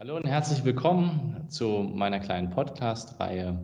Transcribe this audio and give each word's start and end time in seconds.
Hallo 0.00 0.14
und 0.14 0.28
herzlich 0.28 0.64
willkommen 0.64 1.48
zu 1.48 1.82
meiner 1.92 2.20
kleinen 2.20 2.50
Podcast-Reihe, 2.50 3.58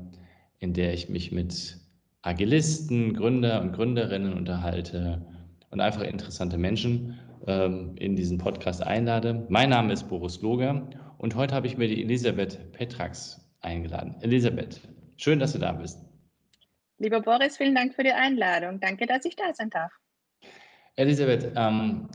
in 0.58 0.72
der 0.72 0.92
ich 0.92 1.08
mich 1.08 1.30
mit 1.30 1.76
Agilisten, 2.22 3.14
Gründer 3.14 3.60
und 3.60 3.70
Gründerinnen 3.70 4.32
unterhalte 4.32 5.24
und 5.70 5.80
einfach 5.80 6.00
interessante 6.00 6.58
Menschen 6.58 7.20
ähm, 7.46 7.94
in 7.98 8.16
diesen 8.16 8.38
Podcast 8.38 8.82
einlade. 8.82 9.46
Mein 9.48 9.70
Name 9.70 9.92
ist 9.92 10.08
Boris 10.08 10.42
Loger 10.42 10.90
und 11.18 11.36
heute 11.36 11.54
habe 11.54 11.68
ich 11.68 11.78
mir 11.78 11.86
die 11.86 12.02
Elisabeth 12.02 12.72
Petrax 12.72 13.40
eingeladen. 13.60 14.16
Elisabeth, 14.20 14.80
schön, 15.16 15.38
dass 15.38 15.52
du 15.52 15.60
da 15.60 15.70
bist. 15.70 16.04
Lieber 16.98 17.20
Boris, 17.20 17.58
vielen 17.58 17.76
Dank 17.76 17.94
für 17.94 18.02
die 18.02 18.12
Einladung. 18.12 18.80
Danke, 18.80 19.06
dass 19.06 19.24
ich 19.24 19.36
da 19.36 19.54
sein 19.54 19.70
darf. 19.70 19.92
Elisabeth, 20.96 21.52
ähm, 21.54 22.08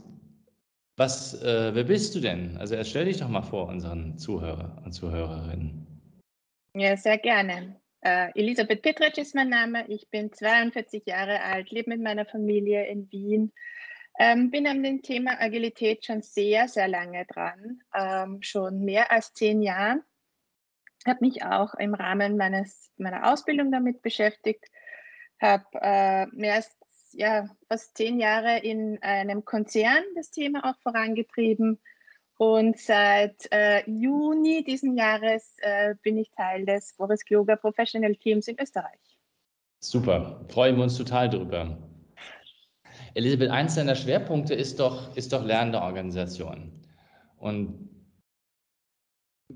was, 1.00 1.32
äh, 1.42 1.74
wer 1.74 1.84
bist 1.84 2.14
du 2.14 2.20
denn? 2.20 2.58
Also 2.58 2.76
stell 2.84 3.06
dich 3.06 3.16
doch 3.16 3.28
mal 3.28 3.40
vor 3.40 3.68
unseren 3.68 4.18
Zuhörer 4.18 4.82
und 4.84 4.92
Zuhörerinnen. 4.92 5.86
Ja, 6.74 6.94
sehr 6.94 7.16
gerne. 7.16 7.80
Äh, 8.02 8.30
Elisabeth 8.34 8.82
Petritsch 8.82 9.16
ist 9.16 9.34
mein 9.34 9.48
Name. 9.48 9.88
Ich 9.88 10.10
bin 10.10 10.30
42 10.30 11.04
Jahre 11.06 11.42
alt, 11.42 11.70
lebe 11.70 11.88
mit 11.88 12.02
meiner 12.02 12.26
Familie 12.26 12.86
in 12.86 13.10
Wien. 13.10 13.50
Ähm, 14.18 14.50
bin 14.50 14.66
an 14.66 14.82
dem 14.82 15.00
Thema 15.00 15.40
Agilität 15.40 16.04
schon 16.04 16.20
sehr, 16.20 16.68
sehr 16.68 16.86
lange 16.86 17.24
dran, 17.24 17.80
ähm, 17.94 18.42
schon 18.42 18.84
mehr 18.84 19.10
als 19.10 19.32
zehn 19.32 19.62
Jahre. 19.62 20.02
Habe 21.06 21.24
mich 21.24 21.42
auch 21.42 21.72
im 21.76 21.94
Rahmen 21.94 22.36
meines, 22.36 22.92
meiner 22.98 23.32
Ausbildung 23.32 23.72
damit 23.72 24.02
beschäftigt, 24.02 24.66
habe 25.40 25.64
äh, 25.80 26.26
mehr 26.26 26.56
als 26.56 26.76
ja, 27.12 27.48
fast 27.68 27.96
zehn 27.96 28.18
Jahre 28.18 28.58
in 28.58 28.98
einem 29.02 29.44
Konzern 29.44 30.04
das 30.14 30.30
Thema 30.30 30.70
auch 30.70 30.78
vorangetrieben. 30.82 31.78
Und 32.38 32.78
seit 32.78 33.48
äh, 33.50 33.82
Juni 33.90 34.64
diesen 34.64 34.96
Jahres 34.96 35.56
äh, 35.58 35.94
bin 36.02 36.16
ich 36.16 36.30
Teil 36.30 36.64
des 36.64 36.94
Boris 36.96 37.24
Gloger 37.24 37.56
Professional 37.56 38.14
Teams 38.14 38.48
in 38.48 38.58
Österreich. 38.58 38.98
Super, 39.80 40.44
freuen 40.48 40.76
wir 40.76 40.84
uns 40.84 40.96
total 40.96 41.28
drüber. 41.28 41.76
Elisabeth, 43.14 43.50
eins 43.50 43.74
deiner 43.74 43.94
Schwerpunkte 43.94 44.54
ist 44.54 44.80
doch, 44.80 45.14
ist 45.16 45.32
doch 45.32 45.44
lernende 45.44 45.82
Organisation. 45.82 46.72
Und 47.36 47.90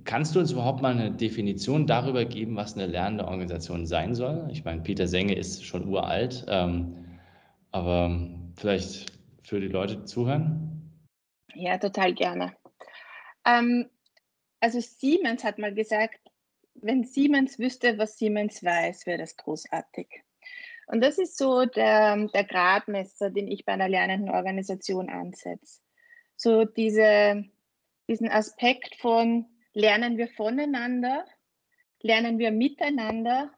kannst 0.04 0.34
du 0.34 0.40
uns 0.40 0.50
überhaupt 0.50 0.82
mal 0.82 0.92
eine 0.92 1.12
Definition 1.12 1.86
darüber 1.86 2.24
geben, 2.24 2.56
was 2.56 2.74
eine 2.74 2.86
lernende 2.86 3.26
Organisation 3.26 3.86
sein 3.86 4.14
soll? 4.14 4.48
Ich 4.50 4.64
meine, 4.64 4.82
Peter 4.82 5.06
Senge 5.06 5.34
ist 5.34 5.64
schon 5.64 5.86
uralt. 5.86 6.44
Ähm, 6.48 7.03
aber 7.74 8.08
vielleicht 8.56 9.12
für 9.42 9.60
die 9.60 9.66
Leute, 9.66 9.96
die 9.96 10.04
zuhören? 10.04 10.92
Ja, 11.54 11.76
total 11.76 12.14
gerne. 12.14 12.56
Ähm, 13.44 13.90
also 14.60 14.78
Siemens 14.80 15.42
hat 15.42 15.58
mal 15.58 15.74
gesagt, 15.74 16.20
wenn 16.74 17.02
Siemens 17.02 17.58
wüsste, 17.58 17.98
was 17.98 18.16
Siemens 18.16 18.62
weiß, 18.62 19.06
wäre 19.06 19.18
das 19.18 19.36
großartig. 19.36 20.08
Und 20.86 21.00
das 21.02 21.18
ist 21.18 21.36
so 21.36 21.64
der, 21.64 22.28
der 22.28 22.44
Gradmesser, 22.44 23.30
den 23.30 23.48
ich 23.48 23.64
bei 23.64 23.72
einer 23.72 23.88
lernenden 23.88 24.30
Organisation 24.30 25.08
ansetze. 25.08 25.80
So 26.36 26.64
diese, 26.64 27.44
diesen 28.08 28.28
Aspekt 28.28 28.94
von 29.00 29.46
lernen 29.72 30.16
wir 30.16 30.28
voneinander, 30.28 31.24
lernen 32.00 32.38
wir 32.38 32.52
miteinander 32.52 33.52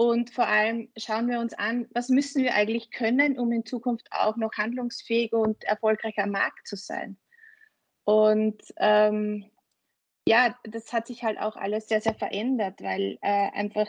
und 0.00 0.30
vor 0.30 0.46
allem 0.46 0.92
schauen 0.96 1.28
wir 1.28 1.40
uns 1.40 1.54
an, 1.54 1.88
was 1.92 2.08
müssen 2.08 2.44
wir 2.44 2.54
eigentlich 2.54 2.92
können, 2.92 3.36
um 3.36 3.50
in 3.50 3.66
Zukunft 3.66 4.06
auch 4.12 4.36
noch 4.36 4.52
handlungsfähig 4.52 5.32
und 5.32 5.64
erfolgreicher 5.64 6.22
am 6.22 6.30
Markt 6.30 6.68
zu 6.68 6.76
sein. 6.76 7.18
Und 8.04 8.62
ähm, 8.76 9.50
ja, 10.24 10.56
das 10.62 10.92
hat 10.92 11.08
sich 11.08 11.24
halt 11.24 11.40
auch 11.40 11.56
alles 11.56 11.88
sehr, 11.88 12.00
sehr 12.00 12.14
verändert, 12.14 12.80
weil 12.80 13.18
äh, 13.22 13.50
einfach 13.50 13.88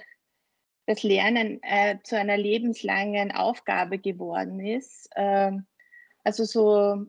das 0.87 1.03
Lernen 1.03 1.61
äh, 1.61 1.99
zu 2.03 2.17
einer 2.17 2.37
lebenslangen 2.37 3.31
Aufgabe 3.31 3.99
geworden 3.99 4.59
ist. 4.59 5.11
Ähm, 5.15 5.67
also 6.23 6.43
so 6.43 7.05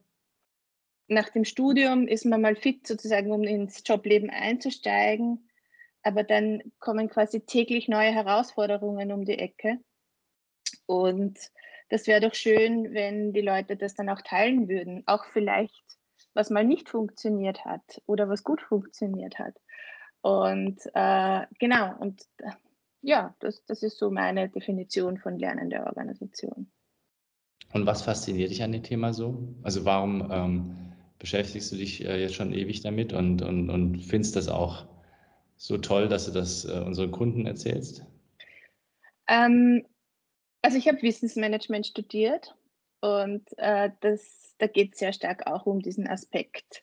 nach 1.09 1.31
dem 1.31 1.47
Studium 1.47 2.07
ist 2.07 2.27
man 2.27 2.43
mal 2.43 2.55
fit 2.55 2.87
sozusagen, 2.87 3.33
um 3.33 3.45
ins 3.45 3.83
Jobleben 3.87 4.29
einzusteigen 4.29 5.50
aber 6.03 6.25
dann 6.25 6.63
kommen 6.79 7.09
quasi 7.09 7.41
täglich 7.41 7.89
neue 7.89 8.13
Herausforderungen 8.13 9.13
um 9.13 9.25
die 9.25 9.39
Ecke. 9.39 9.79
Und 10.87 11.39
das 11.89 12.07
wäre 12.07 12.21
doch 12.21 12.35
schön, 12.35 12.93
wenn 12.95 13.33
die 13.33 13.41
Leute 13.41 13.77
das 13.77 13.95
dann 13.95 14.09
auch 14.09 14.23
teilen 14.23 14.69
würden. 14.69 15.03
Auch 15.07 15.25
vielleicht, 15.27 15.83
was 16.35 16.51
mal 16.51 16.65
nicht 16.65 16.89
funktioniert 16.89 17.65
hat 17.65 18.03
oder 18.07 18.29
was 18.29 18.45
gut 18.45 18.63
funktioniert 18.63 19.39
hat. 19.39 19.55
Und 20.23 20.79
äh, 20.95 21.47
genau, 21.59 21.95
und 21.99 22.23
äh, 22.39 22.51
ja, 23.03 23.35
das, 23.41 23.65
das 23.65 23.83
ist 23.83 23.99
so 23.99 24.11
meine 24.11 24.49
Definition 24.49 25.19
von 25.19 25.39
Lernen 25.39 25.71
der 25.71 25.87
Organisation. 25.87 26.71
Und 27.73 27.87
was 27.87 28.03
fasziniert 28.03 28.51
dich 28.51 28.63
an 28.63 28.73
dem 28.73 28.83
Thema 28.83 29.13
so? 29.15 29.55
Also 29.63 29.85
warum 29.85 30.29
ähm, 30.31 30.77
beschäftigst 31.19 31.73
du 31.73 31.77
dich 31.77 32.05
äh, 32.05 32.21
jetzt 32.21 32.35
schon 32.35 32.53
ewig 32.53 32.83
damit 32.83 33.13
und, 33.13 33.43
und, 33.43 33.71
und 33.71 34.03
findest 34.03 34.37
das 34.37 34.49
auch 34.49 34.87
so 35.61 35.77
toll, 35.77 36.09
dass 36.09 36.25
du 36.25 36.33
das 36.33 36.65
äh, 36.65 36.81
unseren 36.81 37.11
Kunden 37.11 37.47
erzählst? 37.47 38.03
Ähm, 39.29 39.85
also 40.63 40.79
ich 40.79 40.89
habe 40.89 41.03
Wissensmanagement 41.03 41.87
studiert 41.87 42.55
und 43.03 43.47
äh, 43.59 43.91
das, 44.01 44.55
da 44.59 44.67
geht 44.67 44.95
es 44.95 45.01
sehr 45.01 45.13
stark 45.13 45.47
auch 45.47 45.67
um 45.67 45.81
diesen 45.81 46.09
Aspekt. 46.09 46.83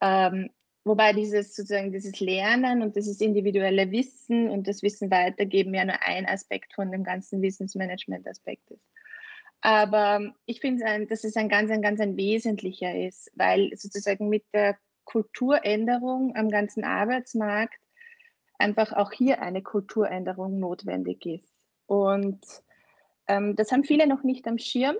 Ähm, 0.00 0.50
wobei 0.82 1.12
dieses 1.12 1.54
sozusagen 1.54 1.92
dieses 1.92 2.18
Lernen 2.18 2.82
und 2.82 2.96
dieses 2.96 3.20
individuelle 3.20 3.92
Wissen 3.92 4.50
und 4.50 4.66
das 4.66 4.82
Wissen 4.82 5.12
weitergeben 5.12 5.72
ja 5.72 5.84
nur 5.84 6.02
ein 6.02 6.26
Aspekt 6.26 6.74
von 6.74 6.90
dem 6.90 7.04
ganzen 7.04 7.40
Wissensmanagement-Aspekt 7.42 8.72
ist. 8.72 8.90
Aber 9.60 10.34
ich 10.46 10.60
finde, 10.60 11.06
dass 11.06 11.22
es 11.22 11.36
ein 11.36 11.48
ganz, 11.48 11.70
ein 11.70 11.82
ganz 11.82 12.00
ein 12.00 12.16
wesentlicher 12.16 12.92
ist, 12.92 13.30
weil 13.36 13.70
sozusagen 13.76 14.28
mit 14.28 14.42
der 14.52 14.76
Kulturänderung 15.04 16.34
am 16.34 16.48
ganzen 16.48 16.82
Arbeitsmarkt 16.82 17.78
einfach 18.60 18.92
auch 18.92 19.12
hier 19.12 19.42
eine 19.42 19.62
Kulturänderung 19.62 20.58
notwendig 20.58 21.26
ist. 21.26 21.52
Und 21.86 22.40
ähm, 23.26 23.56
das 23.56 23.72
haben 23.72 23.84
viele 23.84 24.06
noch 24.06 24.22
nicht 24.22 24.46
am 24.46 24.58
Schirm. 24.58 24.96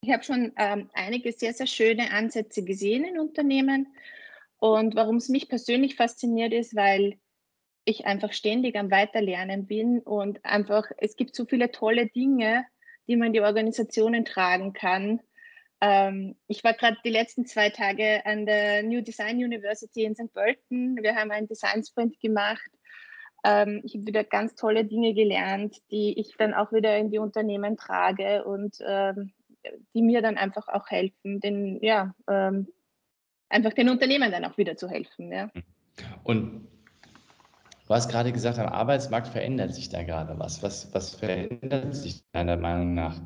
Ich 0.00 0.12
habe 0.12 0.22
schon 0.22 0.52
ähm, 0.56 0.88
einige 0.94 1.32
sehr, 1.32 1.52
sehr 1.52 1.66
schöne 1.66 2.12
Ansätze 2.12 2.64
gesehen 2.64 3.04
in 3.04 3.18
Unternehmen. 3.18 3.88
Und 4.58 4.94
warum 4.94 5.16
es 5.16 5.28
mich 5.28 5.48
persönlich 5.48 5.96
fasziniert 5.96 6.52
ist, 6.52 6.74
weil 6.74 7.18
ich 7.84 8.06
einfach 8.06 8.32
ständig 8.32 8.76
am 8.76 8.90
Weiterlernen 8.90 9.66
bin 9.66 10.00
und 10.00 10.44
einfach, 10.44 10.84
es 10.98 11.16
gibt 11.16 11.34
so 11.34 11.46
viele 11.46 11.70
tolle 11.70 12.06
Dinge, 12.06 12.66
die 13.08 13.16
man 13.16 13.28
in 13.28 13.32
die 13.32 13.40
Organisationen 13.40 14.24
tragen 14.24 14.72
kann, 14.72 15.20
ähm, 15.80 16.36
ich 16.48 16.64
war 16.64 16.72
gerade 16.74 16.96
die 17.04 17.10
letzten 17.10 17.46
zwei 17.46 17.70
Tage 17.70 18.24
an 18.26 18.46
der 18.46 18.82
New 18.82 19.00
Design 19.02 19.36
University 19.36 20.04
in 20.04 20.14
St. 20.14 20.32
Pölten. 20.32 20.96
Wir 21.02 21.14
haben 21.14 21.30
einen 21.30 21.46
Design 21.46 21.84
Sprint 21.84 22.18
gemacht. 22.20 22.70
Ähm, 23.44 23.82
ich 23.84 23.94
habe 23.94 24.06
wieder 24.06 24.24
ganz 24.24 24.56
tolle 24.56 24.84
Dinge 24.84 25.14
gelernt, 25.14 25.76
die 25.90 26.18
ich 26.18 26.34
dann 26.36 26.54
auch 26.54 26.72
wieder 26.72 26.96
in 26.96 27.10
die 27.10 27.18
Unternehmen 27.18 27.76
trage 27.76 28.44
und 28.44 28.78
ähm, 28.84 29.32
die 29.94 30.02
mir 30.02 30.22
dann 30.22 30.36
einfach 30.36 30.66
auch 30.68 30.88
helfen, 30.88 31.40
den, 31.40 31.78
ja, 31.82 32.14
ähm, 32.28 32.68
einfach 33.48 33.72
den 33.72 33.88
Unternehmen 33.88 34.32
dann 34.32 34.44
auch 34.44 34.58
wieder 34.58 34.76
zu 34.76 34.88
helfen. 34.88 35.32
Ja. 35.32 35.50
Und 36.24 36.66
du 37.86 37.94
hast 37.94 38.10
gerade 38.10 38.32
gesagt, 38.32 38.58
am 38.58 38.68
Arbeitsmarkt 38.68 39.28
verändert 39.28 39.74
sich 39.74 39.88
da 39.88 40.02
gerade 40.02 40.38
was. 40.38 40.62
Was, 40.62 40.92
was 40.94 41.14
verändert 41.14 41.94
sich 41.94 42.24
deiner 42.32 42.56
Meinung 42.56 42.94
nach? 42.94 43.20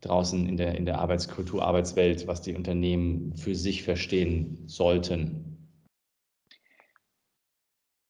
Draußen 0.00 0.48
in 0.48 0.56
der, 0.56 0.74
in 0.76 0.86
der 0.86 0.98
Arbeitskultur, 0.98 1.62
Arbeitswelt, 1.62 2.26
was 2.26 2.42
die 2.42 2.54
Unternehmen 2.54 3.34
für 3.36 3.54
sich 3.54 3.82
verstehen 3.82 4.64
sollten? 4.66 5.68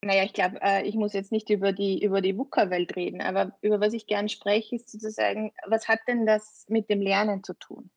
Naja, 0.02 0.24
ich 0.24 0.32
glaube, 0.32 0.60
äh, 0.62 0.86
ich 0.86 0.94
muss 0.94 1.12
jetzt 1.12 1.30
nicht 1.30 1.50
über 1.50 1.72
die, 1.72 2.02
über 2.02 2.22
die 2.22 2.36
VUCA-Welt 2.36 2.96
reden, 2.96 3.20
aber 3.20 3.56
über 3.60 3.80
was 3.80 3.92
ich 3.92 4.06
gern 4.06 4.28
spreche, 4.28 4.76
ist 4.76 4.90
sozusagen, 4.90 5.52
was 5.66 5.88
hat 5.88 6.00
denn 6.08 6.24
das 6.24 6.64
mit 6.68 6.88
dem 6.88 7.02
Lernen 7.02 7.44
zu 7.44 7.54
tun? 7.54 7.90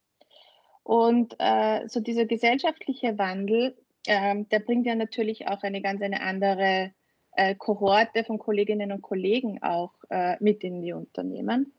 Und 0.84 1.36
äh, 1.40 1.88
so 1.88 2.02
dieser 2.02 2.26
gesellschaftliche 2.26 3.18
Wandel 3.18 3.78
ähm, 4.08 4.50
der 4.50 4.60
bringt 4.60 4.86
ja 4.86 4.96
natürlich 4.96 5.48
auch 5.48 5.64
eine 5.64 5.82
ganz 5.82 6.02
eine 6.02 6.22
andere 6.22 6.92
äh, 7.36 7.56
Kohorte 7.56 8.24
von 8.24 8.38
Kolleginnen 8.38 8.92
und 8.92 9.02
Kollegen 9.02 9.62
auch 9.62 9.94
äh, 10.10 10.36
mit 10.40 10.64
in 10.64 10.82
die 10.82 10.94
Unternehmen, 10.94 11.74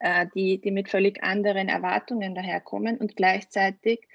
äh, 0.00 0.26
die, 0.34 0.60
die 0.60 0.70
mit 0.70 0.88
völlig 0.88 1.22
anderen 1.22 1.68
Erwartungen 1.68 2.34
daherkommen 2.34 2.98
und 2.98 3.16
gleichzeitig 3.16 4.08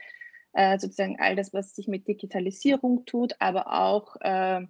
äh, 0.53 0.77
sozusagen 0.77 1.19
all 1.19 1.35
das, 1.35 1.53
was 1.53 1.75
sich 1.75 1.87
mit 1.87 2.07
Digitalisierung 2.07 3.05
tut, 3.05 3.35
aber 3.39 3.71
auch, 3.73 4.15
äh, 4.21 4.61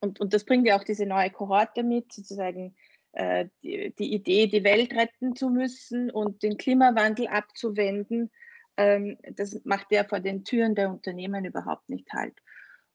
und, 0.00 0.20
und 0.20 0.32
das 0.32 0.44
bringt 0.44 0.66
ja 0.66 0.78
auch 0.78 0.84
diese 0.84 1.06
neue 1.06 1.30
Kohorte 1.30 1.82
mit, 1.82 2.12
sozusagen 2.12 2.74
äh, 3.12 3.46
die, 3.62 3.94
die 3.98 4.14
Idee, 4.14 4.46
die 4.46 4.64
Welt 4.64 4.94
retten 4.94 5.34
zu 5.34 5.50
müssen 5.50 6.10
und 6.10 6.42
den 6.42 6.56
Klimawandel 6.56 7.26
abzuwenden, 7.28 8.30
ähm, 8.76 9.18
das 9.32 9.60
macht 9.64 9.90
ja 9.90 10.04
vor 10.04 10.20
den 10.20 10.44
Türen 10.44 10.74
der 10.74 10.90
Unternehmen 10.90 11.44
überhaupt 11.44 11.88
nicht 11.88 12.12
halt. 12.12 12.34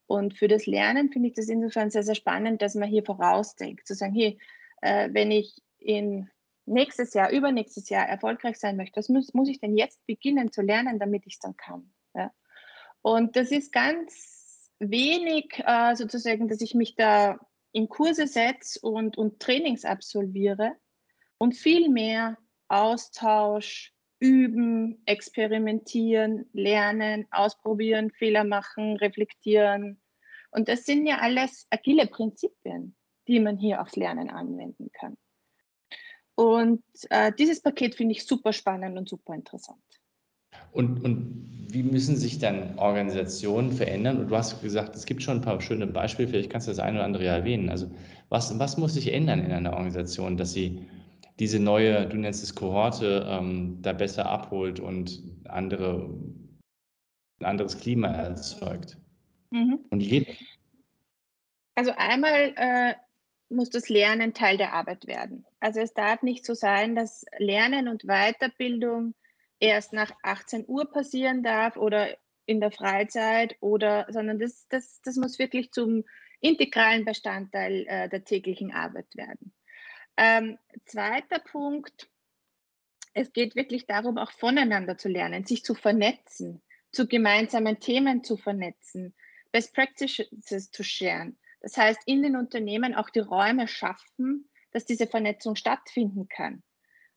Und 0.06 0.34
für 0.38 0.48
das 0.48 0.66
Lernen 0.66 1.10
finde 1.10 1.28
ich 1.28 1.34
das 1.34 1.48
insofern 1.48 1.90
sehr, 1.90 2.02
sehr 2.04 2.14
spannend, 2.14 2.62
dass 2.62 2.74
man 2.74 2.88
hier 2.88 3.04
vorausdenkt, 3.04 3.86
zu 3.86 3.94
sagen, 3.94 4.14
hey, 4.14 4.38
äh, 4.82 5.08
wenn 5.12 5.30
ich 5.30 5.60
in 5.78 6.30
nächstes 6.66 7.14
Jahr, 7.14 7.30
übernächstes 7.30 7.88
Jahr 7.88 8.06
erfolgreich 8.06 8.58
sein 8.58 8.76
möchte, 8.76 8.98
was 8.98 9.08
muss, 9.08 9.32
muss 9.34 9.48
ich 9.48 9.60
denn 9.60 9.76
jetzt 9.76 10.04
beginnen 10.06 10.52
zu 10.52 10.62
lernen, 10.62 10.98
damit 10.98 11.26
ich 11.26 11.34
es 11.34 11.38
dann 11.38 11.56
kann? 11.56 11.92
Ja? 12.14 12.32
Und 13.02 13.36
das 13.36 13.50
ist 13.50 13.72
ganz 13.72 14.70
wenig 14.78 15.62
äh, 15.64 15.94
sozusagen, 15.94 16.48
dass 16.48 16.60
ich 16.60 16.74
mich 16.74 16.96
da 16.96 17.38
in 17.72 17.88
Kurse 17.88 18.26
setze 18.26 18.80
und, 18.80 19.16
und 19.16 19.40
Trainings 19.40 19.84
absolviere 19.84 20.76
und 21.38 21.54
viel 21.54 21.88
mehr 21.88 22.38
Austausch, 22.68 23.92
üben, 24.18 25.02
experimentieren, 25.06 26.48
lernen, 26.52 27.26
ausprobieren, 27.30 28.10
Fehler 28.10 28.44
machen, 28.44 28.96
reflektieren. 28.96 30.00
Und 30.50 30.68
das 30.68 30.84
sind 30.84 31.06
ja 31.06 31.18
alles 31.18 31.66
agile 31.70 32.06
Prinzipien, 32.06 32.96
die 33.28 33.40
man 33.40 33.58
hier 33.58 33.82
aufs 33.82 33.96
Lernen 33.96 34.30
anwenden 34.30 34.90
kann. 34.92 35.16
Und 36.36 36.82
äh, 37.10 37.32
dieses 37.36 37.60
Paket 37.60 37.94
finde 37.94 38.12
ich 38.12 38.26
super 38.26 38.52
spannend 38.52 38.96
und 38.96 39.08
super 39.08 39.34
interessant. 39.34 39.80
Und, 40.70 41.02
und 41.02 41.66
wie 41.70 41.82
müssen 41.82 42.16
sich 42.16 42.38
dann 42.38 42.78
Organisationen 42.78 43.72
verändern? 43.72 44.18
Und 44.18 44.28
du 44.28 44.36
hast 44.36 44.62
gesagt, 44.62 44.94
es 44.94 45.06
gibt 45.06 45.22
schon 45.22 45.38
ein 45.38 45.42
paar 45.42 45.60
schöne 45.60 45.86
Beispiele, 45.86 46.28
vielleicht 46.28 46.50
kannst 46.50 46.66
du 46.66 46.70
das 46.70 46.78
eine 46.78 46.98
oder 46.98 47.04
andere 47.04 47.26
erwähnen. 47.26 47.70
Also 47.70 47.90
was, 48.28 48.56
was 48.58 48.76
muss 48.76 48.94
sich 48.94 49.12
ändern 49.12 49.40
in 49.40 49.52
einer 49.52 49.72
Organisation, 49.72 50.36
dass 50.36 50.52
sie 50.52 50.86
diese 51.38 51.58
neue, 51.58 52.06
du 52.06 52.16
nennst 52.16 52.42
es 52.42 52.54
Kohorte, 52.54 53.26
ähm, 53.28 53.78
da 53.82 53.92
besser 53.92 54.26
abholt 54.26 54.78
und 54.80 55.22
andere, 55.44 56.10
ein 57.40 57.46
anderes 57.46 57.78
Klima 57.78 58.08
erzeugt. 58.08 58.98
Mhm. 59.50 59.78
Und 59.90 60.00
jeder. 60.00 60.32
Also 61.74 61.92
einmal 61.96 62.52
äh, 62.56 62.94
muss 63.48 63.70
das 63.70 63.88
Lernen 63.88 64.34
Teil 64.34 64.56
der 64.56 64.72
Arbeit 64.72 65.06
werden. 65.06 65.46
Also 65.60 65.80
es 65.80 65.94
darf 65.94 66.22
nicht 66.22 66.44
so 66.44 66.54
sein, 66.54 66.94
dass 66.94 67.24
Lernen 67.38 67.88
und 67.88 68.04
Weiterbildung 68.04 69.14
erst 69.60 69.92
nach 69.92 70.12
18 70.22 70.64
Uhr 70.66 70.90
passieren 70.90 71.42
darf 71.42 71.76
oder 71.76 72.16
in 72.44 72.60
der 72.60 72.70
Freizeit 72.70 73.56
oder, 73.60 74.06
sondern 74.10 74.38
das, 74.38 74.66
das, 74.68 75.00
das 75.02 75.16
muss 75.16 75.38
wirklich 75.38 75.72
zum 75.72 76.04
integralen 76.40 77.04
Bestandteil 77.04 77.86
äh, 77.88 78.08
der 78.08 78.24
täglichen 78.24 78.72
Arbeit 78.72 79.14
werden. 79.14 79.52
Ähm, 80.16 80.58
zweiter 80.84 81.38
Punkt, 81.38 82.08
es 83.12 83.32
geht 83.32 83.56
wirklich 83.56 83.86
darum, 83.86 84.18
auch 84.18 84.30
voneinander 84.30 84.98
zu 84.98 85.08
lernen, 85.08 85.44
sich 85.44 85.64
zu 85.64 85.74
vernetzen, 85.74 86.62
zu 86.92 87.08
gemeinsamen 87.08 87.80
Themen 87.80 88.22
zu 88.22 88.36
vernetzen, 88.36 89.14
Best 89.52 89.74
Practices 89.74 90.70
zu 90.70 90.84
sharen. 90.84 91.38
Das 91.66 91.76
heißt, 91.76 92.02
in 92.06 92.22
den 92.22 92.36
Unternehmen 92.36 92.94
auch 92.94 93.10
die 93.10 93.18
Räume 93.18 93.66
schaffen, 93.66 94.48
dass 94.70 94.84
diese 94.84 95.08
Vernetzung 95.08 95.56
stattfinden 95.56 96.28
kann. 96.28 96.62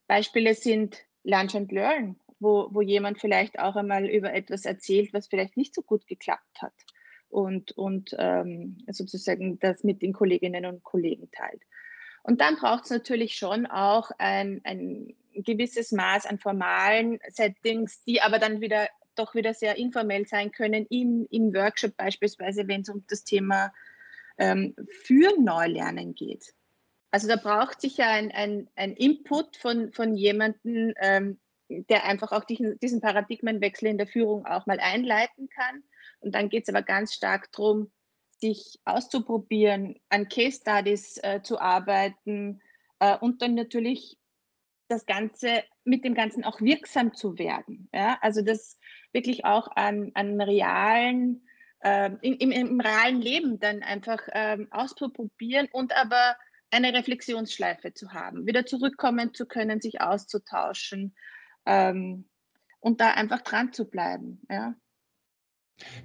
Beispiele 0.07 0.55
sind 0.55 0.97
Lunch 1.23 1.53
and 1.53 1.71
Learn, 1.71 2.19
wo, 2.39 2.67
wo 2.71 2.81
jemand 2.81 3.19
vielleicht 3.19 3.59
auch 3.59 3.75
einmal 3.75 4.09
über 4.09 4.33
etwas 4.33 4.65
erzählt, 4.65 5.13
was 5.13 5.27
vielleicht 5.27 5.55
nicht 5.55 5.75
so 5.75 5.83
gut 5.83 6.07
geklappt 6.07 6.63
hat 6.63 6.73
und, 7.27 7.73
und 7.73 8.15
ähm, 8.17 8.79
sozusagen 8.87 9.59
das 9.59 9.83
mit 9.83 10.01
den 10.01 10.13
Kolleginnen 10.13 10.65
und 10.65 10.83
Kollegen 10.83 11.29
teilt. 11.29 11.61
Und 12.23 12.41
dann 12.41 12.55
braucht 12.55 12.85
es 12.85 12.89
natürlich 12.89 13.35
schon 13.35 13.67
auch 13.67 14.09
ein, 14.17 14.61
ein 14.63 15.13
gewisses 15.35 15.91
Maß 15.91 16.25
an 16.25 16.39
formalen 16.39 17.19
Settings, 17.27 18.03
die 18.03 18.19
aber 18.23 18.39
dann 18.39 18.61
wieder 18.61 18.87
doch 19.13 19.35
wieder 19.35 19.53
sehr 19.53 19.75
informell 19.75 20.25
sein 20.25 20.51
können, 20.51 20.87
im, 20.89 21.27
im 21.29 21.53
Workshop 21.53 21.95
beispielsweise, 21.97 22.67
wenn 22.67 22.81
es 22.81 22.89
um 22.89 23.05
das 23.07 23.23
Thema 23.23 23.71
ähm, 24.39 24.75
für 25.03 25.39
Neulernen 25.39 26.15
geht. 26.15 26.53
Also 27.11 27.27
da 27.27 27.35
braucht 27.35 27.81
sich 27.81 27.97
ja 27.97 28.11
ein, 28.11 28.31
ein, 28.31 28.69
ein 28.75 28.93
Input 28.93 29.57
von, 29.57 29.91
von 29.93 30.15
jemandem, 30.15 30.93
ähm, 30.99 31.39
der 31.69 32.05
einfach 32.05 32.31
auch 32.31 32.45
diesen, 32.45 32.79
diesen 32.79 33.01
Paradigmenwechsel 33.01 33.89
in 33.89 33.97
der 33.97 34.07
Führung 34.07 34.45
auch 34.45 34.65
mal 34.65 34.79
einleiten 34.79 35.49
kann. 35.49 35.83
Und 36.19 36.35
dann 36.35 36.49
geht 36.49 36.63
es 36.63 36.69
aber 36.69 36.81
ganz 36.81 37.13
stark 37.13 37.51
darum, 37.51 37.91
sich 38.39 38.79
auszuprobieren, 38.85 39.99
an 40.09 40.29
Case 40.29 40.59
Studies 40.61 41.19
äh, 41.23 41.41
zu 41.43 41.59
arbeiten 41.59 42.61
äh, 42.99 43.17
und 43.17 43.41
dann 43.41 43.53
natürlich 43.55 44.17
das 44.87 45.05
Ganze 45.05 45.63
mit 45.83 46.03
dem 46.03 46.15
Ganzen 46.15 46.43
auch 46.43 46.61
wirksam 46.61 47.13
zu 47.13 47.37
werden. 47.37 47.89
Ja? 47.93 48.17
Also 48.21 48.41
das 48.41 48.77
wirklich 49.11 49.45
auch 49.45 49.67
an, 49.75 50.11
an 50.13 50.41
realen, 50.41 51.43
äh, 51.81 52.11
im, 52.21 52.33
im, 52.37 52.51
im, 52.51 52.79
realen 52.79 53.21
Leben 53.21 53.59
dann 53.59 53.83
einfach 53.83 54.19
ähm, 54.33 54.67
auszuprobieren 54.71 55.67
und 55.71 55.95
aber 55.95 56.35
eine 56.71 56.93
Reflexionsschleife 56.93 57.93
zu 57.93 58.13
haben, 58.13 58.45
wieder 58.45 58.65
zurückkommen 58.65 59.33
zu 59.33 59.45
können, 59.45 59.81
sich 59.81 60.01
auszutauschen 60.01 61.15
ähm, 61.65 62.29
und 62.79 63.01
da 63.01 63.11
einfach 63.11 63.41
dran 63.41 63.73
zu 63.73 63.89
bleiben. 63.89 64.41
Ja? 64.49 64.75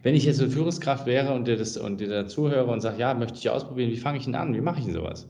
Wenn 0.02 0.14
ich 0.14 0.24
jetzt 0.24 0.40
eine 0.40 0.50
Führungskraft 0.50 1.06
wäre 1.06 1.34
und 1.34 1.46
dir, 1.46 1.56
das, 1.56 1.76
und 1.76 1.98
dir 1.98 2.08
da 2.08 2.26
zuhöre 2.26 2.70
und 2.70 2.80
sage, 2.80 2.98
ja, 2.98 3.14
möchte 3.14 3.38
ich 3.38 3.50
ausprobieren, 3.50 3.90
wie 3.90 3.98
fange 3.98 4.18
ich 4.18 4.24
denn 4.24 4.34
an? 4.34 4.54
Wie 4.54 4.60
mache 4.60 4.78
ich 4.78 4.84
denn 4.84 4.94
sowas? 4.94 5.28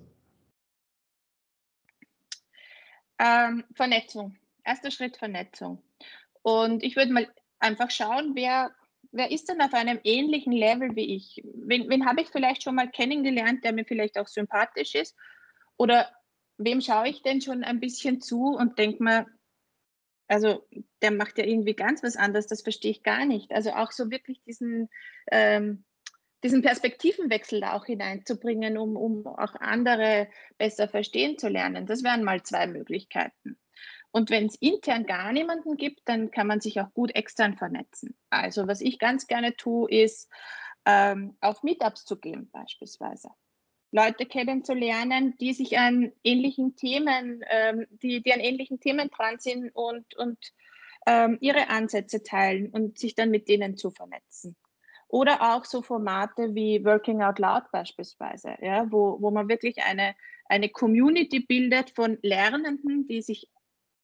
Ähm, 3.18 3.64
Vernetzung. 3.74 4.36
Erster 4.64 4.90
Schritt 4.90 5.16
Vernetzung. 5.16 5.82
Und 6.42 6.82
ich 6.82 6.96
würde 6.96 7.12
mal 7.12 7.28
einfach 7.58 7.90
schauen, 7.90 8.32
wer, 8.34 8.70
wer 9.14 9.30
ist 9.30 9.48
denn 9.48 9.60
auf 9.60 9.72
einem 9.72 10.00
ähnlichen 10.02 10.52
Level 10.52 10.96
wie 10.96 11.14
ich? 11.14 11.40
Wen, 11.44 11.88
wen 11.88 12.04
habe 12.06 12.20
ich 12.20 12.28
vielleicht 12.28 12.62
schon 12.62 12.74
mal 12.74 12.90
kennengelernt, 12.90 13.64
der 13.64 13.72
mir 13.72 13.84
vielleicht 13.84 14.18
auch 14.18 14.26
sympathisch 14.26 14.94
ist? 14.94 15.16
Oder 15.76 16.10
wem 16.58 16.80
schaue 16.80 17.08
ich 17.08 17.22
denn 17.22 17.40
schon 17.40 17.64
ein 17.64 17.80
bisschen 17.80 18.20
zu 18.20 18.56
und 18.56 18.78
denke 18.78 19.02
mir, 19.02 19.26
also 20.26 20.66
der 21.00 21.12
macht 21.12 21.38
ja 21.38 21.44
irgendwie 21.44 21.74
ganz 21.74 22.02
was 22.02 22.16
anderes, 22.16 22.46
das 22.46 22.62
verstehe 22.62 22.90
ich 22.90 23.02
gar 23.02 23.24
nicht. 23.24 23.52
Also 23.52 23.70
auch 23.72 23.92
so 23.92 24.10
wirklich 24.10 24.42
diesen, 24.42 24.88
ähm, 25.30 25.84
diesen 26.42 26.62
Perspektivenwechsel 26.62 27.60
da 27.60 27.74
auch 27.74 27.86
hineinzubringen, 27.86 28.78
um, 28.78 28.96
um 28.96 29.26
auch 29.26 29.54
andere 29.56 30.28
besser 30.58 30.88
verstehen 30.88 31.38
zu 31.38 31.48
lernen. 31.48 31.86
Das 31.86 32.02
wären 32.02 32.24
mal 32.24 32.42
zwei 32.42 32.66
Möglichkeiten. 32.66 33.58
Und 34.14 34.30
wenn 34.30 34.46
es 34.46 34.54
intern 34.54 35.06
gar 35.06 35.32
niemanden 35.32 35.76
gibt, 35.76 36.02
dann 36.04 36.30
kann 36.30 36.46
man 36.46 36.60
sich 36.60 36.80
auch 36.80 36.94
gut 36.94 37.12
extern 37.16 37.56
vernetzen. 37.56 38.16
Also 38.30 38.68
was 38.68 38.80
ich 38.80 39.00
ganz 39.00 39.26
gerne 39.26 39.56
tue, 39.56 39.90
ist 39.90 40.30
ähm, 40.86 41.36
auf 41.40 41.64
Meetups 41.64 42.04
zu 42.04 42.20
gehen 42.20 42.48
beispielsweise. 42.52 43.30
Leute 43.90 44.26
kennenzulernen, 44.26 45.34
die 45.40 45.52
sich 45.52 45.78
an 45.78 46.12
ähnlichen 46.22 46.76
Themen, 46.76 47.44
ähm, 47.50 47.88
die, 47.90 48.22
die 48.22 48.32
an 48.32 48.38
ähnlichen 48.38 48.78
Themen 48.78 49.10
dran 49.10 49.40
sind 49.40 49.70
und, 49.74 50.14
und 50.14 50.38
ähm, 51.06 51.36
ihre 51.40 51.68
Ansätze 51.70 52.22
teilen 52.22 52.70
und 52.70 53.00
sich 53.00 53.16
dann 53.16 53.30
mit 53.30 53.48
denen 53.48 53.76
zu 53.76 53.90
vernetzen. 53.90 54.54
Oder 55.08 55.56
auch 55.56 55.64
so 55.64 55.82
Formate 55.82 56.54
wie 56.54 56.84
Working 56.84 57.20
Out 57.20 57.40
Loud 57.40 57.64
beispielsweise, 57.72 58.54
ja, 58.60 58.86
wo, 58.92 59.20
wo 59.20 59.32
man 59.32 59.48
wirklich 59.48 59.82
eine, 59.82 60.14
eine 60.44 60.68
Community 60.68 61.40
bildet 61.40 61.90
von 61.90 62.16
Lernenden, 62.22 63.08
die 63.08 63.20
sich 63.20 63.48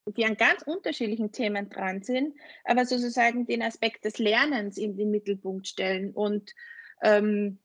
die 0.07 0.25
an 0.25 0.37
ganz 0.37 0.63
unterschiedlichen 0.63 1.33
Themen 1.33 1.71
dran 1.71 2.03
sind, 2.03 2.35
aber 2.65 2.85
sozusagen 2.85 3.47
den 3.47 3.63
Aspekt 3.63 4.05
des 4.05 4.19
Lernens 4.19 4.77
in 4.79 4.97
den 4.97 5.11
Mittelpunkt 5.11 5.69
stellen 5.69 6.13
und 6.13 6.55
ähm, 7.03 7.59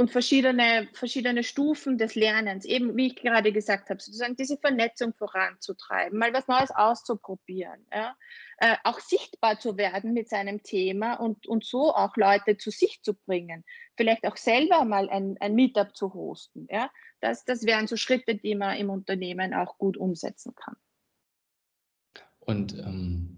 und 0.00 0.12
verschiedene, 0.12 0.88
verschiedene 0.92 1.42
Stufen 1.42 1.98
des 1.98 2.14
Lernens, 2.14 2.64
eben 2.64 2.96
wie 2.96 3.08
ich 3.08 3.16
gerade 3.16 3.52
gesagt 3.52 3.90
habe, 3.90 4.00
sozusagen 4.00 4.36
diese 4.36 4.56
Vernetzung 4.56 5.12
voranzutreiben, 5.12 6.16
mal 6.16 6.32
was 6.32 6.46
Neues 6.46 6.70
auszuprobieren, 6.70 7.84
ja? 7.92 8.16
äh, 8.58 8.76
auch 8.84 9.00
sichtbar 9.00 9.58
zu 9.58 9.76
werden 9.76 10.12
mit 10.12 10.28
seinem 10.28 10.62
Thema 10.62 11.14
und, 11.14 11.48
und 11.48 11.64
so 11.64 11.92
auch 11.92 12.16
Leute 12.16 12.56
zu 12.56 12.70
sich 12.70 13.02
zu 13.02 13.14
bringen, 13.14 13.64
vielleicht 13.96 14.24
auch 14.24 14.36
selber 14.36 14.84
mal 14.84 15.10
ein, 15.10 15.36
ein 15.40 15.56
Meetup 15.56 15.96
zu 15.96 16.14
hosten. 16.14 16.68
Ja? 16.70 16.90
Das, 17.20 17.44
das 17.44 17.64
wären 17.64 17.88
so 17.88 17.96
Schritte, 17.96 18.36
die 18.36 18.54
man 18.54 18.76
im 18.76 18.90
Unternehmen 18.90 19.52
auch 19.52 19.78
gut 19.78 19.96
umsetzen 19.96 20.54
kann. 20.54 20.76
Und 22.48 22.78
ähm 22.78 23.34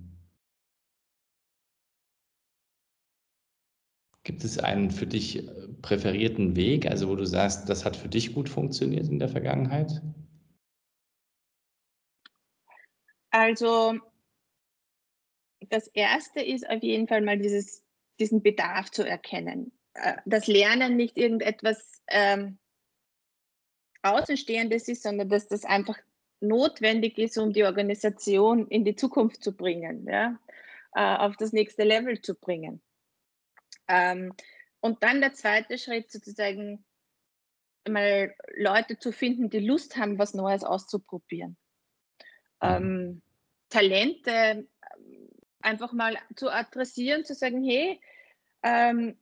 Gibt 4.22 4.44
es 4.44 4.58
einen 4.58 4.92
für 4.92 5.06
dich 5.06 5.38
äh, 5.38 5.68
präferierten 5.82 6.54
Weg, 6.54 6.86
also 6.86 7.08
wo 7.08 7.16
du 7.16 7.24
sagst, 7.24 7.68
das 7.68 7.84
hat 7.84 7.96
für 7.96 8.08
dich 8.08 8.34
gut 8.34 8.48
funktioniert 8.48 9.08
in 9.08 9.18
der 9.18 9.28
Vergangenheit? 9.28 10.00
Also 13.30 13.98
das 15.68 15.88
Erste 15.88 16.40
ist 16.40 16.68
auf 16.68 16.82
jeden 16.82 17.08
Fall 17.08 17.22
mal 17.22 17.38
dieses, 17.38 17.82
diesen 18.20 18.42
Bedarf 18.42 18.90
zu 18.90 19.02
erkennen. 19.02 19.72
Äh, 19.94 20.18
das 20.24 20.46
Lernen 20.46 20.96
nicht 20.96 21.16
irgendetwas 21.16 22.00
ähm, 22.06 22.58
Außenstehendes 24.02 24.86
ist, 24.86 25.02
sondern 25.02 25.28
dass 25.28 25.48
das 25.48 25.64
einfach 25.64 25.98
notwendig 26.40 27.18
ist, 27.18 27.38
um 27.38 27.52
die 27.52 27.64
Organisation 27.64 28.66
in 28.68 28.84
die 28.84 28.96
Zukunft 28.96 29.42
zu 29.42 29.54
bringen, 29.54 30.06
ja, 30.08 30.38
äh, 30.94 31.16
auf 31.16 31.36
das 31.36 31.52
nächste 31.52 31.84
Level 31.84 32.20
zu 32.20 32.34
bringen. 32.34 32.80
Ähm, 33.88 34.32
und 34.80 35.02
dann 35.02 35.20
der 35.20 35.34
zweite 35.34 35.78
Schritt 35.78 36.10
sozusagen, 36.10 36.84
mal 37.88 38.34
Leute 38.56 38.98
zu 38.98 39.12
finden, 39.12 39.50
die 39.50 39.60
Lust 39.60 39.96
haben, 39.96 40.18
was 40.18 40.34
Neues 40.34 40.64
auszuprobieren. 40.64 41.56
Mhm. 42.62 42.68
Ähm, 42.68 43.22
Talente 43.68 44.30
ähm, 44.30 44.68
einfach 45.60 45.92
mal 45.92 46.16
zu 46.36 46.50
adressieren, 46.50 47.24
zu 47.24 47.34
sagen, 47.34 47.62
hey, 47.64 48.00
ähm, 48.62 49.16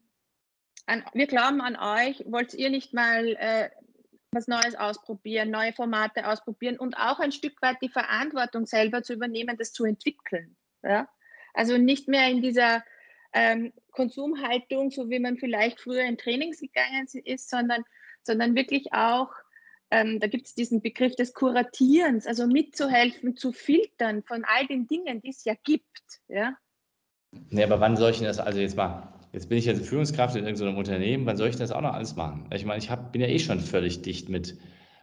an, 0.87 1.05
wir 1.13 1.27
glauben 1.27 1.61
an 1.61 1.77
euch, 1.77 2.25
wollt 2.27 2.55
ihr 2.55 2.71
nicht 2.71 2.95
mal 2.95 3.37
äh, 3.39 3.71
was 4.32 4.47
Neues 4.47 4.75
ausprobieren, 4.75 5.50
neue 5.50 5.73
Formate 5.73 6.26
ausprobieren 6.28 6.78
und 6.78 6.97
auch 6.97 7.18
ein 7.18 7.32
Stück 7.32 7.61
weit 7.62 7.78
die 7.82 7.88
Verantwortung 7.88 8.66
selber 8.66 9.02
zu 9.02 9.14
übernehmen, 9.14 9.56
das 9.58 9.73
zu 9.73 9.85
entwickeln. 9.85 10.56
Ja? 10.82 11.08
Also 11.54 11.78
nicht 11.78 12.08
mehr 12.08 12.28
in 12.28 12.42
dieser 12.42 12.85
ähm, 13.32 13.73
Konsumhaltung, 13.92 14.90
so 14.90 15.11
wie 15.11 15.18
man 15.18 15.37
vielleicht 15.37 15.80
früher 15.80 16.04
in 16.04 16.18
Trainings 16.18 16.61
gegangen 16.61 17.06
ist, 17.25 17.50
sondern, 17.50 17.85
sondern 18.23 18.54
wirklich 18.54 18.92
auch, 18.92 19.30
ähm, 19.90 20.20
da 20.20 20.26
gibt 20.26 20.47
es 20.47 20.54
diesen 20.54 20.82
Begriff 20.82 21.16
des 21.16 21.32
Kuratierens, 21.32 22.26
also 22.26 22.47
mitzuhelfen, 22.47 23.37
zu 23.37 23.52
filtern 23.52 24.23
von 24.23 24.44
all 24.44 24.66
den 24.66 24.87
Dingen, 24.87 25.23
die 25.23 25.30
es 25.30 25.44
ja 25.44 25.54
gibt. 25.64 26.20
Ja? 26.28 26.56
Nee, 27.50 27.64
aber 27.64 27.80
wann 27.80 27.97
soll 27.97 28.11
ich 28.11 28.20
das, 28.20 28.38
also 28.38 28.61
jetzt 28.61 28.76
mal, 28.76 29.18
jetzt 29.32 29.49
bin 29.49 29.58
ich 29.58 29.66
jetzt 29.66 29.87
Führungskraft 29.87 30.37
in 30.37 30.44
irgendeinem 30.44 30.76
Unternehmen, 30.76 31.26
wann 31.26 31.37
soll 31.37 31.49
ich 31.49 31.56
das 31.56 31.70
auch 31.70 31.80
noch 31.80 31.94
alles 31.94 32.16
machen? 32.16 32.49
Ich 32.52 32.64
meine, 32.64 32.78
ich 32.78 32.90
hab, 32.90 33.12
bin 33.12 33.20
ja 33.20 33.28
eh 33.28 33.38
schon 33.38 33.61
völlig 33.61 34.02
dicht 34.02 34.28
mit, 34.28 34.58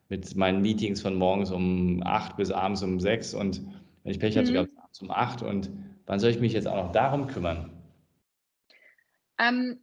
mit 0.10 0.36
meinen 0.36 0.62
Meetings 0.62 1.02
von 1.02 1.16
morgens 1.16 1.52
um 1.52 2.02
acht 2.04 2.38
bis 2.38 2.52
abends 2.52 2.84
um 2.84 3.00
sechs 3.00 3.34
und 3.34 3.62
wenn 4.04 4.12
ich 4.12 4.20
Pech 4.20 4.36
habe, 4.38 4.44
mhm. 4.44 4.48
sogar 4.48 4.64
bis 4.66 4.78
abends 4.78 5.02
um 5.02 5.12
acht 5.12 5.42
und 5.42 5.70
wann 6.06 6.20
soll 6.20 6.30
ich 6.30 6.40
mich 6.40 6.54
jetzt 6.54 6.68
auch 6.68 6.76
noch 6.76 6.92
darum 6.92 7.28
kümmern? 7.28 7.72
Ähm, 9.38 9.80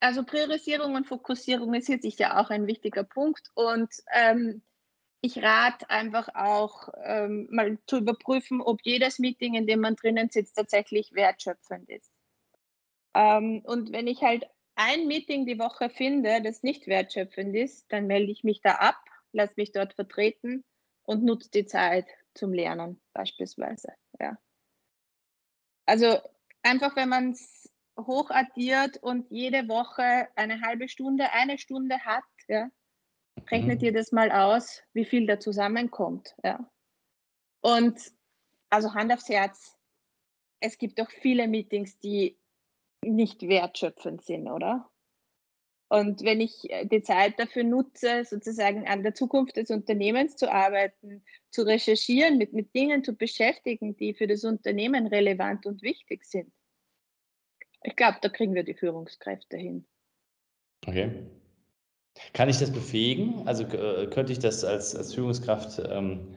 also 0.00 0.22
Priorisierung 0.24 0.94
und 0.94 1.06
Fokussierung 1.06 1.74
ist 1.74 1.86
hier 1.86 1.98
sicher 1.98 2.38
auch 2.38 2.50
ein 2.50 2.66
wichtiger 2.66 3.04
Punkt 3.04 3.50
und 3.54 3.90
ähm, 4.14 4.62
ich 5.20 5.42
rate 5.42 5.90
einfach 5.90 6.28
auch 6.34 6.88
ähm, 7.02 7.48
mal 7.50 7.78
zu 7.86 7.98
überprüfen, 7.98 8.60
ob 8.60 8.80
jedes 8.82 9.18
Meeting, 9.18 9.54
in 9.54 9.66
dem 9.66 9.80
man 9.80 9.96
drinnen 9.96 10.28
sitzt, 10.30 10.56
tatsächlich 10.56 11.12
wertschöpfend 11.12 11.88
ist. 11.88 12.12
Ähm, 13.14 13.62
und 13.64 13.92
wenn 13.92 14.06
ich 14.06 14.22
halt 14.22 14.44
ein 14.74 15.06
Meeting 15.06 15.46
die 15.46 15.58
Woche 15.58 15.90
finde, 15.90 16.40
das 16.42 16.62
nicht 16.62 16.86
wertschöpfend 16.86 17.54
ist, 17.56 17.90
dann 17.90 18.06
melde 18.06 18.30
ich 18.30 18.44
mich 18.44 18.60
da 18.60 18.76
ab, 18.76 18.98
lasse 19.32 19.54
mich 19.56 19.72
dort 19.72 19.94
vertreten 19.94 20.64
und 21.02 21.24
nutze 21.24 21.50
die 21.50 21.66
Zeit 21.66 22.06
zum 22.34 22.52
Lernen 22.52 23.00
beispielsweise. 23.12 23.92
Ja. 24.20 24.38
Also 25.86 26.18
einfach, 26.62 26.94
wenn 26.96 27.08
man 27.08 27.32
es 27.32 27.68
hochaddiert 27.98 28.98
und 28.98 29.28
jede 29.30 29.68
Woche 29.68 30.28
eine 30.36 30.60
halbe 30.60 30.88
Stunde, 30.88 31.32
eine 31.32 31.58
Stunde 31.58 31.98
hat, 32.04 32.24
ja, 32.46 32.70
rechnet 33.50 33.80
mhm. 33.80 33.86
ihr 33.86 33.92
das 33.92 34.12
mal 34.12 34.30
aus, 34.30 34.82
wie 34.92 35.04
viel 35.04 35.26
da 35.26 35.40
zusammenkommt. 35.40 36.34
Ja. 36.44 36.70
Und 37.60 37.98
also 38.70 38.94
Hand 38.94 39.12
aufs 39.12 39.28
Herz, 39.28 39.76
es 40.60 40.78
gibt 40.78 40.98
doch 40.98 41.10
viele 41.10 41.48
Meetings, 41.48 41.98
die 41.98 42.37
nicht 43.04 43.42
wertschöpfend 43.42 44.22
sind, 44.24 44.48
oder? 44.48 44.90
Und 45.90 46.22
wenn 46.22 46.40
ich 46.40 46.70
äh, 46.70 46.84
die 46.84 47.02
Zeit 47.02 47.38
dafür 47.38 47.64
nutze, 47.64 48.24
sozusagen 48.24 48.86
an 48.86 49.02
der 49.02 49.14
Zukunft 49.14 49.56
des 49.56 49.70
Unternehmens 49.70 50.36
zu 50.36 50.52
arbeiten, 50.52 51.24
zu 51.50 51.62
recherchieren, 51.62 52.36
mit, 52.36 52.52
mit 52.52 52.74
Dingen 52.74 53.02
zu 53.02 53.14
beschäftigen, 53.14 53.96
die 53.96 54.12
für 54.12 54.26
das 54.26 54.44
Unternehmen 54.44 55.06
relevant 55.06 55.64
und 55.64 55.82
wichtig 55.82 56.24
sind, 56.24 56.52
ich 57.84 57.96
glaube, 57.96 58.18
da 58.20 58.28
kriegen 58.28 58.54
wir 58.54 58.64
die 58.64 58.74
Führungskräfte 58.74 59.56
hin. 59.56 59.86
Okay. 60.86 61.10
Kann 62.32 62.48
ich 62.48 62.58
das 62.58 62.72
befähigen? 62.72 63.46
Also 63.46 63.64
äh, 63.64 64.08
könnte 64.08 64.32
ich 64.32 64.40
das 64.40 64.64
als, 64.64 64.94
als 64.94 65.14
Führungskraft 65.14 65.80
ähm, 65.88 66.36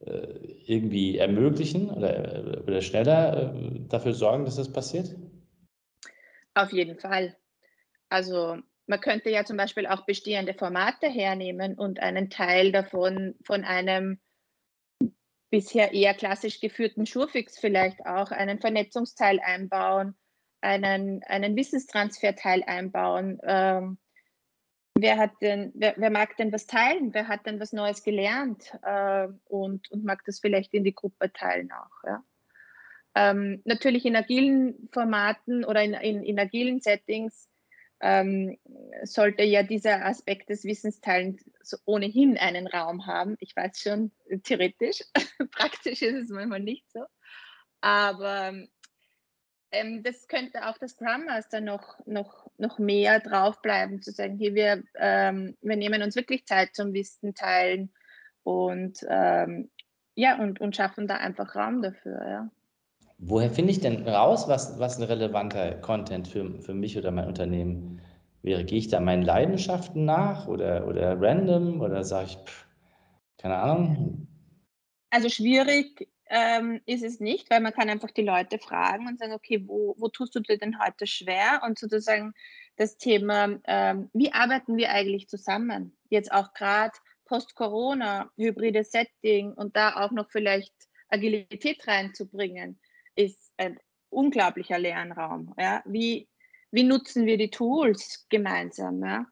äh, 0.00 0.26
irgendwie 0.66 1.16
ermöglichen 1.16 1.90
oder, 1.90 2.36
äh, 2.36 2.60
oder 2.60 2.82
schneller 2.82 3.54
äh, 3.54 3.80
dafür 3.88 4.12
sorgen, 4.12 4.44
dass 4.44 4.56
das 4.56 4.70
passiert? 4.70 5.16
Auf 6.54 6.72
jeden 6.72 6.98
Fall. 6.98 7.36
Also 8.08 8.58
man 8.86 9.00
könnte 9.00 9.30
ja 9.30 9.44
zum 9.44 9.56
Beispiel 9.56 9.86
auch 9.86 10.04
bestehende 10.04 10.54
Formate 10.54 11.08
hernehmen 11.08 11.74
und 11.74 12.00
einen 12.00 12.30
Teil 12.30 12.72
davon 12.72 13.34
von 13.44 13.64
einem 13.64 14.20
bisher 15.50 15.92
eher 15.92 16.14
klassisch 16.14 16.60
geführten 16.60 17.06
Schurfix 17.06 17.58
vielleicht 17.58 18.04
auch 18.06 18.30
einen 18.30 18.58
Vernetzungsteil 18.58 19.38
einbauen, 19.40 20.16
einen, 20.62 21.22
einen 21.24 21.56
Wissenstransferteil 21.56 22.62
einbauen. 22.64 23.38
Ähm, 23.44 23.98
wer, 24.94 25.18
hat 25.18 25.32
denn, 25.42 25.72
wer, 25.74 25.94
wer, 25.98 26.10
mag 26.10 26.36
denn 26.38 26.52
was 26.52 26.66
teilen? 26.66 27.12
Wer 27.12 27.28
hat 27.28 27.46
denn 27.46 27.60
was 27.60 27.72
Neues 27.72 28.02
gelernt 28.02 28.72
äh, 28.82 29.28
und, 29.44 29.90
und 29.90 30.04
mag 30.04 30.24
das 30.24 30.40
vielleicht 30.40 30.72
in 30.72 30.84
die 30.84 30.94
Gruppe 30.94 31.32
teilen 31.32 31.70
auch? 31.70 32.04
Ja? 32.06 32.24
Ähm, 33.14 33.60
natürlich 33.64 34.06
in 34.06 34.16
agilen 34.16 34.88
Formaten 34.92 35.64
oder 35.64 35.82
in, 35.82 35.94
in, 35.94 36.22
in 36.22 36.38
agilen 36.38 36.80
Settings 36.80 37.48
ähm, 38.00 38.58
sollte 39.04 39.44
ja 39.44 39.62
dieser 39.62 40.04
Aspekt 40.04 40.48
des 40.50 40.64
Wissensteilens 40.64 41.44
ohnehin 41.84 42.36
einen 42.36 42.66
Raum 42.66 43.06
haben. 43.06 43.36
Ich 43.38 43.54
weiß 43.54 43.80
schon, 43.80 44.10
theoretisch, 44.42 45.02
praktisch 45.52 46.02
ist 46.02 46.24
es 46.24 46.28
manchmal 46.30 46.60
nicht 46.60 46.90
so. 46.90 47.04
Aber 47.80 48.54
ähm, 49.72 50.02
das 50.02 50.28
könnte 50.28 50.66
auch 50.68 50.78
das 50.78 50.92
Scrum 50.92 51.24
Master 51.26 51.60
noch, 51.60 51.98
noch, 52.06 52.50
noch 52.58 52.78
mehr 52.78 53.20
draufbleiben, 53.20 54.02
zu 54.02 54.12
sagen, 54.12 54.36
hier, 54.36 54.54
wir, 54.54 54.82
ähm, 54.96 55.56
wir 55.62 55.76
nehmen 55.76 56.02
uns 56.02 56.16
wirklich 56.16 56.44
Zeit 56.44 56.74
zum 56.74 56.92
Wissen 56.92 57.34
teilen 57.34 57.92
und, 58.42 58.98
ähm, 59.08 59.70
ja, 60.14 60.38
und, 60.38 60.60
und 60.60 60.76
schaffen 60.76 61.06
da 61.06 61.16
einfach 61.16 61.54
Raum 61.54 61.82
dafür. 61.82 62.28
Ja. 62.28 62.50
Woher 63.24 63.50
finde 63.50 63.70
ich 63.70 63.78
denn 63.78 64.08
raus, 64.08 64.48
was, 64.48 64.80
was 64.80 64.98
ein 64.98 65.04
relevanter 65.04 65.76
Content 65.76 66.26
für, 66.26 66.60
für 66.60 66.74
mich 66.74 66.98
oder 66.98 67.12
mein 67.12 67.28
Unternehmen 67.28 68.00
wäre? 68.42 68.64
Gehe 68.64 68.78
ich 68.78 68.88
da 68.88 68.98
meinen 68.98 69.22
Leidenschaften 69.22 70.04
nach 70.04 70.48
oder, 70.48 70.88
oder 70.88 71.20
random 71.20 71.80
oder 71.80 72.02
sage 72.02 72.30
ich, 72.30 72.36
pff, 72.38 72.66
keine 73.38 73.58
Ahnung? 73.58 74.26
Also 75.10 75.28
schwierig 75.28 76.08
ähm, 76.30 76.80
ist 76.84 77.04
es 77.04 77.20
nicht, 77.20 77.48
weil 77.48 77.60
man 77.60 77.72
kann 77.72 77.88
einfach 77.88 78.10
die 78.10 78.24
Leute 78.24 78.58
fragen 78.58 79.06
und 79.06 79.20
sagen, 79.20 79.34
okay, 79.34 79.62
wo, 79.68 79.94
wo 79.98 80.08
tust 80.08 80.34
du 80.34 80.40
dir 80.40 80.58
denn 80.58 80.80
heute 80.84 81.06
schwer? 81.06 81.62
Und 81.64 81.78
sozusagen 81.78 82.34
das 82.74 82.96
Thema, 82.96 83.60
ähm, 83.68 84.10
wie 84.14 84.32
arbeiten 84.32 84.76
wir 84.76 84.90
eigentlich 84.90 85.28
zusammen? 85.28 85.96
Jetzt 86.10 86.32
auch 86.32 86.54
gerade 86.54 86.94
post-Corona, 87.26 88.32
hybride 88.36 88.82
Setting 88.82 89.52
und 89.52 89.76
da 89.76 90.04
auch 90.04 90.10
noch 90.10 90.28
vielleicht 90.28 90.74
Agilität 91.08 91.86
reinzubringen 91.86 92.80
ist 93.14 93.52
ein 93.56 93.78
unglaublicher 94.10 94.78
Lernraum. 94.78 95.54
Ja? 95.58 95.82
Wie, 95.86 96.28
wie 96.70 96.84
nutzen 96.84 97.26
wir 97.26 97.38
die 97.38 97.50
Tools 97.50 98.26
gemeinsam? 98.28 99.02
Ja? 99.02 99.26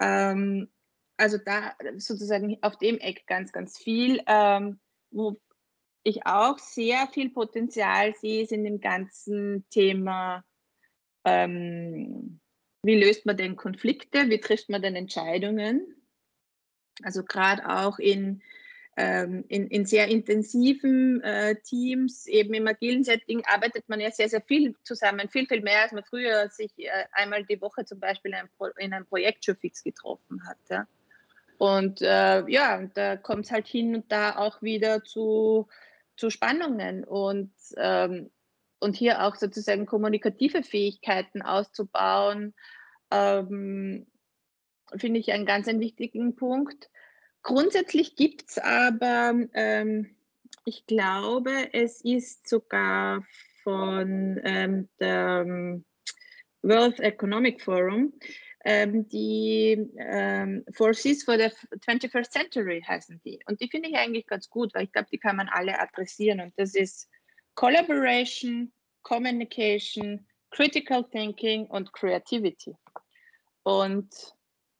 Ähm, 0.00 0.68
also 1.16 1.38
da 1.38 1.74
sozusagen 1.96 2.58
auf 2.62 2.78
dem 2.78 2.98
Eck 2.98 3.26
ganz, 3.26 3.52
ganz 3.52 3.78
viel. 3.78 4.20
Ähm, 4.26 4.78
wo 5.10 5.40
ich 6.02 6.24
auch 6.26 6.58
sehr 6.58 7.08
viel 7.08 7.30
Potenzial 7.30 8.14
sehe, 8.14 8.42
ist 8.42 8.52
in 8.52 8.64
dem 8.64 8.80
ganzen 8.80 9.66
Thema, 9.70 10.44
ähm, 11.24 12.40
wie 12.82 12.94
löst 12.94 13.26
man 13.26 13.36
denn 13.36 13.56
Konflikte, 13.56 14.28
wie 14.28 14.38
trifft 14.38 14.68
man 14.68 14.82
denn 14.82 14.94
Entscheidungen? 14.94 15.84
Also 17.02 17.24
gerade 17.24 17.68
auch 17.68 17.98
in 17.98 18.42
ähm, 18.96 19.44
in, 19.48 19.66
in, 19.68 19.84
sehr 19.84 20.08
intensiven 20.08 21.22
äh, 21.22 21.56
Teams, 21.62 22.26
eben 22.26 22.54
im 22.54 22.66
agilen 22.66 23.04
Setting, 23.04 23.42
arbeitet 23.44 23.88
man 23.88 24.00
ja 24.00 24.10
sehr, 24.10 24.28
sehr 24.28 24.40
viel 24.40 24.74
zusammen, 24.84 25.28
viel, 25.28 25.46
viel 25.46 25.60
mehr, 25.60 25.82
als 25.82 25.92
man 25.92 26.04
früher 26.04 26.48
sich 26.48 26.72
äh, 26.78 27.04
einmal 27.12 27.44
die 27.44 27.60
Woche 27.60 27.84
zum 27.84 28.00
Beispiel 28.00 28.30
in 28.30 28.38
einem, 28.38 28.48
Pro 28.56 28.66
in 28.78 28.94
einem 28.94 29.06
Projekt 29.06 29.44
schon 29.44 29.56
fix 29.56 29.84
getroffen 29.84 30.42
hat. 30.48 30.56
Ja. 30.70 30.86
Und 31.58 32.02
äh, 32.02 32.48
ja, 32.48 32.86
da 32.94 33.16
kommt 33.16 33.46
es 33.46 33.52
halt 33.52 33.66
hin 33.66 33.94
und 33.94 34.10
da 34.10 34.36
auch 34.36 34.62
wieder 34.62 35.04
zu, 35.04 35.68
zu 36.16 36.30
Spannungen. 36.30 37.04
Und, 37.04 37.52
ähm, 37.76 38.30
und 38.78 38.96
hier 38.96 39.24
auch 39.24 39.36
sozusagen 39.36 39.86
kommunikative 39.86 40.62
Fähigkeiten 40.62 41.42
auszubauen, 41.42 42.54
ähm, 43.10 44.06
finde 44.96 45.20
ich 45.20 45.32
einen 45.32 45.46
ganz 45.46 45.68
einen 45.68 45.80
wichtigen 45.80 46.36
Punkt. 46.36 46.90
Grundsätzlich 47.46 48.16
gibt 48.16 48.50
es 48.50 48.58
aber, 48.58 49.46
ähm, 49.54 50.16
ich 50.64 50.84
glaube, 50.86 51.68
es 51.72 52.00
ist 52.00 52.48
sogar 52.48 53.24
von 53.62 54.40
ähm, 54.42 54.88
dem 54.98 55.84
World 56.62 56.98
Economic 56.98 57.62
Forum, 57.62 58.12
ähm, 58.64 59.08
die 59.10 59.78
ähm, 59.96 60.64
Forces 60.72 61.22
for 61.22 61.38
the 61.38 61.52
21st 61.86 62.30
Century 62.32 62.82
heißen 62.84 63.20
die. 63.24 63.38
Und 63.46 63.60
die 63.60 63.68
finde 63.68 63.90
ich 63.90 63.94
eigentlich 63.94 64.26
ganz 64.26 64.50
gut, 64.50 64.74
weil 64.74 64.86
ich 64.86 64.92
glaube, 64.92 65.06
die 65.12 65.18
kann 65.18 65.36
man 65.36 65.48
alle 65.48 65.78
adressieren. 65.78 66.40
Und 66.40 66.52
das 66.56 66.74
ist 66.74 67.08
Collaboration, 67.54 68.72
Communication, 69.02 70.26
Critical 70.50 71.04
Thinking 71.10 71.66
und 71.66 71.92
Creativity. 71.92 72.74
Und 73.62 74.35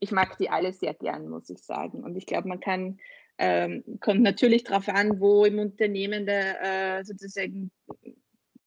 ich 0.06 0.12
mag 0.12 0.38
die 0.38 0.48
alle 0.48 0.72
sehr 0.72 0.94
gern, 0.94 1.28
muss 1.28 1.50
ich 1.50 1.58
sagen. 1.58 2.04
Und 2.04 2.16
ich 2.16 2.26
glaube, 2.26 2.48
man 2.48 2.60
kann, 2.60 2.98
ähm, 3.38 3.82
kommt 4.00 4.22
natürlich 4.22 4.62
darauf 4.62 4.88
an, 4.88 5.20
wo 5.20 5.44
im 5.44 5.58
Unternehmen 5.58 6.26
der, 6.26 6.98
äh, 6.98 7.04
sozusagen 7.04 7.72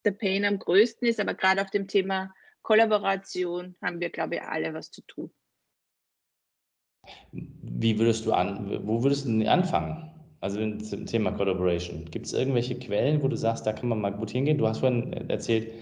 der 0.04 0.12
Pain 0.12 0.44
am 0.44 0.58
größten 0.58 1.08
ist, 1.08 1.18
aber 1.18 1.34
gerade 1.34 1.62
auf 1.62 1.70
dem 1.70 1.88
Thema 1.88 2.32
Kollaboration 2.62 3.74
haben 3.82 4.00
wir, 4.00 4.10
glaube 4.10 4.36
ich, 4.36 4.42
alle 4.42 4.74
was 4.74 4.90
zu 4.90 5.00
tun. 5.06 5.30
Wie 7.32 7.98
würdest 7.98 8.26
du 8.26 8.32
an, 8.32 8.86
wo 8.86 9.02
würdest 9.02 9.26
du 9.26 9.48
anfangen? 9.48 10.10
Also 10.40 10.58
zum 10.78 11.06
Thema 11.06 11.32
Collaboration. 11.32 12.04
Gibt 12.10 12.26
es 12.26 12.32
irgendwelche 12.34 12.78
Quellen, 12.78 13.22
wo 13.22 13.28
du 13.28 13.36
sagst, 13.36 13.66
da 13.66 13.72
kann 13.72 13.88
man 13.88 14.00
mal 14.00 14.10
gut 14.10 14.30
hingehen? 14.30 14.58
Du 14.58 14.68
hast 14.68 14.78
vorhin 14.78 15.12
erzählt, 15.28 15.72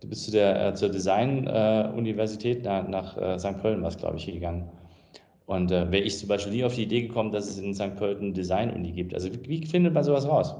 du 0.00 0.08
bist 0.08 0.24
zu 0.24 0.30
der, 0.30 0.68
äh, 0.68 0.74
zur 0.74 0.88
Design-Universität 0.88 2.60
äh, 2.60 2.62
nach, 2.62 2.88
nach 2.88 3.16
äh, 3.16 3.38
St. 3.38 3.60
Pölten, 3.60 3.82
was 3.82 3.96
glaube 3.96 4.16
ich, 4.16 4.26
gegangen. 4.26 4.70
Und 5.46 5.70
äh, 5.70 5.90
wäre 5.90 6.04
ich 6.04 6.18
zum 6.18 6.28
Beispiel 6.28 6.52
nie 6.52 6.64
auf 6.64 6.74
die 6.74 6.84
Idee 6.84 7.02
gekommen, 7.02 7.32
dass 7.32 7.48
es 7.48 7.58
in 7.58 7.74
St. 7.74 7.96
Pölten 7.96 8.32
Design-Uni 8.32 8.92
gibt. 8.92 9.14
Also 9.14 9.32
wie, 9.32 9.48
wie 9.48 9.66
findet 9.66 9.92
man 9.92 10.04
sowas 10.04 10.26
raus? 10.26 10.54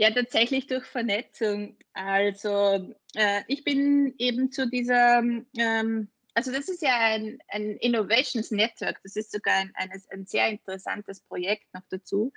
Ja, 0.00 0.10
tatsächlich 0.10 0.66
durch 0.66 0.86
Vernetzung. 0.86 1.76
Also 1.92 2.94
äh, 3.14 3.42
ich 3.48 3.64
bin 3.64 4.14
eben 4.16 4.50
zu 4.50 4.66
dieser, 4.66 5.22
ähm, 5.58 6.08
also 6.32 6.52
das 6.52 6.70
ist 6.70 6.80
ja 6.80 6.96
ein, 6.98 7.38
ein, 7.48 7.76
Innovations 7.76 8.50
Network, 8.50 8.98
das 9.02 9.16
ist 9.16 9.30
sogar 9.30 9.56
ein, 9.56 9.72
ein, 9.74 9.90
ein 10.10 10.24
sehr 10.24 10.48
interessantes 10.48 11.20
Projekt 11.20 11.66
noch 11.74 11.82
dazu, 11.90 12.32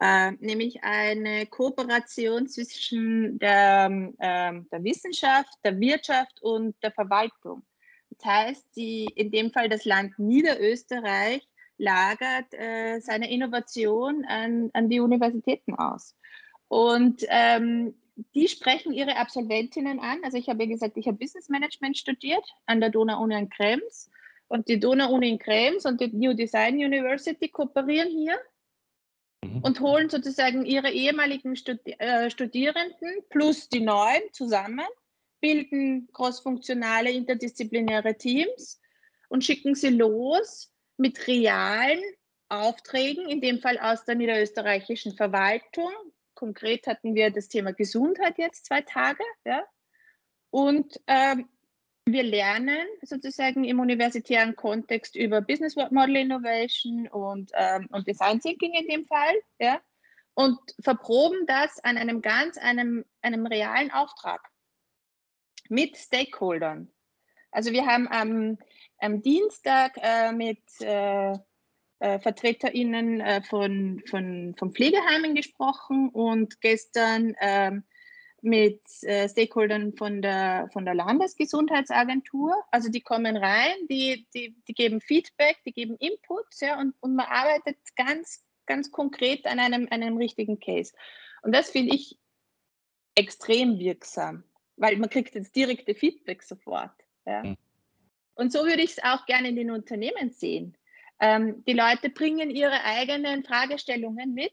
äh, 0.00 0.32
nämlich 0.40 0.82
eine 0.82 1.46
Kooperation 1.46 2.48
zwischen 2.48 3.38
der, 3.38 3.86
äh, 4.18 4.60
der 4.72 4.82
Wissenschaft, 4.82 5.52
der 5.62 5.78
Wirtschaft 5.78 6.42
und 6.42 6.74
der 6.82 6.90
Verwaltung. 6.90 7.62
Das 8.18 8.26
heißt, 8.26 8.76
die, 8.76 9.04
in 9.14 9.30
dem 9.30 9.50
Fall 9.50 9.68
das 9.68 9.84
Land 9.84 10.18
Niederösterreich 10.18 11.46
lagert 11.78 12.52
äh, 12.52 13.00
seine 13.00 13.30
Innovation 13.30 14.24
an, 14.24 14.70
an 14.72 14.88
die 14.88 15.00
Universitäten 15.00 15.74
aus. 15.74 16.16
Und 16.68 17.24
ähm, 17.28 17.94
die 18.34 18.48
sprechen 18.48 18.92
ihre 18.92 19.16
Absolventinnen 19.16 20.00
an. 20.00 20.20
Also 20.24 20.38
ich 20.38 20.48
habe 20.48 20.64
ja 20.64 20.70
gesagt, 20.70 20.96
ich 20.96 21.06
habe 21.06 21.18
Business 21.18 21.48
Management 21.48 21.98
studiert 21.98 22.44
an 22.64 22.80
der 22.80 22.90
Donau-Uni 22.90 23.38
in 23.38 23.50
Krems. 23.50 24.10
Und 24.48 24.68
die 24.68 24.80
Donau-Uni 24.80 25.28
in 25.28 25.38
Krems 25.38 25.84
und 25.84 26.00
die 26.00 26.08
New 26.08 26.32
Design 26.32 26.76
University 26.76 27.48
kooperieren 27.48 28.08
hier 28.08 28.38
mhm. 29.44 29.60
und 29.60 29.80
holen 29.80 30.08
sozusagen 30.08 30.64
ihre 30.64 30.90
ehemaligen 30.90 31.56
Studi 31.56 31.92
äh, 31.98 32.30
Studierenden 32.30 33.22
plus 33.28 33.68
die 33.68 33.80
neuen 33.80 34.22
zusammen, 34.32 34.86
bilden 35.46 36.08
crossfunktionale 36.12 37.10
interdisziplinäre 37.10 38.16
Teams 38.16 38.80
und 39.28 39.44
schicken 39.44 39.74
sie 39.76 39.90
los 39.90 40.72
mit 40.96 41.26
realen 41.28 42.02
Aufträgen, 42.48 43.28
in 43.28 43.40
dem 43.40 43.60
Fall 43.60 43.78
aus 43.78 44.04
der 44.04 44.16
niederösterreichischen 44.16 45.12
Verwaltung, 45.16 45.92
Konkret 46.34 46.86
hatten 46.86 47.14
wir 47.16 47.30
das 47.30 47.48
Thema 47.48 47.72
Gesundheit 47.72 48.38
jetzt 48.38 48.66
zwei 48.66 48.82
Tage. 48.82 49.24
Ja? 49.44 49.64
Und 50.50 51.00
ähm, 51.08 51.48
wir 52.04 52.22
lernen 52.22 52.86
sozusagen 53.02 53.64
im 53.64 53.80
universitären 53.80 54.54
Kontext 54.54 55.16
über 55.16 55.40
Business 55.40 55.74
Model 55.74 56.16
Innovation 56.16 57.08
und, 57.08 57.50
ähm, 57.54 57.88
und 57.90 58.06
Design 58.06 58.38
Thinking 58.38 58.74
in 58.74 58.86
dem 58.86 59.06
Fall. 59.06 59.34
Ja? 59.58 59.80
Und 60.34 60.58
verproben 60.80 61.46
das 61.46 61.82
an 61.82 61.96
einem 61.96 62.20
ganz, 62.22 62.58
einem, 62.58 63.04
einem 63.22 63.46
realen 63.46 63.90
Auftrag 63.90 64.40
mit 65.70 65.96
Stakeholdern. 65.96 66.90
Also 67.50 67.72
wir 67.72 67.86
haben 67.86 68.08
am, 68.08 68.58
am 68.98 69.22
Dienstag 69.22 69.96
äh, 70.02 70.32
mit 70.32 70.60
äh, 70.80 71.32
äh, 71.98 72.18
VertreterInnen 72.18 73.20
äh, 73.20 73.42
von, 73.42 74.02
von, 74.08 74.54
von 74.58 74.72
Pflegeheimen 74.72 75.34
gesprochen 75.34 76.10
und 76.10 76.60
gestern 76.60 77.34
ähm, 77.40 77.84
mit 78.42 78.82
äh, 79.02 79.28
Stakeholdern 79.28 79.94
von 79.96 80.22
der, 80.22 80.68
von 80.72 80.84
der 80.84 80.94
Landesgesundheitsagentur. 80.94 82.54
Also 82.70 82.90
die 82.90 83.00
kommen 83.00 83.36
rein, 83.36 83.74
die, 83.88 84.26
die, 84.34 84.54
die 84.68 84.74
geben 84.74 85.00
Feedback, 85.00 85.56
die 85.64 85.72
geben 85.72 85.96
Inputs 85.96 86.60
ja, 86.60 86.78
und, 86.78 86.94
und 87.00 87.16
man 87.16 87.26
arbeitet 87.26 87.78
ganz, 87.96 88.44
ganz 88.66 88.90
konkret 88.90 89.46
an 89.46 89.58
einem, 89.58 89.88
einem 89.90 90.16
richtigen 90.16 90.60
Case. 90.60 90.92
Und 91.42 91.52
das 91.54 91.70
finde 91.70 91.94
ich 91.94 92.18
extrem 93.14 93.78
wirksam, 93.78 94.44
weil 94.76 94.96
man 94.96 95.10
kriegt 95.10 95.34
jetzt 95.34 95.56
direkte 95.56 95.94
Feedback 95.94 96.42
sofort. 96.42 96.92
Ja. 97.24 97.42
Mhm. 97.42 97.56
Und 98.34 98.52
so 98.52 98.64
würde 98.64 98.82
ich 98.82 98.92
es 98.92 99.02
auch 99.02 99.24
gerne 99.26 99.48
in 99.48 99.56
den 99.56 99.70
Unternehmen 99.70 100.30
sehen. 100.30 100.76
Ähm, 101.18 101.64
die 101.64 101.72
Leute 101.72 102.10
bringen 102.10 102.50
ihre 102.50 102.84
eigenen 102.84 103.42
Fragestellungen 103.42 104.34
mit 104.34 104.52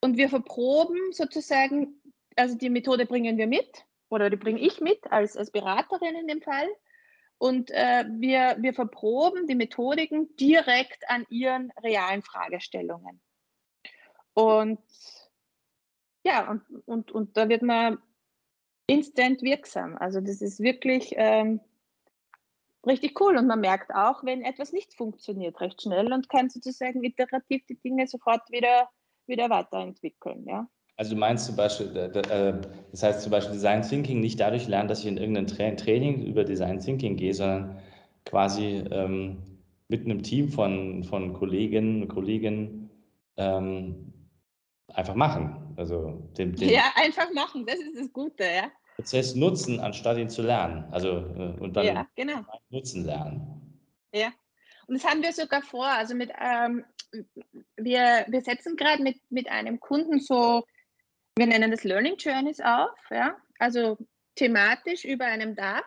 und 0.00 0.16
wir 0.16 0.28
verproben 0.28 1.12
sozusagen, 1.12 2.00
also 2.36 2.56
die 2.56 2.70
Methode 2.70 3.06
bringen 3.06 3.36
wir 3.36 3.46
mit 3.46 3.84
oder 4.08 4.30
die 4.30 4.36
bringe 4.36 4.60
ich 4.60 4.80
mit 4.80 5.10
als, 5.12 5.36
als 5.36 5.50
Beraterin 5.50 6.16
in 6.16 6.26
dem 6.26 6.42
Fall. 6.42 6.68
Und 7.38 7.70
äh, 7.70 8.04
wir, 8.08 8.56
wir 8.58 8.74
verproben 8.74 9.46
die 9.46 9.54
Methodiken 9.54 10.34
direkt 10.36 11.08
an 11.08 11.24
ihren 11.30 11.70
realen 11.82 12.22
Fragestellungen. 12.22 13.20
Und 14.34 14.80
ja, 16.24 16.50
und, 16.50 16.62
und, 16.86 17.12
und 17.12 17.36
da 17.36 17.48
wird 17.48 17.62
man 17.62 17.98
instant 18.88 19.42
wirksam. 19.42 19.96
Also 19.98 20.20
das 20.20 20.42
ist 20.42 20.58
wirklich 20.58 21.12
ähm, 21.16 21.60
richtig 22.84 23.20
cool. 23.20 23.36
Und 23.36 23.46
man 23.46 23.60
merkt 23.60 23.94
auch, 23.94 24.24
wenn 24.24 24.42
etwas 24.42 24.72
nicht 24.72 24.94
funktioniert, 24.94 25.60
recht 25.60 25.80
schnell 25.80 26.12
und 26.12 26.28
kann 26.28 26.50
sozusagen 26.50 27.04
iterativ 27.04 27.64
die 27.66 27.78
Dinge 27.78 28.08
sofort 28.08 28.42
wieder, 28.50 28.88
wieder 29.26 29.48
weiterentwickeln. 29.50 30.44
Ja. 30.48 30.68
Also 30.96 31.14
du 31.14 31.20
meinst 31.20 31.46
zum 31.46 31.54
Beispiel, 31.54 31.96
äh, 31.96 32.60
das 32.90 33.02
heißt 33.02 33.22
zum 33.22 33.30
Beispiel 33.30 33.52
Design 33.52 33.82
Thinking 33.82 34.20
nicht 34.20 34.40
dadurch 34.40 34.66
lernen, 34.66 34.88
dass 34.88 35.00
ich 35.00 35.06
in 35.06 35.16
irgendein 35.16 35.76
Training 35.76 36.24
über 36.24 36.42
Design 36.42 36.80
Thinking 36.80 37.16
gehe, 37.16 37.34
sondern 37.34 37.78
quasi 38.24 38.84
ähm, 38.90 39.38
mit 39.86 40.04
einem 40.04 40.22
Team 40.22 40.48
von, 40.48 41.04
von 41.04 41.34
Kolleginnen 41.34 42.02
und 42.02 42.08
Kollegen 42.08 42.90
ähm, 43.36 44.12
einfach 44.88 45.14
machen. 45.14 45.67
Also 45.78 46.28
dem, 46.36 46.56
dem 46.56 46.68
ja, 46.68 46.92
einfach 46.96 47.32
machen, 47.32 47.64
das 47.64 47.76
ist 47.76 47.96
das 47.96 48.12
Gute, 48.12 48.42
ja. 48.42 48.70
Prozess 48.96 49.36
nutzen, 49.36 49.78
anstatt 49.78 50.18
ihn 50.18 50.28
zu 50.28 50.42
lernen. 50.42 50.84
Also 50.90 51.08
äh, 51.08 51.56
und 51.60 51.74
dann 51.74 51.86
ja, 51.86 52.08
genau. 52.16 52.44
nutzen 52.68 53.04
lernen. 53.04 53.80
Ja. 54.12 54.32
Und 54.88 54.96
das 54.96 55.08
haben 55.08 55.22
wir 55.22 55.32
sogar 55.32 55.62
vor. 55.62 55.86
Also 55.86 56.16
mit 56.16 56.32
ähm, 56.40 56.84
wir, 57.76 58.26
wir 58.26 58.40
setzen 58.40 58.76
gerade 58.76 59.02
mit, 59.04 59.18
mit 59.30 59.48
einem 59.48 59.78
Kunden 59.78 60.18
so, 60.18 60.64
wir 61.36 61.46
nennen 61.46 61.70
das 61.70 61.84
Learning 61.84 62.16
Journeys 62.16 62.60
auf, 62.60 62.98
ja, 63.10 63.36
also 63.60 63.96
thematisch 64.34 65.04
über 65.04 65.26
einem 65.26 65.54
Dach. 65.54 65.86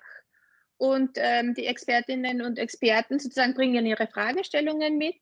Und 0.77 1.11
ähm, 1.17 1.53
die 1.53 1.65
Expertinnen 1.65 2.41
und 2.41 2.57
Experten 2.57 3.19
sozusagen 3.19 3.53
bringen 3.53 3.85
ihre 3.85 4.07
Fragestellungen 4.07 4.97
mit. 4.97 5.19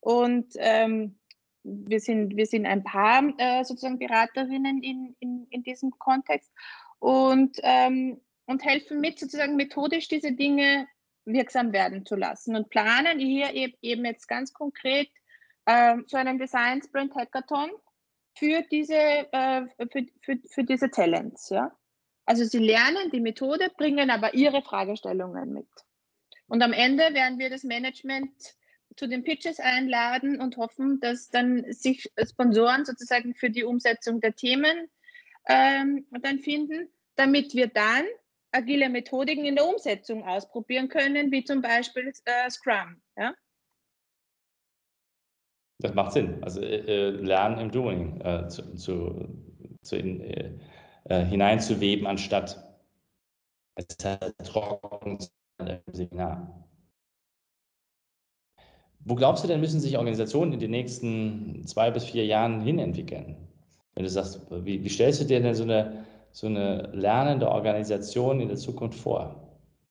Und 0.00 0.54
ähm, 0.56 1.18
wir, 1.64 2.00
sind, 2.00 2.36
wir 2.36 2.46
sind 2.46 2.66
ein 2.66 2.84
paar 2.84 3.22
äh, 3.38 3.64
sozusagen 3.64 3.98
Beraterinnen 3.98 4.82
in, 4.82 5.16
in, 5.18 5.46
in 5.50 5.62
diesem 5.62 5.90
Kontext 5.98 6.52
und, 6.98 7.58
ähm, 7.62 8.20
und 8.46 8.64
helfen 8.64 9.00
mit, 9.00 9.18
sozusagen 9.18 9.56
methodisch 9.56 10.08
diese 10.08 10.32
Dinge 10.32 10.86
wirksam 11.24 11.72
werden 11.72 12.04
zu 12.04 12.16
lassen 12.16 12.54
und 12.54 12.68
planen 12.68 13.18
hier 13.18 13.54
eben 13.80 14.04
jetzt 14.04 14.28
ganz 14.28 14.52
konkret 14.52 15.08
äh, 15.64 15.96
so 16.06 16.18
einen 16.18 16.38
Design 16.38 16.82
Sprint 16.82 17.14
Hackathon 17.14 17.70
für 18.36 18.62
diese, 18.70 18.94
äh, 18.94 19.62
für, 19.90 20.06
für, 20.20 20.38
für 20.50 20.64
diese 20.64 20.90
Talents. 20.90 21.48
Ja? 21.48 21.72
Also 22.26 22.44
sie 22.44 22.58
lernen 22.58 23.10
die 23.10 23.20
Methode, 23.20 23.70
bringen 23.76 24.10
aber 24.10 24.34
ihre 24.34 24.62
Fragestellungen 24.62 25.52
mit. 25.52 25.68
Und 26.46 26.62
am 26.62 26.74
Ende 26.74 27.14
werden 27.14 27.38
wir 27.38 27.48
das 27.48 27.64
Management 27.64 28.32
zu 28.96 29.08
den 29.08 29.24
Pitches 29.24 29.60
einladen 29.60 30.40
und 30.40 30.56
hoffen, 30.56 31.00
dass 31.00 31.30
dann 31.30 31.64
sich 31.72 32.10
Sponsoren 32.22 32.84
sozusagen 32.84 33.34
für 33.34 33.50
die 33.50 33.64
Umsetzung 33.64 34.20
der 34.20 34.34
Themen 34.34 34.88
ähm, 35.48 36.06
dann 36.10 36.38
finden, 36.38 36.88
damit 37.16 37.54
wir 37.54 37.68
dann 37.68 38.04
agile 38.52 38.88
Methodiken 38.88 39.44
in 39.44 39.56
der 39.56 39.66
Umsetzung 39.66 40.24
ausprobieren 40.24 40.88
können, 40.88 41.32
wie 41.32 41.44
zum 41.44 41.60
Beispiel 41.60 42.12
äh, 42.24 42.50
Scrum. 42.50 43.00
Ja? 43.16 43.34
Das 45.80 45.94
macht 45.94 46.12
Sinn. 46.12 46.42
Also 46.42 46.60
äh, 46.60 46.76
äh 46.76 47.10
Lernen 47.10 47.58
im 47.58 47.70
Doing 47.70 48.20
äh, 48.20 48.48
zu, 48.48 48.74
zu, 48.76 49.28
zu 49.82 49.96
in, 49.96 50.20
äh, 50.20 50.58
äh 51.04 51.24
hineinzuweben, 51.24 52.06
anstatt 52.06 52.64
es 53.74 53.96
trocken 54.44 55.18
im 55.58 55.80
Seminar. 55.92 56.64
Wo 59.04 59.14
glaubst 59.14 59.44
du 59.44 59.48
denn, 59.48 59.60
müssen 59.60 59.80
sich 59.80 59.98
Organisationen 59.98 60.54
in 60.54 60.60
den 60.60 60.70
nächsten 60.70 61.66
zwei 61.66 61.90
bis 61.90 62.04
vier 62.04 62.24
Jahren 62.24 62.62
hinentwickeln? 62.62 63.36
Wenn 63.94 64.04
du 64.04 64.10
sagst, 64.10 64.40
wie, 64.50 64.82
wie 64.82 64.88
stellst 64.88 65.20
du 65.20 65.24
dir 65.24 65.40
denn 65.40 65.54
so 65.54 65.64
eine, 65.64 66.04
so 66.32 66.46
eine 66.46 66.90
lernende 66.92 67.48
Organisation 67.50 68.40
in 68.40 68.48
der 68.48 68.56
Zukunft 68.56 68.98
vor? 68.98 69.36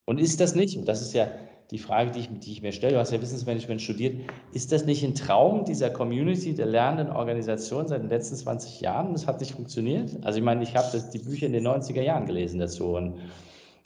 Und 0.06 0.20
ist 0.20 0.42
das 0.42 0.56
nicht, 0.56 0.78
und 0.78 0.88
das 0.88 1.02
ist 1.02 1.14
ja 1.14 1.28
die 1.72 1.78
Frage, 1.78 2.12
die 2.12 2.20
ich, 2.20 2.30
die 2.40 2.52
ich, 2.52 2.62
mir 2.62 2.72
stelle, 2.72 2.94
du 2.94 3.00
hast 3.00 3.12
ja 3.12 3.22
Wissensmanagement 3.22 3.82
studiert, 3.82 4.18
ist 4.52 4.72
das 4.72 4.86
nicht 4.86 5.04
ein 5.04 5.16
Traum 5.16 5.64
dieser 5.64 5.90
Community, 5.90 6.54
der 6.54 6.66
lernenden 6.66 7.16
Organisation 7.16 7.88
seit 7.88 8.02
den 8.02 8.10
letzten 8.10 8.36
20 8.36 8.82
Jahren? 8.82 9.14
Das 9.14 9.28
hat 9.28 9.40
nicht 9.40 9.54
funktioniert. 9.54 10.12
Also 10.24 10.40
ich 10.40 10.46
meine, 10.46 10.64
ich 10.64 10.76
habe 10.76 10.88
die 11.14 11.20
Bücher 11.20 11.46
in 11.46 11.54
den 11.54 11.66
90er 11.66 12.02
Jahren 12.02 12.26
gelesen 12.26 12.60
dazu 12.60 12.96
und 12.96 13.16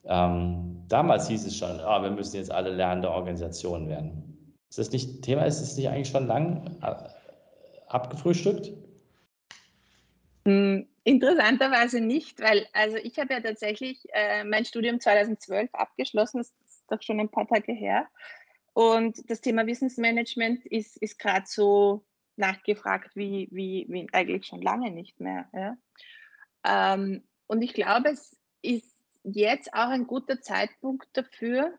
ähm, 0.06 0.84
damals 0.88 1.28
hieß 1.28 1.46
es 1.46 1.56
schon, 1.56 1.80
oh, 1.80 2.02
wir 2.02 2.12
müssen 2.12 2.38
jetzt 2.38 2.52
alle 2.52 2.72
lernende 2.72 3.12
Organisationen 3.12 3.90
werden. 3.90 4.27
Ist 4.70 4.80
das 4.80 4.92
nicht 4.92 5.22
Thema? 5.24 5.44
Ist 5.46 5.62
es 5.62 5.78
nicht 5.78 5.90
eigentlich 5.90 6.10
schon 6.10 6.28
lang 6.28 6.78
äh, 6.82 6.96
abgefrühstückt? 7.88 8.72
Hm, 10.46 10.88
interessanterweise 11.04 12.02
nicht, 12.02 12.40
weil 12.42 12.68
also 12.74 12.98
ich 12.98 13.18
habe 13.20 13.34
ja 13.34 13.42
tatsächlich 13.42 14.06
äh, 14.14 14.44
mein 14.44 14.66
Studium 14.66 15.00
2012 15.00 15.74
abgeschlossen, 15.74 16.40
das 16.40 16.54
ist 16.66 16.86
doch 16.90 17.02
schon 17.02 17.20
ein 17.20 17.30
paar 17.30 17.48
Tage 17.48 17.74
her. 17.74 18.08
Und 18.74 19.30
das 19.30 19.42
Thema 19.42 19.66
Wissensmanagement 19.66 20.66
ist, 20.66 20.98
ist 20.98 21.18
gerade 21.18 21.46
so 21.48 22.06
nachgefragt 22.36 23.16
wie, 23.16 23.48
wie, 23.52 23.88
wie 23.90 24.08
eigentlich 24.12 24.46
schon 24.46 24.62
lange 24.62 24.92
nicht 24.92 25.20
mehr. 25.20 25.50
Ja? 25.54 25.78
Ähm, 26.64 27.24
und 27.48 27.62
ich 27.62 27.74
glaube, 27.74 28.10
es 28.10 28.38
ist 28.62 28.96
jetzt 29.24 29.74
auch 29.74 29.90
ein 29.90 30.08
guter 30.08 30.42
Zeitpunkt 30.42 31.08
dafür, 31.14 31.74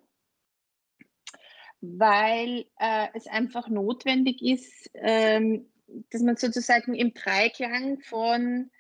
weil 1.80 2.66
äh, 2.78 3.08
es 3.14 3.26
einfach 3.26 3.68
notwendig 3.68 4.42
ist, 4.42 4.90
ähm, 4.94 5.66
dass 6.10 6.22
man 6.22 6.36
sozusagen 6.36 6.94
im 6.94 7.14
Dreiklang 7.14 8.00
von 8.00 8.70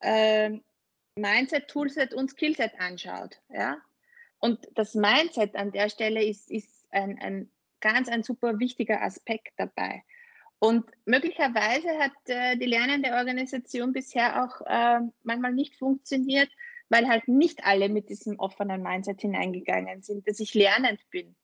äh, 0.00 0.50
Mindset, 1.14 1.68
Toolset 1.68 2.14
und 2.14 2.30
Skillset 2.30 2.72
anschaut. 2.78 3.40
Ja? 3.48 3.78
Und 4.38 4.58
das 4.74 4.94
Mindset 4.94 5.54
an 5.54 5.72
der 5.72 5.88
Stelle 5.88 6.24
ist, 6.24 6.50
ist 6.50 6.86
ein, 6.90 7.18
ein 7.20 7.50
ganz 7.80 8.08
ein 8.08 8.22
super 8.22 8.58
wichtiger 8.58 9.02
Aspekt 9.02 9.52
dabei. 9.56 10.02
Und 10.58 10.84
möglicherweise 11.06 11.88
hat 11.98 12.12
äh, 12.26 12.56
die 12.56 12.66
lernende 12.66 13.12
Organisation 13.12 13.92
bisher 13.92 14.44
auch 14.44 14.60
äh, 14.66 15.00
manchmal 15.22 15.54
nicht 15.54 15.76
funktioniert, 15.76 16.50
weil 16.90 17.08
halt 17.08 17.28
nicht 17.28 17.64
alle 17.64 17.88
mit 17.88 18.10
diesem 18.10 18.38
offenen 18.38 18.82
Mindset 18.82 19.22
hineingegangen 19.22 20.02
sind, 20.02 20.28
dass 20.28 20.40
ich 20.40 20.52
lernend 20.52 21.08
bin 21.10 21.34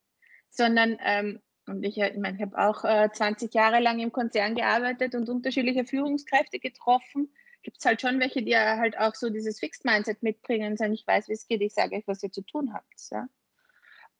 sondern 0.50 0.98
ähm, 1.04 1.40
und 1.66 1.82
ich, 1.82 1.98
ich, 1.98 2.16
mein, 2.16 2.36
ich 2.36 2.42
habe 2.42 2.58
auch 2.58 2.84
äh, 2.84 3.10
20 3.12 3.52
Jahre 3.52 3.80
lang 3.80 3.98
im 3.98 4.12
Konzern 4.12 4.54
gearbeitet 4.54 5.14
und 5.14 5.28
unterschiedliche 5.28 5.84
Führungskräfte 5.84 6.60
getroffen. 6.60 7.32
Gibt 7.62 7.78
es 7.78 7.84
halt 7.84 8.00
schon 8.00 8.20
welche, 8.20 8.42
die 8.42 8.56
halt 8.56 8.96
auch 8.98 9.16
so 9.16 9.30
dieses 9.30 9.58
Fixed 9.58 9.84
Mindset 9.84 10.22
mitbringen 10.22 10.72
und 10.72 10.78
sagen, 10.78 10.92
ich 10.92 11.06
weiß, 11.06 11.28
wie 11.28 11.32
es 11.32 11.48
geht, 11.48 11.60
ich 11.62 11.74
sage 11.74 11.96
euch, 11.96 12.06
was 12.06 12.22
ihr 12.22 12.30
zu 12.30 12.42
tun 12.42 12.72
habt. 12.72 12.94
Ja? 13.10 13.28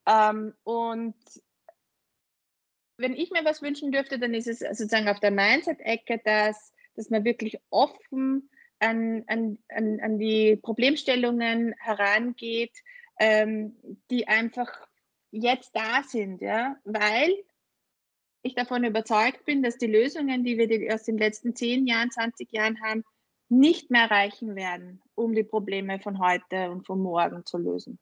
Ähm, 0.07 0.55
und 0.65 1.15
wenn 2.99 3.15
ich 3.15 3.31
mir 3.31 3.45
was 3.45 3.63
wünschen 3.63 3.93
dürfte, 3.93 4.19
dann 4.19 4.35
ist 4.35 4.49
es 4.49 4.61
sozusagen 4.61 5.09
auf 5.09 5.21
der 5.21 5.31
Mindset-Ecke, 5.31 6.21
dass, 6.25 6.75
dass 6.97 7.11
man 7.11 7.25
wirklich 7.25 7.61
offen 7.71 8.51
an, 8.81 9.23
an, 9.29 9.59
an, 9.69 10.01
an 10.01 10.19
die 10.19 10.57
Problemstellungen 10.57 11.75
herangeht, 11.79 12.77
ähm, 13.21 13.77
die 14.11 14.27
einfach 14.27 14.86
jetzt 15.43 15.71
da 15.75 16.03
sind, 16.03 16.41
ja, 16.41 16.77
weil 16.85 17.31
ich 18.43 18.55
davon 18.55 18.85
überzeugt 18.85 19.45
bin, 19.45 19.63
dass 19.63 19.77
die 19.77 19.87
Lösungen, 19.87 20.45
die 20.45 20.57
wir 20.57 20.95
aus 20.95 21.05
den 21.05 21.19
letzten 21.19 21.55
10 21.55 21.87
Jahren, 21.87 22.11
20 22.11 22.51
Jahren 22.53 22.81
haben, 22.81 23.05
nicht 23.49 23.91
mehr 23.91 24.11
reichen 24.11 24.57
werden, 24.57 25.03
um 25.15 25.35
die 25.35 25.45
Probleme 25.45 26.01
von 26.01 26.19
heute 26.19 26.71
und 26.71 26.87
von 26.87 27.01
morgen 27.01 27.45
zu 27.45 27.59
lösen. 27.59 27.99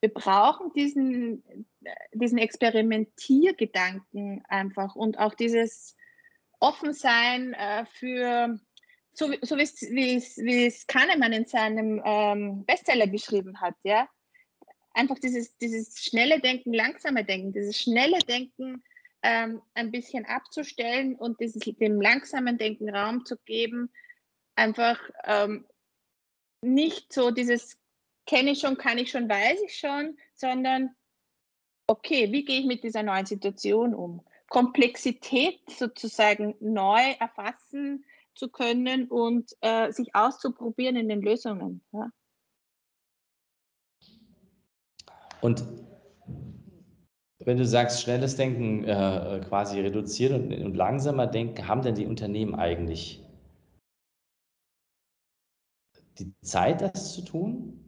Wir 0.00 0.12
brauchen 0.12 0.72
diesen, 0.74 1.66
diesen 2.12 2.38
Experimentiergedanken 2.38 4.44
einfach 4.48 4.94
und 4.94 5.18
auch 5.18 5.34
dieses 5.34 5.96
Offensein 6.60 7.54
äh, 7.54 7.86
für, 7.86 8.60
so, 9.12 9.32
so 9.42 9.56
wie 9.56 10.66
es 10.66 10.86
Kahnemann 10.86 11.32
in 11.32 11.46
seinem 11.46 12.02
ähm, 12.04 12.64
Bestseller 12.66 13.06
geschrieben 13.06 13.60
hat, 13.60 13.74
ja, 13.82 14.08
einfach 14.94 15.18
dieses, 15.18 15.56
dieses 15.58 16.02
schnelle 16.02 16.40
Denken, 16.40 16.72
langsame 16.72 17.24
Denken, 17.24 17.52
dieses 17.52 17.80
schnelle 17.80 18.18
Denken 18.20 18.82
ähm, 19.22 19.62
ein 19.74 19.90
bisschen 19.90 20.24
abzustellen 20.24 21.16
und 21.16 21.40
dieses, 21.40 21.62
dem 21.62 22.00
langsamen 22.00 22.58
Denken 22.58 22.94
Raum 22.94 23.24
zu 23.24 23.36
geben, 23.44 23.90
einfach 24.54 24.98
ähm, 25.24 25.66
nicht 26.62 27.12
so 27.12 27.30
dieses 27.30 27.78
kenne 28.26 28.52
ich 28.52 28.60
schon, 28.60 28.76
kann 28.76 28.98
ich 28.98 29.10
schon, 29.10 29.28
weiß 29.28 29.60
ich 29.66 29.78
schon, 29.78 30.16
sondern 30.34 30.94
okay, 31.86 32.32
wie 32.32 32.44
gehe 32.44 32.60
ich 32.60 32.66
mit 32.66 32.82
dieser 32.82 33.02
neuen 33.02 33.26
Situation 33.26 33.94
um? 33.94 34.24
Komplexität 34.48 35.60
sozusagen 35.68 36.54
neu 36.60 37.02
erfassen 37.18 38.04
zu 38.34 38.48
können 38.48 39.08
und 39.08 39.52
äh, 39.60 39.92
sich 39.92 40.14
auszuprobieren 40.14 40.96
in 40.96 41.08
den 41.08 41.22
Lösungen. 41.22 41.82
Ja. 41.92 42.10
Und 45.44 45.62
wenn 47.44 47.58
du 47.58 47.66
sagst, 47.66 48.00
schnelles 48.00 48.34
Denken 48.36 48.84
äh, 48.84 49.42
quasi 49.46 49.78
reduzieren 49.78 50.50
und, 50.50 50.64
und, 50.64 50.74
langsamer 50.74 51.26
denken, 51.26 51.68
haben 51.68 51.82
denn 51.82 51.94
die 51.94 52.06
Unternehmen 52.06 52.54
eigentlich 52.54 53.22
die 56.18 56.32
Zeit, 56.40 56.80
das 56.80 57.12
zu 57.12 57.20
tun? 57.20 57.78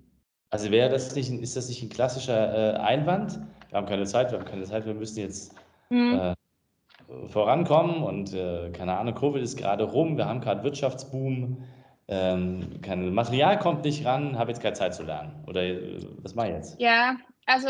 Also 0.50 0.70
wäre 0.70 0.90
das 0.90 1.14
nicht, 1.14 1.30
ist 1.30 1.56
das 1.56 1.70
nicht 1.70 1.82
ein 1.82 1.88
klassischer 1.88 2.74
äh, 2.74 2.76
Einwand? 2.76 3.40
Wir 3.70 3.78
haben 3.78 3.86
keine 3.86 4.04
Zeit, 4.04 4.32
wir 4.32 4.38
haben 4.38 4.46
keine 4.46 4.64
Zeit, 4.64 4.84
wir 4.84 4.92
müssen 4.92 5.20
jetzt 5.20 5.54
mhm. 5.88 6.12
äh, 6.12 7.28
vorankommen 7.28 8.02
und 8.02 8.34
äh, 8.34 8.70
keine 8.72 8.98
Ahnung, 8.98 9.14
Covid 9.14 9.42
ist 9.42 9.56
gerade 9.56 9.84
rum, 9.84 10.18
wir 10.18 10.26
haben 10.26 10.42
gerade 10.42 10.62
Wirtschaftsboom, 10.62 11.64
ähm, 12.08 12.80
kein 12.82 13.12
Material 13.12 13.58
kommt 13.58 13.84
nicht 13.84 14.04
ran, 14.04 14.38
habe 14.38 14.50
jetzt 14.52 14.62
keine 14.62 14.74
Zeit 14.74 14.94
zu 14.94 15.02
lernen. 15.02 15.44
Oder 15.46 15.62
äh, 15.64 16.00
was 16.22 16.34
mache 16.34 16.48
ich 16.48 16.54
jetzt? 16.54 16.80
Ja, 16.80 17.16
also 17.46 17.68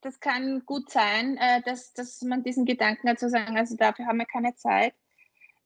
das 0.00 0.20
kann 0.20 0.64
gut 0.64 0.90
sein, 0.90 1.36
äh, 1.36 1.60
dass, 1.62 1.92
dass 1.92 2.22
man 2.22 2.42
diesen 2.42 2.64
Gedanken 2.64 3.06
dazu 3.06 3.28
sagen, 3.28 3.56
also 3.56 3.76
dafür 3.76 4.06
haben 4.06 4.18
wir 4.18 4.26
keine 4.26 4.54
Zeit. 4.54 4.94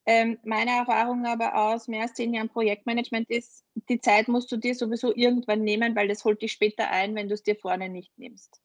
Ähm, 0.06 0.38
meine 0.44 0.72
Erfahrung 0.72 1.24
aber 1.24 1.54
aus 1.54 1.88
mehr 1.88 2.02
als 2.02 2.14
zehn 2.14 2.34
Jahren 2.34 2.50
Projektmanagement 2.50 3.30
ist, 3.30 3.64
die 3.88 4.00
Zeit 4.00 4.28
musst 4.28 4.52
du 4.52 4.58
dir 4.58 4.74
sowieso 4.74 5.14
irgendwann 5.14 5.62
nehmen, 5.62 5.96
weil 5.96 6.08
das 6.08 6.24
holt 6.24 6.42
dich 6.42 6.52
später 6.52 6.90
ein, 6.90 7.14
wenn 7.14 7.28
du 7.28 7.34
es 7.34 7.42
dir 7.42 7.56
vorne 7.56 7.88
nicht 7.88 8.18
nimmst. 8.18 8.60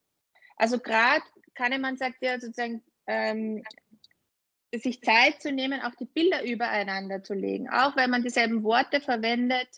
Also 0.56 0.78
gerade 0.78 1.22
Kahnemann 1.54 1.96
sagt 1.96 2.16
ja 2.20 2.38
sozusagen, 2.38 2.82
ähm, 3.06 3.62
sich 4.72 5.02
Zeit 5.02 5.42
zu 5.42 5.52
nehmen, 5.52 5.80
auch 5.80 5.94
die 5.94 6.06
Bilder 6.06 6.44
übereinander 6.44 7.22
zu 7.22 7.34
legen, 7.34 7.68
auch 7.68 7.96
wenn 7.96 8.10
man 8.10 8.22
dieselben 8.22 8.62
Worte 8.62 9.00
verwendet, 9.00 9.68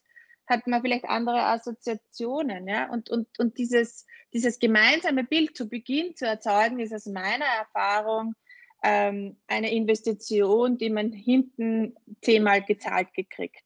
hat 0.47 0.67
man 0.67 0.83
vielleicht 0.83 1.05
andere 1.07 1.43
Assoziationen. 1.45 2.69
Ja? 2.69 2.91
Und, 2.91 3.09
und, 3.09 3.27
und 3.39 3.59
dieses, 3.59 4.07
dieses 4.33 4.59
gemeinsame 4.59 5.25
Bild 5.25 5.57
zu 5.57 5.69
Beginn 5.69 6.15
zu 6.17 6.27
erzeugen, 6.27 6.81
ist 6.81 6.93
aus 6.93 7.07
meiner 7.07 7.45
Erfahrung 7.45 8.35
ähm, 8.83 9.37
eine 9.47 9.73
Investition, 9.73 10.77
die 10.77 10.91
man 10.91 11.13
hinten 11.13 11.95
zehnmal 12.21 12.63
gezahlt 12.63 13.15
gekriegt. 13.15 13.65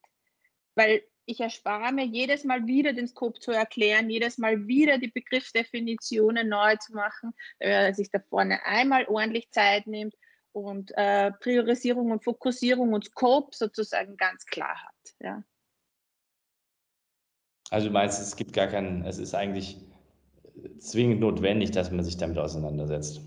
Weil 0.75 1.03
ich 1.25 1.41
erspare 1.41 1.93
mir 1.93 2.05
jedes 2.05 2.45
Mal 2.45 2.67
wieder 2.69 2.93
den 2.93 3.09
Scope 3.09 3.41
zu 3.41 3.51
erklären, 3.51 4.11
jedes 4.11 4.39
Mal 4.39 4.69
wieder 4.69 4.99
die 4.99 5.09
Begriffsdefinitionen 5.09 6.49
neu 6.49 6.77
zu 6.77 6.95
machen, 6.95 7.33
wenn 7.59 7.71
man 7.71 7.95
sich 7.95 8.11
da 8.11 8.21
vorne 8.21 8.65
einmal 8.65 9.07
ordentlich 9.07 9.51
Zeit 9.51 9.89
nimmt 9.89 10.15
und 10.57 10.91
äh, 10.97 11.33
Priorisierung 11.33 12.11
und 12.11 12.25
Fokussierung 12.25 12.95
und 12.95 13.05
Scope 13.05 13.55
sozusagen 13.55 14.17
ganz 14.17 14.47
klar 14.47 14.75
hat. 14.83 15.15
Ja. 15.21 15.45
Also 17.71 17.89
du 17.89 17.93
meinst, 17.93 18.21
es 18.21 18.37
gibt 18.37 18.55
gar 18.55 18.69
keinen, 18.69 19.05
es 19.05 19.19
ist 19.19 19.35
eigentlich 19.35 19.77
zwingend 20.79 21.21
notwendig, 21.21 21.73
dass 21.73 21.91
man 21.91 22.05
sich 22.05 22.17
damit 22.17 22.39
auseinandersetzt. 22.39 23.21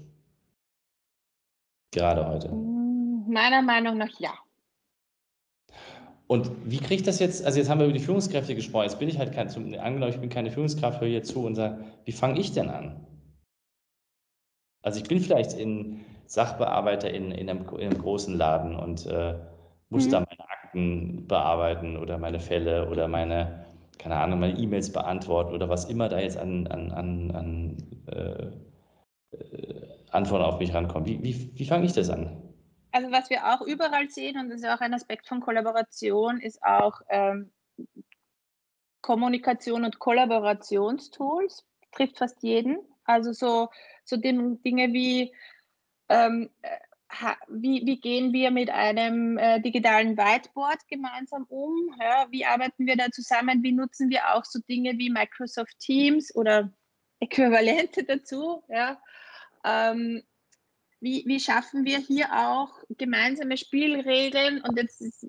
Gerade 1.92 2.28
heute. 2.28 2.50
Meiner 2.50 3.62
Meinung 3.62 3.98
nach 3.98 4.20
ja. 4.20 4.34
Und 6.26 6.52
wie 6.63 6.78
kriege 6.78 6.96
ich 6.96 7.04
das 7.04 7.20
jetzt? 7.20 7.46
Also 7.46 7.60
jetzt 7.60 7.70
haben 7.70 7.80
wir 7.80 7.86
über 7.86 7.98
die 7.98 8.04
Führungskräfte 8.04 8.56
gesprochen. 8.56 8.86
Jetzt 8.86 9.00
bin 9.00 9.10
ich 9.10 9.20
halt 9.20 9.34
kein, 9.34 9.50
angenommen, 9.50 10.12
ich 10.12 10.20
bin 10.20 10.30
keine 10.30 10.52
Führungskraft, 10.52 11.02
höre 11.02 11.08
hier 11.08 11.24
zu 11.24 11.44
und 11.44 11.56
sage, 11.56 11.86
wie 12.06 12.12
fange 12.12 12.39
ich 12.39 12.54
denn 12.54 12.70
an? 12.70 13.06
Also 14.82 15.00
ich 15.00 15.08
bin 15.08 15.20
vielleicht 15.20 15.54
in 15.54 16.06
Sachbearbeiter 16.30 17.10
in, 17.12 17.32
in, 17.32 17.50
einem, 17.50 17.68
in 17.70 17.89
einem 17.89 17.98
großen 17.98 18.38
Laden 18.38 18.76
und 18.76 19.08
äh, 19.08 19.34
muss 19.89 20.06
mhm. 20.06 20.12
da 20.12 20.20
meine 20.20 20.50
Akten 20.50 21.28
bearbeiten 21.28 21.98
oder 21.98 22.20
meine 22.20 22.39
Fälle 22.39 22.88
oder 22.88 23.08
meine, 23.08 23.65
keine 23.98 24.15
Ahnung, 24.15 24.39
meine 24.39 24.58
E-Mails 24.58 24.92
beantworten 24.94 25.56
oder 25.56 25.70
was 25.70 25.86
immer 25.86 26.08
da 26.08 26.20
jetzt 26.20 26.38
an, 26.38 26.68
an, 26.68 26.92
an, 26.92 27.32
an 27.32 27.78
äh, 28.12 29.36
äh, 29.36 29.88
Antworten 30.12 30.46
auf 30.46 30.60
mich 30.60 30.72
rankommt. 30.72 31.08
Wie, 31.08 31.24
wie, 31.24 31.52
wie 31.58 31.65
fange 31.65 31.88
ich 31.88 31.94
das 31.94 32.12
an? 32.12 32.39
Also 32.92 33.12
was 33.12 33.32
wir 33.32 33.48
auch 33.48 33.62
überall 33.62 34.08
sehen, 34.10 34.39
und 34.39 34.50
das 34.50 34.62
ist 34.62 34.70
auch 34.70 34.82
ein 34.82 34.94
Aspekt 34.94 35.28
von 35.28 35.39
Kollaboration, 35.39 36.39
ist 36.42 36.62
auch 36.62 37.02
ähm, 37.10 37.50
Kommunikation 39.02 39.84
und 39.84 39.98
Kollaborationstools. 39.98 41.65
Trifft 41.92 42.20
fast 42.20 42.44
jeden. 42.44 42.78
Also 43.04 43.34
so, 43.34 43.70
so 44.04 44.15
Dinge 44.18 44.94
wie, 44.94 45.34
ähm, 46.10 46.50
wie, 47.48 47.86
wie, 47.86 48.00
gehen 48.00 48.34
wir 48.34 48.52
mit 48.52 48.69
einem 48.69 49.38
äh, 49.38 49.60
digitalen 49.60 50.15
Whiteboard 50.15 50.88
gemeinsam 50.88 51.45
um? 51.50 51.95
Ja, 52.00 52.28
wie 52.30 52.45
arbeiten 52.45 52.86
wir 52.86 52.95
da 52.95 53.10
zusammen? 53.12 53.63
Wie 53.63 53.72
nutzen 53.72 54.10
wir 54.10 54.34
auch 54.34 54.45
so 54.45 54.60
Dinge 54.69 54.98
wie 54.98 55.10
Microsoft 55.10 55.80
Teams 55.80 56.34
oder 56.36 56.72
Äquivalente 57.19 58.04
dazu? 58.04 58.63
Ja? 58.69 59.02
Ähm, 59.65 60.22
wie, 61.02 61.24
wie 61.26 61.39
schaffen 61.39 61.86
wir 61.86 61.98
hier 61.98 62.28
auch 62.32 62.72
gemeinsame 62.98 63.58
Spielregeln? 63.58 64.62
Und 64.62 64.78
jetzt 64.78 65.02
ist 65.02 65.26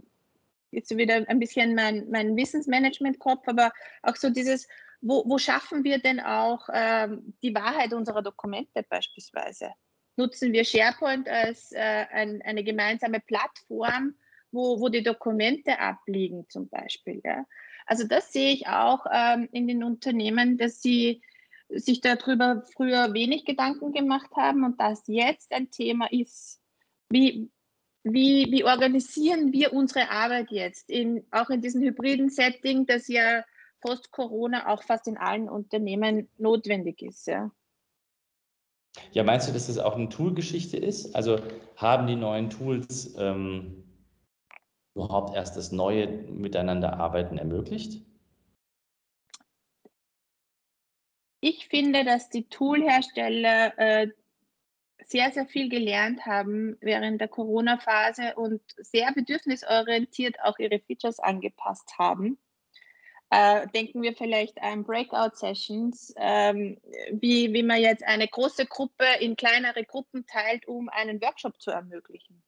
jetzt 0.70 0.96
wieder 0.96 1.28
ein 1.28 1.38
bisschen 1.38 1.74
mein, 1.74 2.08
mein 2.10 2.36
Wissensmanagement-Kopf, 2.36 3.46
aber 3.48 3.72
auch 4.02 4.16
so 4.16 4.30
dieses, 4.30 4.68
wo, 5.00 5.24
wo 5.26 5.38
schaffen 5.38 5.82
wir 5.84 5.98
denn 5.98 6.20
auch 6.20 6.68
ähm, 6.72 7.34
die 7.42 7.54
Wahrheit 7.54 7.92
unserer 7.92 8.22
Dokumente 8.22 8.84
beispielsweise? 8.88 9.70
Nutzen 10.16 10.52
wir 10.52 10.64
SharePoint 10.64 11.28
als 11.28 11.72
äh, 11.72 11.78
ein, 11.78 12.42
eine 12.42 12.64
gemeinsame 12.64 13.20
Plattform, 13.20 14.14
wo, 14.52 14.80
wo 14.80 14.88
die 14.88 15.02
Dokumente 15.02 15.78
abliegen 15.78 16.46
zum 16.48 16.68
Beispiel? 16.68 17.20
Ja? 17.24 17.46
Also 17.86 18.06
das 18.06 18.32
sehe 18.32 18.52
ich 18.52 18.66
auch 18.66 19.06
ähm, 19.12 19.48
in 19.52 19.66
den 19.66 19.82
Unternehmen, 19.82 20.58
dass 20.58 20.82
sie 20.82 21.22
sich 21.68 22.00
darüber 22.00 22.64
früher 22.74 23.12
wenig 23.14 23.44
Gedanken 23.44 23.92
gemacht 23.92 24.30
haben 24.36 24.64
und 24.64 24.80
das 24.80 25.02
jetzt 25.06 25.52
ein 25.52 25.70
Thema 25.70 26.10
ist. 26.10 26.60
Wie, 27.10 27.50
wie, 28.02 28.46
wie 28.50 28.64
organisieren 28.64 29.52
wir 29.52 29.72
unsere 29.72 30.10
Arbeit 30.10 30.50
jetzt, 30.50 30.90
in, 30.90 31.26
auch 31.30 31.50
in 31.50 31.60
diesem 31.60 31.82
hybriden 31.82 32.30
Setting, 32.30 32.86
das 32.86 33.08
ja 33.08 33.44
post-Corona 33.80 34.68
auch 34.68 34.82
fast 34.82 35.06
in 35.06 35.16
allen 35.16 35.48
Unternehmen 35.48 36.28
notwendig 36.38 37.02
ist? 37.02 37.26
Ja? 37.26 37.50
Ja, 39.12 39.22
meinst 39.22 39.48
du, 39.48 39.52
dass 39.52 39.66
das 39.66 39.78
auch 39.78 39.96
eine 39.96 40.08
Tool-Geschichte 40.08 40.76
ist? 40.76 41.14
Also 41.14 41.38
haben 41.76 42.06
die 42.06 42.16
neuen 42.16 42.50
Tools 42.50 43.14
ähm, 43.18 43.84
überhaupt 44.94 45.34
erst 45.34 45.56
das 45.56 45.72
neue 45.72 46.06
Miteinanderarbeiten 46.08 47.38
ermöglicht? 47.38 48.02
Ich 51.40 51.68
finde, 51.68 52.04
dass 52.04 52.28
die 52.28 52.48
Toolhersteller 52.48 53.78
äh, 53.78 54.08
sehr, 55.06 55.32
sehr 55.32 55.46
viel 55.46 55.68
gelernt 55.68 56.26
haben 56.26 56.76
während 56.80 57.20
der 57.20 57.28
Corona-Phase 57.28 58.34
und 58.36 58.60
sehr 58.76 59.12
bedürfnisorientiert 59.12 60.36
auch 60.42 60.58
ihre 60.58 60.78
Features 60.80 61.18
angepasst 61.18 61.98
haben. 61.98 62.38
Äh, 63.30 63.68
denken 63.68 64.02
wir 64.02 64.14
vielleicht 64.14 64.60
an 64.60 64.82
Breakout-Sessions, 64.82 66.14
ähm, 66.16 66.80
wie, 67.12 67.52
wie 67.52 67.62
man 67.62 67.80
jetzt 67.80 68.02
eine 68.04 68.26
große 68.26 68.66
Gruppe 68.66 69.04
in 69.20 69.36
kleinere 69.36 69.84
Gruppen 69.84 70.26
teilt, 70.26 70.66
um 70.66 70.88
einen 70.88 71.20
Workshop 71.22 71.60
zu 71.60 71.70
ermöglichen 71.70 72.42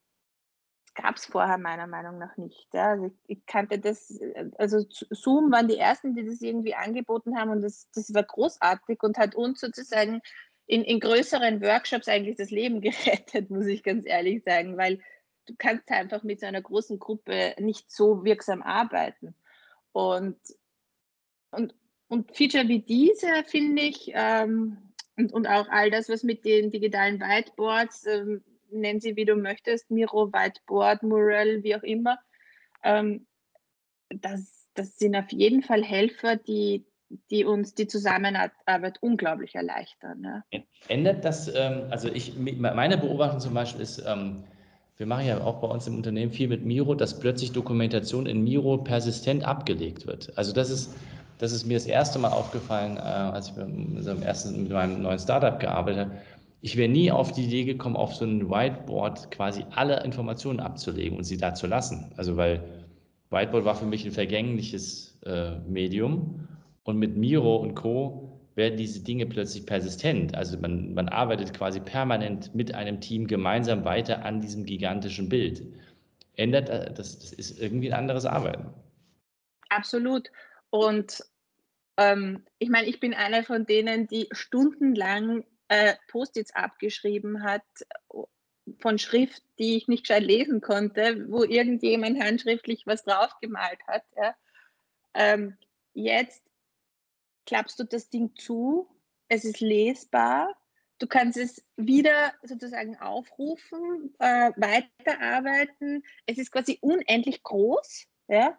gab 0.95 1.17
es 1.17 1.27
vorher 1.27 1.59
meiner 1.59 1.87
Meinung 1.87 2.19
nach 2.19 2.37
nicht. 2.37 2.69
Ja. 2.73 2.91
Also 2.91 3.07
ich, 3.07 3.39
ich, 3.39 3.47
kannte 3.47 3.79
das, 3.79 4.21
also 4.59 4.85
Zoom 5.11 5.51
waren 5.51 5.69
die 5.69 5.79
ersten, 5.79 6.15
die 6.15 6.25
das 6.25 6.43
irgendwie 6.43 6.75
angeboten 6.75 7.39
haben 7.39 7.51
und 7.51 7.63
das, 7.63 7.89
das 7.95 8.13
war 8.13 8.23
großartig 8.23 9.03
und 9.03 9.19
hat 9.19 9.35
uns 9.35 9.61
sozusagen 9.61 10.21
in, 10.67 10.85
in 10.85 11.01
größeren 11.01 11.61
Workshops 11.63 12.09
eigentlich 12.09 12.37
das 12.37 12.51
Leben 12.51 12.81
gerettet, 12.83 13.51
muss 13.51 13.67
ich 13.67 13.83
ganz 13.83 14.07
ehrlich 14.07 14.43
sagen, 14.45 14.77
weil 14.77 15.01
du 15.47 15.55
kannst 15.57 15.91
einfach 15.91 16.23
mit 16.23 16.41
so 16.41 16.47
einer 16.47 16.63
großen 16.63 16.99
Gruppe 16.99 17.55
nicht 17.59 17.91
so 17.91 18.25
wirksam 18.25 18.63
arbeiten. 18.63 19.35
Und, 19.93 20.39
und, 21.53 21.75
und 22.09 22.37
Feature 22.37 22.69
wie 22.69 22.81
diese 22.81 23.45
finde 23.47 23.83
ich, 23.83 24.11
ähm, 24.15 24.79
und, 25.17 25.33
und 25.33 25.47
auch 25.47 25.69
all 25.69 25.91
das, 25.91 26.09
was 26.09 26.23
mit 26.23 26.45
den 26.45 26.71
digitalen 26.71 27.21
Whiteboards, 27.21 28.07
ähm, 28.07 28.43
nenn 28.71 29.01
sie 29.01 29.17
wie 29.17 29.25
du 29.25 29.37
möchtest, 29.37 29.91
Miro, 29.91 30.33
Whiteboard, 30.33 31.03
Mural, 31.03 31.63
wie 31.63 31.77
auch 31.77 31.83
immer. 31.83 32.19
Ähm, 32.83 33.27
das, 34.09 34.69
das 34.75 34.99
sind 34.99 35.15
auf 35.15 35.31
jeden 35.31 35.63
Fall 35.63 35.85
Helfer, 35.85 36.37
die, 36.37 36.87
die 37.31 37.45
uns 37.45 37.75
die 37.75 37.87
Zusammenarbeit 37.87 38.99
unglaublich 39.03 39.55
erleichtern. 39.55 40.43
Ja. 40.53 40.61
Ändert 40.89 41.25
das, 41.25 41.49
ähm, 41.55 41.87
also 41.91 42.09
ich, 42.09 42.37
meine 42.37 42.99
Beobachtung 42.99 43.41
zum 43.41 43.55
Beispiel 43.55 43.83
ist, 43.83 44.03
ähm, 44.07 44.45
wir 44.97 45.07
machen 45.07 45.27
ja 45.27 45.41
auch 45.43 45.61
bei 45.61 45.69
uns 45.69 45.87
im 45.87 45.97
Unternehmen 45.97 46.33
viel 46.33 46.49
mit 46.49 46.65
Miro, 46.65 46.95
dass 46.95 47.19
plötzlich 47.19 47.53
Dokumentation 47.53 48.27
in 48.27 48.45
Miro 48.45 48.79
persistent 48.79 49.45
abgelegt 49.45 50.07
wird. 50.07 50.37
Also 50.37 50.53
das 50.53 50.71
ist, 50.71 50.95
das 51.43 51.53
ist 51.53 51.67
mir 51.67 51.75
das 51.75 51.87
erste 51.87 52.19
Mal 52.19 52.31
aufgefallen, 52.31 52.97
äh, 52.97 53.01
als 53.01 53.49
ich 53.49 53.57
mit, 53.57 54.07
ersten, 54.23 54.63
mit 54.63 54.73
meinem 54.73 55.03
neuen 55.03 55.19
Startup 55.19 55.59
gearbeitet 55.59 56.07
habe 56.07 56.19
ich 56.63 56.77
wäre 56.77 56.89
nie 56.89 57.11
auf 57.11 57.33
die 57.33 57.45
Idee 57.45 57.65
gekommen, 57.65 57.97
auf 57.97 58.15
so 58.15 58.25
ein 58.25 58.49
Whiteboard 58.49 59.33
quasi 59.33 59.67
alle 59.75 60.03
Informationen 60.05 60.61
abzulegen 60.61 61.19
und 61.19 61.25
sie 61.25 61.37
da 61.37 61.55
zu 61.55 61.67
lassen. 61.67 62.13
Also 62.17 62.37
weil 62.37 62.63
Whiteboard 63.31 63.65
war 63.65 63.75
für 63.75 63.85
mich 63.85 64.05
ein 64.05 64.13
vergängliches 64.13 65.19
äh, 65.27 65.59
Medium 65.67 66.47
und 66.85 66.99
mit 66.99 67.17
Miro 67.17 67.57
und 67.57 67.75
Co. 67.75 68.41
werden 68.55 68.77
diese 68.77 69.01
Dinge 69.01 69.27
plötzlich 69.27 69.67
persistent. 69.67 70.37
Also 70.37 70.57
man, 70.59 70.95
man 70.95 71.09
arbeitet 71.09 71.53
quasi 71.53 71.81
permanent 71.81 72.55
mit 72.55 72.73
einem 72.73 73.01
Team 73.01 73.27
gemeinsam 73.27 73.85
weiter 73.85 74.25
an 74.25 74.41
diesem 74.41 74.65
gigantischen 74.65 75.29
Bild. 75.29 75.65
Ändert 76.37 76.69
äh, 76.69 76.95
das, 76.95 77.19
das 77.19 77.33
ist 77.33 77.61
irgendwie 77.61 77.93
ein 77.93 77.99
anderes 77.99 78.25
Arbeiten. 78.25 78.67
Absolut. 79.71 80.31
Und 80.71 81.25
ähm, 81.97 82.45
ich 82.59 82.69
meine, 82.69 82.89
ich 82.89 83.01
bin 83.01 83.15
einer 83.15 83.45
von 83.45 83.67
denen, 83.67 84.07
die 84.07 84.29
stundenlang 84.33 85.45
äh, 85.69 85.95
Post-its 86.09 86.55
abgeschrieben 86.55 87.43
hat 87.43 87.63
von 88.79 88.99
Schrift, 88.99 89.43
die 89.59 89.77
ich 89.77 89.89
nicht 89.89 90.05
gescheit 90.07 90.23
lesen 90.23 90.61
konnte, 90.61 91.27
wo 91.29 91.45
irgendjemand 91.45 92.23
handschriftlich 92.23 92.87
was 92.87 93.05
draufgemalt 93.05 93.81
hat. 93.87 94.05
Ja. 94.17 94.35
Ähm, 95.15 95.57
jetzt 95.95 96.43
klappst 97.47 97.79
du 97.79 97.85
das 97.85 98.09
Ding 98.09 98.35
zu, 98.37 98.89
es 99.29 99.45
ist 99.45 99.61
lesbar, 99.61 100.55
du 100.99 101.07
kannst 101.07 101.37
es 101.37 101.65
wieder 101.77 102.33
sozusagen 102.43 102.97
aufrufen, 102.99 104.15
äh, 104.19 104.53
weiterarbeiten, 104.57 106.05
es 106.27 106.39
ist 106.39 106.53
quasi 106.53 106.79
unendlich 106.81 107.43
groß. 107.43 108.07
Ja. 108.29 108.57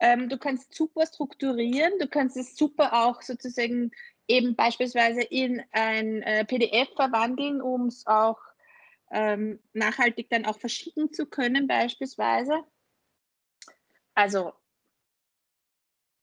Ähm, 0.00 0.28
du 0.28 0.38
kannst 0.38 0.74
super 0.74 1.06
strukturieren, 1.06 1.98
du 1.98 2.08
kannst 2.08 2.36
es 2.36 2.56
super 2.56 2.92
auch 2.92 3.22
sozusagen 3.22 3.92
eben 4.28 4.56
beispielsweise 4.56 5.22
in 5.22 5.62
ein 5.72 6.22
äh, 6.22 6.44
PDF 6.44 6.88
verwandeln, 6.94 7.62
um 7.62 7.86
es 7.86 8.06
auch 8.06 8.38
ähm, 9.10 9.60
nachhaltig 9.72 10.28
dann 10.30 10.46
auch 10.46 10.58
verschicken 10.58 11.12
zu 11.12 11.26
können, 11.26 11.66
beispielsweise. 11.66 12.62
Also 14.14 14.52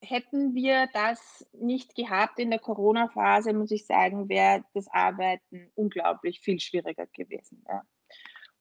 hätten 0.04 0.54
wir 0.54 0.88
das 0.94 1.48
nicht 1.54 1.96
gehabt 1.96 2.40
in 2.40 2.50
der 2.50 2.60
Corona-Phase, 2.60 3.54
muss 3.54 3.72
ich 3.72 3.86
sagen, 3.86 4.28
wäre 4.28 4.66
das 4.74 4.88
Arbeiten 4.90 5.72
unglaublich 5.76 6.42
viel 6.42 6.60
schwieriger 6.60 7.08
gewesen. 7.08 7.64
Ja. 7.68 7.84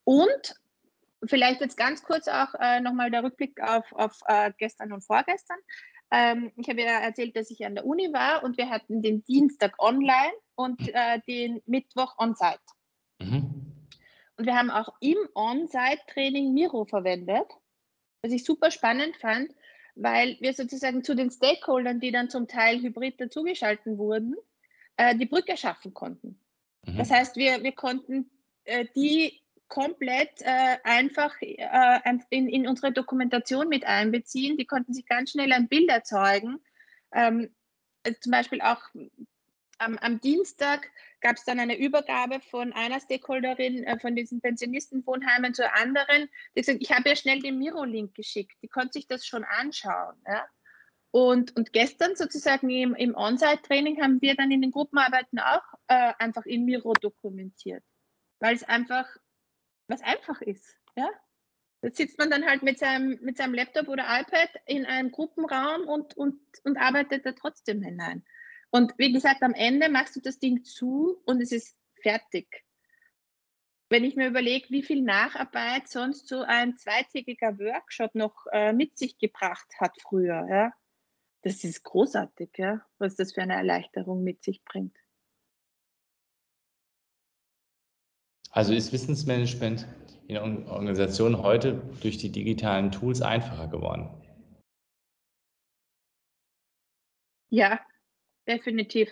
Und 0.04 0.54
vielleicht 1.24 1.60
jetzt 1.60 1.76
ganz 1.76 2.02
kurz 2.02 2.28
auch 2.28 2.54
äh, 2.58 2.80
nochmal 2.80 3.10
der 3.10 3.22
Rückblick 3.22 3.60
auf, 3.60 3.90
auf 3.92 4.20
äh, 4.26 4.52
gestern 4.58 4.92
und 4.92 5.02
vorgestern. 5.02 5.58
Ähm, 6.10 6.52
ich 6.56 6.68
habe 6.68 6.82
ja 6.82 7.00
erzählt, 7.00 7.36
dass 7.36 7.50
ich 7.50 7.64
an 7.64 7.74
der 7.74 7.86
Uni 7.86 8.12
war 8.12 8.44
und 8.44 8.58
wir 8.58 8.68
hatten 8.68 9.02
den 9.02 9.24
Dienstag 9.24 9.74
online 9.78 10.32
und 10.54 10.88
äh, 10.88 11.20
den 11.26 11.62
Mittwoch 11.66 12.18
on-site. 12.18 12.60
Mhm. 13.20 13.62
Und 14.36 14.46
wir 14.46 14.56
haben 14.56 14.70
auch 14.70 14.88
im 15.00 15.16
On-Site-Training 15.34 16.52
Miro 16.52 16.84
verwendet, 16.84 17.46
was 18.22 18.32
ich 18.32 18.44
super 18.44 18.70
spannend 18.70 19.16
fand, 19.16 19.54
weil 19.94 20.36
wir 20.40 20.54
sozusagen 20.54 21.04
zu 21.04 21.14
den 21.14 21.30
Stakeholdern, 21.30 22.00
die 22.00 22.12
dann 22.12 22.30
zum 22.30 22.48
Teil 22.48 22.80
hybrid 22.80 23.20
dazugeschalten 23.20 23.98
wurden, 23.98 24.34
äh, 24.96 25.16
die 25.16 25.26
Brücke 25.26 25.56
schaffen 25.56 25.94
konnten. 25.94 26.40
Mhm. 26.86 26.98
Das 26.98 27.10
heißt, 27.10 27.36
wir, 27.36 27.62
wir 27.62 27.72
konnten 27.72 28.30
äh, 28.64 28.86
die 28.94 29.41
komplett 29.72 30.42
äh, 30.42 30.76
einfach 30.84 31.34
äh, 31.40 31.98
in, 32.28 32.46
in, 32.50 32.68
unsere 32.68 32.92
Dokumentation 32.92 33.70
mit 33.70 33.86
einbeziehen. 33.86 34.58
Die 34.58 34.66
konnten 34.66 34.92
sich 34.92 35.06
ganz 35.06 35.30
schnell 35.30 35.50
ein 35.50 35.66
Bild 35.66 35.88
erzeugen. 35.88 36.62
Ähm, 37.10 37.54
äh, 38.02 38.12
zum 38.20 38.32
Beispiel 38.32 38.60
auch 38.60 38.82
am, 39.78 39.96
am 39.96 40.20
Dienstag 40.20 40.90
gab 41.22 41.36
es 41.36 41.44
dann 41.44 41.58
eine 41.58 41.78
Übergabe 41.78 42.40
von 42.40 42.74
einer 42.74 43.00
Stakeholderin 43.00 43.84
äh, 43.84 43.98
von 43.98 44.14
diesen 44.14 44.42
Pensionistenwohnheimen 44.42 45.54
zur 45.54 45.74
anderen. 45.74 46.28
Die 46.54 46.60
gesagt, 46.60 46.82
ich 46.82 46.92
habe 46.92 47.08
ja 47.08 47.16
schnell 47.16 47.40
den 47.40 47.56
Miro-Link 47.56 48.14
geschickt. 48.14 48.52
Die 48.62 48.68
konnte 48.68 48.92
sich 48.92 49.06
das 49.06 49.24
schon 49.24 49.42
anschauen. 49.42 50.16
Ja? 50.26 50.44
Und, 51.12 51.56
und 51.56 51.72
gestern 51.72 52.14
sozusagen 52.14 52.68
im, 52.68 52.94
im 52.94 53.14
On-Site-Training 53.14 54.02
haben 54.02 54.20
wir 54.20 54.34
dann 54.34 54.50
in 54.50 54.60
den 54.60 54.70
Gruppenarbeiten 54.70 55.38
auch 55.38 55.64
äh, 55.88 56.12
einfach 56.18 56.44
in 56.44 56.66
Miro 56.66 56.92
dokumentiert, 56.92 57.82
weil 58.38 58.54
es 58.54 58.64
einfach 58.64 59.08
was 59.92 60.02
einfach 60.02 60.40
ist. 60.40 60.76
Ja? 60.96 61.10
Da 61.82 61.90
sitzt 61.90 62.18
man 62.18 62.30
dann 62.30 62.46
halt 62.46 62.62
mit 62.62 62.78
seinem, 62.78 63.18
mit 63.22 63.36
seinem 63.36 63.54
Laptop 63.54 63.88
oder 63.88 64.04
iPad 64.04 64.50
in 64.66 64.86
einem 64.86 65.10
Gruppenraum 65.10 65.86
und, 65.88 66.16
und, 66.16 66.40
und 66.64 66.76
arbeitet 66.78 67.26
da 67.26 67.32
trotzdem 67.32 67.82
hinein. 67.82 68.24
Und 68.70 68.94
wie 68.98 69.12
gesagt, 69.12 69.42
am 69.42 69.52
Ende 69.52 69.88
machst 69.88 70.16
du 70.16 70.20
das 70.20 70.38
Ding 70.38 70.64
zu 70.64 71.20
und 71.26 71.42
es 71.42 71.52
ist 71.52 71.76
fertig. 72.00 72.64
Wenn 73.90 74.04
ich 74.04 74.16
mir 74.16 74.28
überlege, 74.28 74.70
wie 74.70 74.82
viel 74.82 75.02
Nacharbeit 75.02 75.88
sonst 75.88 76.26
so 76.26 76.40
ein 76.40 76.78
zweitägiger 76.78 77.58
Workshop 77.58 78.14
noch 78.14 78.46
äh, 78.50 78.72
mit 78.72 78.96
sich 78.96 79.18
gebracht 79.18 79.68
hat 79.78 80.00
früher, 80.00 80.46
ja, 80.48 80.72
das 81.42 81.64
ist 81.64 81.82
großartig, 81.82 82.50
ja, 82.56 82.86
was 82.98 83.16
das 83.16 83.34
für 83.34 83.42
eine 83.42 83.54
Erleichterung 83.54 84.22
mit 84.22 84.42
sich 84.42 84.64
bringt. 84.64 84.96
Also 88.52 88.74
ist 88.74 88.92
Wissensmanagement 88.92 89.86
in 90.28 90.36
Organisationen 90.36 91.42
heute 91.42 91.82
durch 92.02 92.18
die 92.18 92.30
digitalen 92.30 92.92
Tools 92.92 93.22
einfacher 93.22 93.66
geworden? 93.66 94.10
Ja, 97.48 97.80
definitiv. 98.46 99.10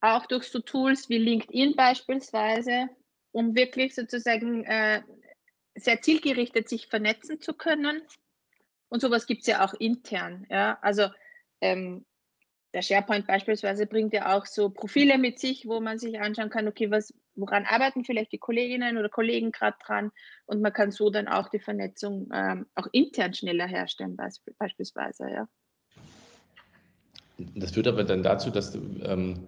Auch 0.00 0.26
durch 0.26 0.44
so 0.44 0.58
Tools 0.60 1.10
wie 1.10 1.18
LinkedIn 1.18 1.76
beispielsweise, 1.76 2.88
um 3.30 3.54
wirklich 3.54 3.94
sozusagen 3.94 4.64
äh, 4.64 5.02
sehr 5.74 6.00
zielgerichtet 6.00 6.68
sich 6.68 6.88
vernetzen 6.88 7.40
zu 7.40 7.52
können. 7.52 8.02
Und 8.88 9.00
sowas 9.00 9.26
gibt 9.26 9.42
es 9.42 9.48
ja 9.48 9.64
auch 9.64 9.74
intern. 9.74 10.46
Ja? 10.50 10.78
Also 10.80 11.08
ähm, 11.60 12.06
der 12.74 12.82
SharePoint 12.82 13.26
beispielsweise 13.26 13.86
bringt 13.86 14.12
ja 14.12 14.36
auch 14.36 14.46
so 14.46 14.70
Profile 14.70 15.18
mit 15.18 15.38
sich, 15.38 15.66
wo 15.66 15.80
man 15.80 15.98
sich 15.98 16.20
anschauen 16.20 16.50
kann, 16.50 16.68
okay, 16.68 16.90
was, 16.90 17.14
woran 17.34 17.64
arbeiten 17.64 18.04
vielleicht 18.04 18.32
die 18.32 18.38
Kolleginnen 18.38 18.96
oder 18.96 19.08
Kollegen 19.08 19.52
gerade 19.52 19.76
dran 19.84 20.10
und 20.46 20.62
man 20.62 20.72
kann 20.72 20.90
so 20.90 21.10
dann 21.10 21.28
auch 21.28 21.48
die 21.48 21.58
Vernetzung 21.58 22.28
ähm, 22.32 22.66
auch 22.74 22.86
intern 22.92 23.34
schneller 23.34 23.66
herstellen 23.66 24.16
beispielsweise, 24.58 25.30
ja. 25.30 25.48
Das 27.54 27.72
führt 27.72 27.88
aber 27.88 28.04
dann 28.04 28.22
dazu, 28.22 28.50
dass 28.50 28.72
du 28.72 28.78
ähm, 29.04 29.46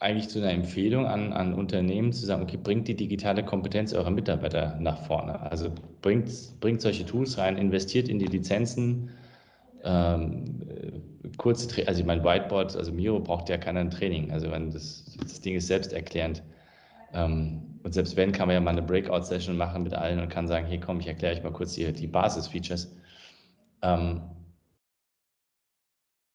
eigentlich 0.00 0.28
zu 0.28 0.38
einer 0.38 0.52
Empfehlung 0.52 1.06
an, 1.06 1.32
an 1.32 1.54
Unternehmen 1.54 2.12
zu 2.12 2.24
sagen, 2.26 2.42
okay, 2.42 2.58
bringt 2.62 2.88
die 2.88 2.94
digitale 2.94 3.44
Kompetenz 3.44 3.92
eurer 3.92 4.10
Mitarbeiter 4.10 4.76
nach 4.80 5.06
vorne. 5.06 5.40
Also 5.40 5.72
bringt, 6.02 6.30
bringt 6.60 6.80
solche 6.80 7.04
Tools 7.04 7.38
rein, 7.38 7.56
investiert 7.56 8.08
in 8.08 8.18
die 8.18 8.26
Lizenzen, 8.26 9.10
ähm, 9.82 10.97
kurze, 11.36 11.86
also 11.86 12.00
ich 12.00 12.06
meine, 12.06 12.24
Whiteboard, 12.24 12.76
also 12.76 12.92
Miro 12.92 13.20
braucht 13.20 13.48
ja 13.48 13.58
keiner 13.58 13.80
ein 13.80 13.90
Training. 13.90 14.30
Also 14.30 14.50
wenn 14.50 14.70
das, 14.70 15.04
das 15.20 15.40
Ding 15.40 15.56
ist 15.56 15.66
selbsterklärend. 15.66 16.42
Ähm, 17.12 17.80
und 17.82 17.94
selbst 17.94 18.16
wenn, 18.16 18.32
kann 18.32 18.48
man 18.48 18.54
ja 18.54 18.60
mal 18.60 18.70
eine 18.70 18.82
Breakout-Session 18.82 19.56
machen 19.56 19.82
mit 19.82 19.94
allen 19.94 20.20
und 20.20 20.28
kann 20.28 20.48
sagen, 20.48 20.66
hier 20.66 20.80
komm, 20.80 21.00
ich 21.00 21.06
erkläre 21.06 21.34
euch 21.34 21.42
mal 21.42 21.52
kurz 21.52 21.74
die, 21.74 21.92
die 21.92 22.06
Basis-Features. 22.06 22.94
Ähm, 23.82 24.22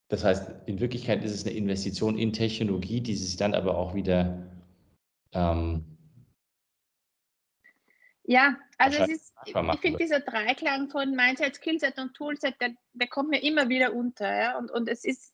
das 0.09 0.23
heißt, 0.23 0.51
in 0.67 0.79
Wirklichkeit 0.79 1.23
ist 1.23 1.33
es 1.33 1.45
eine 1.45 1.55
Investition 1.55 2.17
in 2.17 2.33
Technologie, 2.33 3.01
die 3.01 3.15
sich 3.15 3.35
dann 3.35 3.53
aber 3.53 3.77
auch 3.77 3.95
wieder 3.95 4.47
ähm, 5.31 5.83
ja, 8.25 8.55
also 8.83 9.03
es 9.03 9.09
ist, 9.09 9.33
ich 9.45 9.79
finde 9.79 9.97
dieser 9.97 10.19
Dreiklang 10.19 10.89
von 10.89 11.11
Mindset, 11.15 11.55
Skillset 11.55 11.97
und 11.99 12.13
Toolset, 12.13 12.55
der, 12.61 12.73
der 12.93 13.07
kommt 13.07 13.29
mir 13.29 13.43
immer 13.43 13.69
wieder 13.69 13.93
unter. 13.93 14.35
Ja? 14.35 14.57
Und, 14.57 14.71
und 14.71 14.87
es 14.87 15.03
ist, 15.03 15.33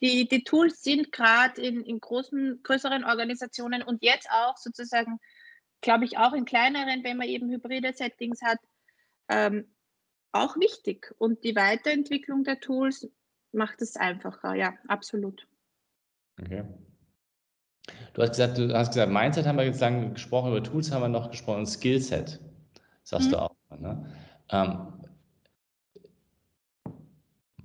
die, 0.00 0.28
die 0.28 0.44
Tools 0.44 0.82
sind 0.82 1.12
gerade 1.12 1.60
in, 1.60 1.82
in 1.84 2.00
großen, 2.00 2.62
größeren 2.62 3.04
Organisationen 3.04 3.82
und 3.82 4.02
jetzt 4.02 4.28
auch 4.30 4.56
sozusagen, 4.56 5.18
glaube 5.80 6.04
ich, 6.04 6.18
auch 6.18 6.32
in 6.32 6.44
kleineren, 6.44 7.04
wenn 7.04 7.16
man 7.16 7.28
eben 7.28 7.50
hybride 7.50 7.92
Settings 7.92 8.42
hat, 8.42 8.58
ähm, 9.28 9.74
auch 10.32 10.56
wichtig. 10.56 11.14
Und 11.18 11.44
die 11.44 11.56
Weiterentwicklung 11.56 12.44
der 12.44 12.60
Tools 12.60 13.08
macht 13.52 13.80
es 13.82 13.96
einfacher, 13.96 14.54
ja, 14.54 14.74
absolut. 14.88 15.46
Okay. 16.40 16.64
Du 18.14 18.22
hast 18.22 18.30
gesagt, 18.30 18.58
du 18.58 18.72
hast 18.74 18.88
gesagt, 18.88 19.12
Mindset 19.12 19.46
haben 19.46 19.56
wir 19.56 19.64
jetzt 19.64 19.80
lange 19.80 20.10
gesprochen, 20.12 20.50
über 20.50 20.62
Tools 20.62 20.90
haben 20.90 21.02
wir 21.02 21.08
noch 21.08 21.30
gesprochen 21.30 21.60
und 21.60 21.66
Skillset, 21.66 22.40
sagst 23.04 23.28
mhm. 23.28 23.32
du 23.32 23.42
auch. 23.42 23.54
Ne? 23.78 24.06
Ähm, 24.50 24.78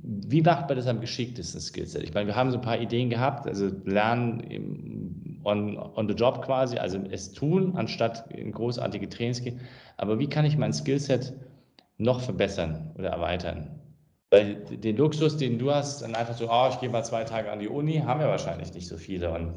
wie 0.01 0.41
macht 0.41 0.67
man 0.67 0.77
das 0.77 0.87
am 0.87 1.01
geschicktesten 1.01 1.59
Skillset? 1.59 2.03
Ich 2.03 2.13
meine, 2.13 2.27
wir 2.27 2.35
haben 2.35 2.51
so 2.51 2.57
ein 2.57 2.63
paar 2.63 2.79
Ideen 2.79 3.09
gehabt, 3.09 3.47
also 3.47 3.69
lernen 3.85 5.41
on, 5.43 5.77
on 5.77 6.07
the 6.07 6.13
job 6.13 6.43
quasi, 6.43 6.77
also 6.77 6.99
es 7.09 7.31
tun, 7.31 7.75
anstatt 7.75 8.31
in 8.31 8.51
großartige 8.51 9.09
Trainings 9.09 9.41
gehen. 9.41 9.59
Aber 9.97 10.19
wie 10.19 10.27
kann 10.27 10.45
ich 10.45 10.57
mein 10.57 10.73
Skillset 10.73 11.33
noch 11.97 12.21
verbessern 12.21 12.91
oder 12.97 13.09
erweitern? 13.09 13.79
Weil 14.31 14.55
den 14.55 14.97
Luxus, 14.97 15.37
den 15.37 15.57
du 15.57 15.71
hast, 15.71 16.01
dann 16.01 16.15
einfach 16.15 16.35
so, 16.35 16.49
oh, 16.49 16.67
ich 16.69 16.79
gehe 16.79 16.89
mal 16.89 17.03
zwei 17.03 17.23
Tage 17.23 17.51
an 17.51 17.59
die 17.59 17.67
Uni, 17.67 17.99
haben 17.99 18.19
wir 18.19 18.27
wahrscheinlich 18.27 18.73
nicht 18.73 18.87
so 18.87 18.97
viele. 18.97 19.31
Und 19.31 19.55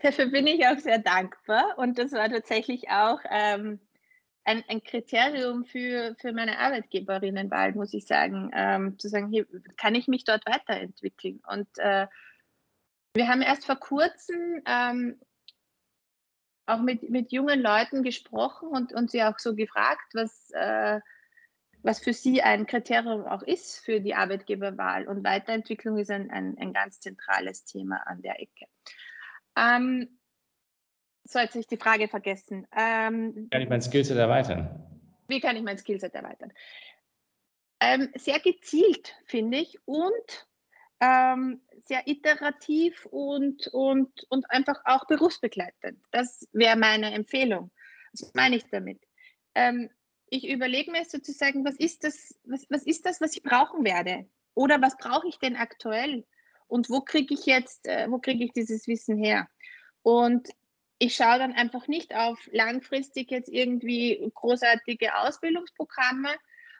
Dafür 0.00 0.26
bin 0.26 0.46
ich 0.46 0.66
auch 0.66 0.78
sehr 0.78 0.98
dankbar 0.98 1.78
und 1.78 1.98
das 1.98 2.12
war 2.12 2.28
tatsächlich 2.28 2.90
auch 2.90 3.20
ähm, 3.30 3.80
ein, 4.44 4.64
ein, 4.68 4.82
Kriterium 4.82 5.64
für, 5.64 6.14
für 6.20 6.32
meine 6.32 6.58
Arbeitgeberinnenwahl, 6.58 7.72
muss 7.74 7.94
ich 7.94 8.06
sagen, 8.06 8.50
ähm, 8.54 8.98
zu 8.98 9.08
sagen, 9.08 9.28
hier 9.28 9.46
kann 9.76 9.94
ich 9.94 10.06
mich 10.06 10.24
dort 10.24 10.46
weiterentwickeln. 10.46 11.42
Und 11.48 11.68
äh, 11.78 12.06
wir 13.14 13.28
haben 13.28 13.42
erst 13.42 13.66
vor 13.66 13.76
kurzem 13.76 14.62
ähm, 14.66 15.20
auch 16.66 16.80
mit, 16.80 17.08
mit 17.10 17.32
jungen 17.32 17.60
Leuten 17.60 18.02
gesprochen 18.02 18.68
und, 18.68 18.92
und 18.92 19.10
sie 19.10 19.22
auch 19.22 19.38
so 19.38 19.54
gefragt, 19.54 20.12
was, 20.14 20.50
äh, 20.50 21.00
was 21.82 22.00
für 22.00 22.12
sie 22.12 22.42
ein 22.42 22.66
Kriterium 22.66 23.24
auch 23.24 23.42
ist 23.42 23.78
für 23.84 24.00
die 24.00 24.14
Arbeitgeberwahl. 24.14 25.08
Und 25.08 25.24
Weiterentwicklung 25.24 25.98
ist 25.98 26.10
ein, 26.10 26.30
ein, 26.30 26.56
ein 26.58 26.72
ganz 26.72 27.00
zentrales 27.00 27.64
Thema 27.64 28.06
an 28.06 28.22
der 28.22 28.40
Ecke. 28.40 28.66
Ähm, 29.56 30.18
so, 31.24 31.38
jetzt 31.38 31.50
habe 31.50 31.60
ich 31.60 31.66
die 31.66 31.76
Frage 31.76 32.08
vergessen. 32.08 32.66
Ähm, 32.76 33.48
kann 33.50 33.62
ich 33.62 33.68
mein 33.68 33.82
Skillset 33.82 34.16
erweitern? 34.16 34.86
Wie 35.28 35.40
kann 35.40 35.56
ich 35.56 35.62
mein 35.62 35.78
Skillset 35.78 36.14
erweitern? 36.14 36.52
Ähm, 37.80 38.10
sehr 38.14 38.38
gezielt, 38.40 39.14
finde 39.26 39.58
ich, 39.58 39.76
und 39.86 40.46
ähm, 41.00 41.60
sehr 41.84 42.06
iterativ 42.06 43.06
und, 43.06 43.66
und, 43.68 44.10
und 44.28 44.50
einfach 44.50 44.80
auch 44.84 45.06
berufsbegleitend. 45.06 46.00
Das 46.10 46.48
wäre 46.52 46.76
meine 46.76 47.12
Empfehlung. 47.12 47.70
Was 48.12 48.32
meine 48.34 48.56
ich 48.56 48.64
damit? 48.70 49.00
Ähm, 49.54 49.90
ich 50.28 50.48
überlege 50.48 50.90
mir 50.90 51.04
sozusagen, 51.04 51.64
was 51.64 51.76
ist, 51.76 52.04
das, 52.04 52.34
was, 52.44 52.66
was 52.70 52.84
ist 52.84 53.04
das, 53.04 53.20
was 53.20 53.36
ich 53.36 53.42
brauchen 53.42 53.84
werde? 53.84 54.28
Oder 54.54 54.80
was 54.80 54.96
brauche 54.96 55.28
ich 55.28 55.38
denn 55.38 55.56
aktuell? 55.56 56.26
Und 56.68 56.90
wo 56.90 57.00
kriege 57.00 57.34
ich 57.34 57.46
jetzt, 57.46 57.86
äh, 57.86 58.10
wo 58.10 58.18
kriege 58.18 58.44
ich 58.44 58.52
dieses 58.52 58.86
Wissen 58.86 59.16
her? 59.16 59.48
Und 60.02 60.48
ich 60.98 61.14
schaue 61.14 61.38
dann 61.38 61.52
einfach 61.52 61.88
nicht 61.88 62.14
auf 62.14 62.38
langfristig 62.52 63.30
jetzt 63.30 63.48
irgendwie 63.48 64.30
großartige 64.34 65.14
Ausbildungsprogramme, 65.16 66.30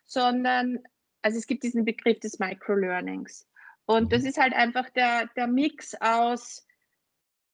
sondern, 0.05 0.83
also 1.23 1.38
es 1.38 1.46
gibt 1.46 1.63
diesen 1.63 1.85
Begriff 1.85 2.21
des 2.21 2.38
Microlearnings. 2.38 3.46
Und 3.85 4.13
das 4.13 4.23
mhm. 4.23 4.29
ist 4.29 4.38
halt 4.38 4.54
einfach 4.54 4.88
der, 4.90 5.29
der 5.37 5.46
Mix 5.46 5.94
aus 6.00 6.67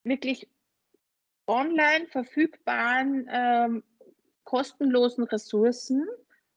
wirklich 0.05 0.49
online 1.47 2.07
verfügbaren, 2.09 3.29
ähm, 3.31 3.85
kostenlosen 4.45 5.25
Ressourcen. 5.25 6.07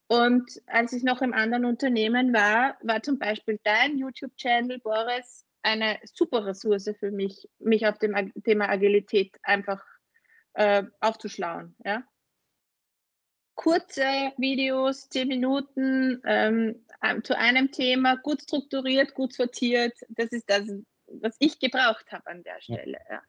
Und 0.08 0.62
als 0.68 0.93
ich 0.93 1.04
noch 1.04 1.22
im 1.22 1.34
anderen 1.34 1.66
Unternehmen 1.66 2.32
war, 2.34 2.78
war 2.84 3.02
zum 3.02 3.18
Beispiel 3.18 3.60
dein 3.64 3.97
YouTube-Channel, 3.97 4.80
Boris, 4.80 5.45
eine 5.66 5.99
super 6.05 6.45
Ressource 6.45 6.89
für 6.99 7.11
mich, 7.11 7.49
mich 7.59 7.88
auf 7.88 7.97
dem 7.97 8.34
Thema 8.43 8.70
Agilität 8.70 9.36
einfach 9.43 9.84
äh, 10.53 10.84
aufzuschlauen. 10.99 11.76
Ja? 11.84 12.03
Kurze 13.55 14.32
Videos, 14.38 15.09
zehn 15.09 15.28
Minuten 15.28 16.22
ähm, 16.26 16.84
zu 17.24 17.38
einem 17.38 17.72
Thema, 17.72 18.16
gut 18.18 18.43
strukturiert, 18.43 19.13
gut 19.16 19.34
sortiert. 19.34 19.93
Das 20.09 20.28
ist 20.32 20.49
das, 20.49 20.70
was 21.07 21.36
ich 21.39 21.59
gebraucht 21.59 22.11
habe 22.11 22.28
an 22.28 22.43
der 22.43 22.61
Stelle. 22.61 22.99
Ja. 23.09 23.22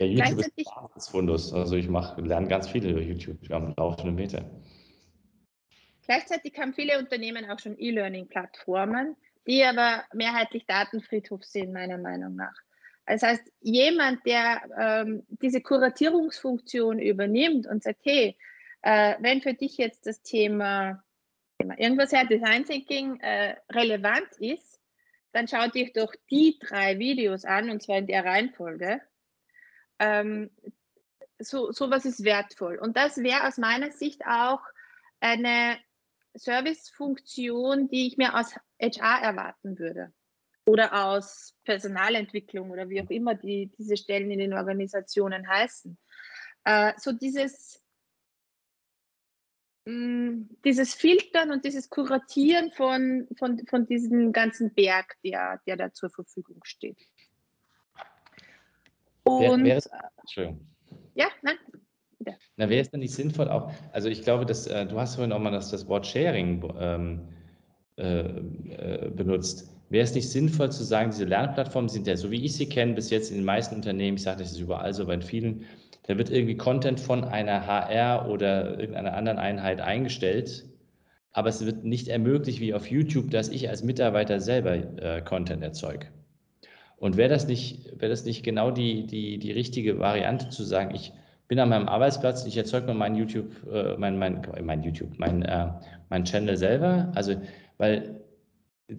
Ja, 0.00 0.06
YouTube 0.06 0.52
ist 0.56 0.68
ein 0.68 1.12
Fundus. 1.12 1.52
Also 1.52 1.74
ich 1.74 1.88
mache, 1.88 2.20
lerne 2.20 2.46
ganz 2.46 2.68
viele 2.68 2.90
über 2.90 3.00
YouTube 3.00 3.38
am 3.50 3.74
laufenden 3.76 4.14
Meter. 4.14 4.48
Gleichzeitig 6.06 6.56
haben 6.56 6.72
viele 6.72 6.98
Unternehmen 6.98 7.50
auch 7.50 7.58
schon 7.58 7.76
E-Learning-Plattformen, 7.76 9.16
die 9.48 9.64
aber 9.64 10.04
mehrheitlich 10.12 10.66
Datenfriedhof 10.66 11.42
sind, 11.42 11.72
meiner 11.72 11.98
Meinung 11.98 12.36
nach. 12.36 12.54
Das 13.06 13.22
heißt, 13.22 13.50
jemand, 13.60 14.24
der 14.26 14.60
ähm, 14.78 15.26
diese 15.28 15.62
Kuratierungsfunktion 15.62 16.98
übernimmt 16.98 17.66
und 17.66 17.82
sagt, 17.82 18.00
hey, 18.04 18.36
äh, 18.82 19.14
wenn 19.20 19.40
für 19.40 19.54
dich 19.54 19.78
jetzt 19.78 20.06
das 20.06 20.22
Thema, 20.22 21.02
irgendwas 21.78 22.12
her, 22.12 22.26
Design 22.26 22.66
Thinking 22.66 23.18
äh, 23.20 23.56
relevant 23.72 24.28
ist, 24.38 24.78
dann 25.32 25.48
schau 25.48 25.66
dich 25.68 25.94
doch 25.94 26.14
die 26.30 26.58
drei 26.60 26.98
Videos 26.98 27.46
an, 27.46 27.70
und 27.70 27.82
zwar 27.82 27.98
in 27.98 28.06
der 28.06 28.26
Reihenfolge. 28.26 29.00
Ähm, 29.98 30.50
so 31.38 31.72
sowas 31.72 32.04
ist 32.04 32.24
wertvoll. 32.24 32.76
Und 32.76 32.98
das 32.98 33.16
wäre 33.18 33.46
aus 33.46 33.56
meiner 33.56 33.90
Sicht 33.92 34.26
auch 34.26 34.60
eine 35.20 35.78
Servicefunktion, 36.38 37.88
die 37.88 38.06
ich 38.06 38.16
mir 38.16 38.34
aus 38.34 38.54
HR 38.80 39.22
erwarten 39.22 39.78
würde 39.78 40.12
oder 40.68 41.06
aus 41.06 41.54
Personalentwicklung 41.64 42.70
oder 42.70 42.88
wie 42.88 43.02
auch 43.02 43.10
immer 43.10 43.34
die, 43.34 43.70
diese 43.78 43.96
Stellen 43.96 44.30
in 44.30 44.38
den 44.38 44.52
Organisationen 44.52 45.48
heißen. 45.48 45.96
Äh, 46.64 46.92
so 46.98 47.12
dieses, 47.12 47.82
mh, 49.86 49.92
mm, 49.92 50.48
dieses 50.64 50.94
Filtern 50.94 51.50
und 51.50 51.64
dieses 51.64 51.88
Kuratieren 51.88 52.70
von, 52.72 53.26
von, 53.38 53.66
von 53.66 53.86
diesem 53.86 54.32
ganzen 54.32 54.74
Berg, 54.74 55.16
der, 55.24 55.60
der 55.66 55.76
da 55.76 55.92
zur 55.92 56.10
Verfügung 56.10 56.62
steht. 56.64 56.98
Und, 59.24 59.64
wäre, 59.64 59.80
ja, 61.14 61.28
nein. 61.42 61.58
Ja. 62.28 62.34
Na, 62.56 62.68
wäre 62.68 62.82
es 62.82 62.90
denn 62.90 63.00
nicht 63.00 63.14
sinnvoll 63.14 63.48
auch, 63.48 63.70
also 63.92 64.08
ich 64.08 64.22
glaube, 64.22 64.46
dass 64.46 64.66
äh, 64.66 64.86
du 64.86 64.98
hast 64.98 65.16
vorhin 65.16 65.32
auch 65.32 65.38
mal 65.38 65.50
das, 65.50 65.70
das 65.70 65.88
Wort 65.88 66.06
Sharing 66.06 66.62
ähm, 66.78 67.20
äh, 67.96 68.20
äh, 68.20 69.10
benutzt. 69.10 69.68
Wäre 69.90 70.04
es 70.04 70.14
nicht 70.14 70.28
sinnvoll 70.28 70.70
zu 70.70 70.84
sagen, 70.84 71.10
diese 71.10 71.24
Lernplattformen 71.24 71.88
sind 71.88 72.06
ja, 72.06 72.16
so 72.16 72.30
wie 72.30 72.44
ich 72.44 72.54
sie 72.54 72.68
kenne, 72.68 72.92
bis 72.94 73.10
jetzt 73.10 73.30
in 73.30 73.38
den 73.38 73.44
meisten 73.44 73.74
Unternehmen, 73.74 74.18
ich 74.18 74.22
sage, 74.22 74.40
das 74.40 74.52
ist 74.52 74.60
überall 74.60 74.92
so, 74.92 75.06
bei 75.06 75.20
vielen, 75.20 75.64
da 76.06 76.18
wird 76.18 76.30
irgendwie 76.30 76.56
Content 76.56 77.00
von 77.00 77.24
einer 77.24 77.66
HR 77.66 78.28
oder 78.28 78.78
irgendeiner 78.78 79.14
anderen 79.14 79.38
Einheit 79.38 79.80
eingestellt, 79.80 80.66
aber 81.32 81.48
es 81.48 81.64
wird 81.64 81.84
nicht 81.84 82.08
ermöglicht, 82.08 82.60
wie 82.60 82.74
auf 82.74 82.90
YouTube, 82.90 83.30
dass 83.30 83.48
ich 83.48 83.68
als 83.68 83.82
Mitarbeiter 83.82 84.40
selber 84.40 84.74
äh, 84.74 85.22
Content 85.22 85.62
erzeuge. 85.62 86.08
Und 86.98 87.16
wäre 87.16 87.28
das 87.28 87.46
nicht, 87.46 88.00
wäre 88.00 88.10
das 88.10 88.24
nicht 88.24 88.42
genau 88.42 88.70
die, 88.70 89.06
die, 89.06 89.38
die 89.38 89.52
richtige 89.52 89.98
Variante 89.98 90.50
zu 90.50 90.64
sagen, 90.64 90.94
ich 90.94 91.12
bin 91.48 91.58
an 91.58 91.70
meinem 91.70 91.88
Arbeitsplatz, 91.88 92.44
ich 92.44 92.56
erzeuge 92.56 92.86
mir 92.86 92.94
mein 92.94 93.16
YouTube, 93.16 93.50
äh, 93.72 93.96
mein, 93.96 94.18
mein, 94.18 94.46
mein 94.62 94.82
YouTube, 94.82 95.18
mein, 95.18 95.42
äh, 95.42 95.72
mein 96.10 96.24
Channel 96.24 96.56
selber. 96.56 97.10
Also, 97.14 97.40
weil 97.78 98.20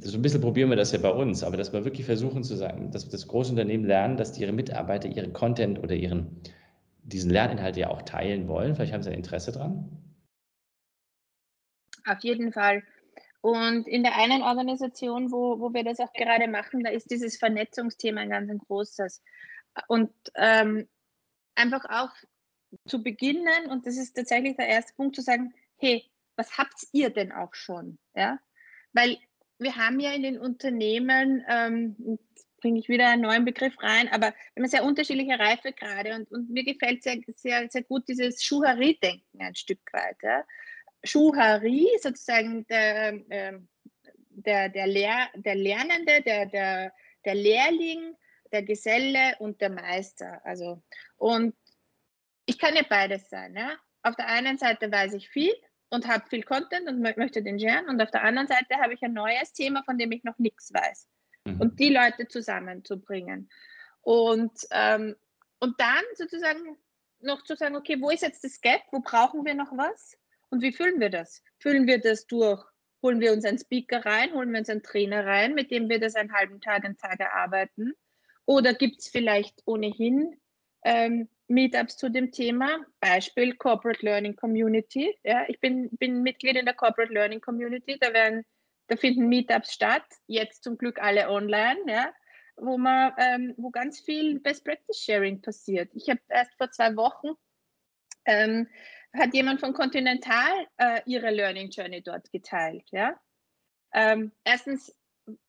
so 0.02 0.18
ein 0.18 0.22
bisschen 0.22 0.42
probieren 0.42 0.70
wir 0.70 0.78
das 0.78 0.92
ja 0.92 1.00
bei 1.00 1.12
uns, 1.12 1.44
aber 1.44 1.58
dass 1.58 1.74
wir 1.74 1.86
wirklich 1.86 2.06
versuchen 2.06 2.44
zu 2.44 2.56
sagen, 2.56 2.92
dass 2.92 3.08
das 3.10 3.28
Großunternehmen 3.28 3.86
lernen, 3.88 4.18
dass 4.18 4.38
ihre 4.38 4.52
Mitarbeiter 4.52 5.08
ihren 5.08 5.34
Content 5.34 5.80
oder 5.80 5.96
ihren, 5.96 6.42
diesen 7.04 7.32
Lerninhalt 7.32 7.78
ja 7.78 7.90
auch 7.90 8.02
teilen 8.02 8.48
wollen. 8.48 8.76
Vielleicht 8.76 8.94
haben 8.94 9.04
sie 9.04 9.10
ein 9.10 9.18
Interesse 9.18 9.52
dran. 9.52 9.90
Auf 12.06 12.20
jeden 12.22 12.52
Fall. 12.52 12.84
Und 13.42 13.88
in 13.88 14.04
der 14.04 14.18
einen 14.18 14.42
Organisation, 14.42 15.32
wo, 15.32 15.60
wo 15.60 15.74
wir 15.74 15.84
das 15.84 16.00
auch 16.00 16.12
gerade 16.14 16.48
machen, 16.48 16.84
da 16.84 16.90
ist 16.90 17.10
dieses 17.10 17.38
Vernetzungsthema 17.38 18.22
ein 18.22 18.30
ganz 18.30 18.50
ein 18.50 18.58
großes. 18.58 19.24
Und 19.88 20.12
ähm, 20.36 20.88
einfach 21.56 21.86
auch 21.90 22.12
zu 22.86 23.04
beginnen, 23.04 23.70
und 23.70 23.86
das 23.86 23.98
ist 23.98 24.14
tatsächlich 24.14 24.56
der 24.56 24.68
erste 24.68 24.94
Punkt, 24.96 25.16
zu 25.16 25.22
sagen, 25.22 25.54
hey, 25.78 26.04
was 26.36 26.58
habt 26.58 26.88
ihr 26.92 27.10
denn 27.10 27.32
auch 27.32 27.54
schon? 27.54 28.00
Ja? 28.16 28.40
Weil 28.94 29.18
wir 29.60 29.76
haben 29.76 30.00
ja 30.00 30.14
in 30.14 30.24
den 30.24 30.40
Unternehmen, 30.40 31.44
ähm, 31.50 32.20
bringe 32.62 32.80
ich 32.80 32.90
wieder 32.90 33.10
einen 33.10 33.22
neuen 33.22 33.46
Begriff 33.46 33.74
rein, 33.82 34.10
aber 34.10 34.34
wir 34.54 34.64
haben 34.64 34.70
sehr 34.70 34.84
unterschiedliche 34.84 35.40
Reifegrade 35.40 36.16
und, 36.16 36.32
und 36.32 36.50
mir 36.50 36.64
gefällt 36.64 37.04
sehr, 37.04 37.18
sehr, 37.36 37.70
sehr 37.70 37.84
gut 37.84 38.08
dieses 38.08 38.44
Schuhari-Denken 38.44 39.42
ein 39.42 39.56
Stück 39.56 39.82
weit. 39.94 40.18
Ja. 40.22 40.44
Schuhari, 41.04 41.88
sozusagen 42.02 42.66
der, 42.68 43.14
äh, 43.30 43.60
der, 44.30 44.70
der, 44.70 44.88
Lehr 44.88 45.30
der 45.36 45.56
Lernende, 45.56 46.22
der, 46.22 46.46
der, 46.46 46.94
der 47.26 47.36
Lehrling, 47.36 48.16
der 48.52 48.64
Geselle 48.64 49.36
und 49.40 49.62
der 49.62 49.70
Meister. 49.70 50.42
Also, 50.44 50.82
und 51.18 51.56
ich 52.50 52.58
kann 52.58 52.76
ja 52.76 52.82
beides 52.82 53.30
sein. 53.30 53.56
Ja? 53.56 53.78
Auf 54.02 54.16
der 54.16 54.28
einen 54.28 54.58
Seite 54.58 54.92
weiß 54.92 55.14
ich 55.14 55.30
viel 55.30 55.54
und 55.90 56.08
habe 56.08 56.28
viel 56.30 56.42
Content 56.42 56.88
und 56.88 57.00
möchte 57.00 57.44
den 57.44 57.60
sharen. 57.60 57.88
Und 57.88 58.02
auf 58.02 58.10
der 58.10 58.24
anderen 58.24 58.48
Seite 58.48 58.78
habe 58.82 58.96
ich 58.96 59.04
ein 59.04 59.14
neues 59.14 59.54
Thema, 59.54 59.84
von 59.84 60.00
dem 60.00 60.12
ich 60.12 60.24
noch 60.24 60.38
nichts 60.40 60.74
weiß. 60.74 61.08
Mhm. 61.46 61.62
Und 61.62 61.80
die 61.80 61.94
Leute 61.94 62.28
zusammenzubringen. 62.28 63.52
Und, 64.02 64.52
ähm, 64.72 65.16
und 65.60 65.80
dann 65.80 66.04
sozusagen 66.16 66.76
noch 67.20 67.44
zu 67.44 67.56
sagen, 67.56 67.76
okay, 67.76 68.02
wo 68.02 68.10
ist 68.10 68.24
jetzt 68.24 68.44
das 68.44 68.60
Gap? 68.62 68.82
Wo 68.92 69.02
brauchen 69.02 69.46
wir 69.46 69.54
noch 69.54 69.78
was? 69.78 70.18
Und 70.50 70.64
wie 70.64 70.72
füllen 70.72 71.00
wir 71.00 71.12
das? 71.12 71.44
Füllen 71.60 71.86
wir 71.86 72.00
das 72.00 72.26
durch, 72.26 72.64
holen 73.04 73.20
wir 73.20 73.32
uns 73.32 73.46
einen 73.46 73.60
Speaker 73.60 74.04
rein, 74.04 74.34
holen 74.34 74.52
wir 74.52 74.60
uns 74.60 74.70
einen 74.70 74.82
Trainer 74.82 75.24
rein, 75.24 75.54
mit 75.54 75.70
dem 75.70 75.88
wir 75.88 76.00
das 76.00 76.16
einen 76.16 76.34
halben 76.34 76.62
Tag, 76.62 76.84
einen 76.84 76.98
Tag 76.98 77.20
erarbeiten? 77.20 77.94
Oder 78.46 78.74
gibt 78.74 79.02
es 79.02 79.10
vielleicht 79.10 79.62
ohnehin 79.66 80.42
ähm, 80.84 81.30
Meetups 81.50 81.98
zu 81.98 82.10
dem 82.10 82.32
Thema. 82.32 82.80
Beispiel 83.00 83.56
Corporate 83.56 84.06
Learning 84.06 84.36
Community. 84.36 85.16
Ja, 85.24 85.46
ich 85.48 85.60
bin, 85.60 85.90
bin 85.98 86.22
Mitglied 86.22 86.56
in 86.56 86.66
der 86.66 86.76
Corporate 86.76 87.12
Learning 87.12 87.42
Community. 87.42 87.98
Da, 88.00 88.14
werden, 88.14 88.46
da 88.88 88.96
finden 88.96 89.28
Meetups 89.28 89.74
statt, 89.74 90.06
jetzt 90.28 90.64
zum 90.64 90.78
Glück 90.78 91.02
alle 91.02 91.30
online, 91.30 91.80
ja, 91.88 92.14
wo, 92.56 92.78
man, 92.78 93.14
ähm, 93.18 93.54
wo 93.58 93.72
ganz 93.72 94.00
viel 94.00 94.40
Best 94.40 94.64
Practice 94.64 95.04
Sharing 95.04 95.42
passiert. 95.42 95.90
Ich 95.94 96.10
habe 96.10 96.22
erst 96.30 96.56
vor 96.56 96.72
zwei 96.72 96.96
Wochen 96.96 97.30
ähm, 98.26 98.68
hat 99.14 99.34
jemand 99.34 99.60
von 99.60 99.74
Continental 99.74 100.68
äh, 100.78 101.02
ihre 101.06 101.32
Learning 101.32 101.70
Journey 101.70 102.02
dort 102.02 102.32
geteilt. 102.32 102.86
Ja? 102.92 103.20
Ähm, 103.94 104.32
erstens 104.44 104.96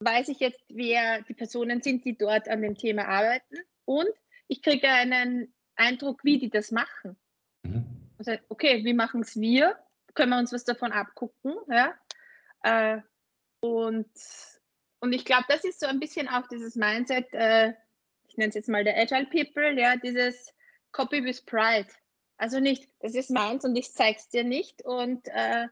weiß 0.01 0.29
ich 0.29 0.41
jetzt, 0.41 0.65
wer 0.69 1.23
die 1.23 1.35
Personen 1.35 1.83
sind, 1.83 2.05
die 2.05 2.17
dort 2.17 2.49
an 2.49 2.63
dem 2.63 2.77
Thema 2.77 3.07
arbeiten 3.07 3.57
und 3.85 4.11
ich 4.49 4.63
kriege 4.63 4.89
einen 4.89 5.55
Eindruck, 5.81 6.25
wie 6.25 6.39
die 6.39 6.51
das 6.51 6.71
machen. 6.71 7.17
Mhm. 7.63 7.87
Also, 8.19 8.33
okay, 8.49 8.85
wie 8.85 8.95
machen 8.95 9.23
es 9.23 9.39
wir? 9.41 9.79
Können 10.15 10.31
wir 10.31 10.39
uns 10.39 10.53
was 10.53 10.65
davon 10.65 10.93
abgucken? 10.93 11.55
Ja? 11.69 11.95
Äh, 12.63 13.01
und, 13.61 14.11
und 15.01 15.13
ich 15.13 15.25
glaube, 15.25 15.45
das 15.49 15.65
ist 15.65 15.81
so 15.81 15.87
ein 15.87 16.01
bisschen 16.01 16.29
auch 16.29 16.47
dieses 16.49 16.77
Mindset, 16.77 17.33
äh, 17.33 17.75
ich 18.29 18.37
nenne 18.37 18.51
es 18.51 18.55
jetzt 18.55 18.69
mal 18.69 18.85
der 18.85 18.97
Agile 18.97 19.27
People, 19.27 19.79
ja, 19.79 19.97
dieses 19.97 20.53
Copy 20.93 21.25
with 21.25 21.43
Pride. 21.43 21.89
Also 22.37 22.61
nicht, 22.61 22.89
das 23.01 23.15
ist 23.15 23.31
meins 23.31 23.65
und 23.65 23.77
ich 23.77 23.93
zeige 23.93 24.19
es 24.19 24.29
dir 24.29 24.45
nicht 24.45 24.83
und 24.85 25.29
äh, 25.29 25.69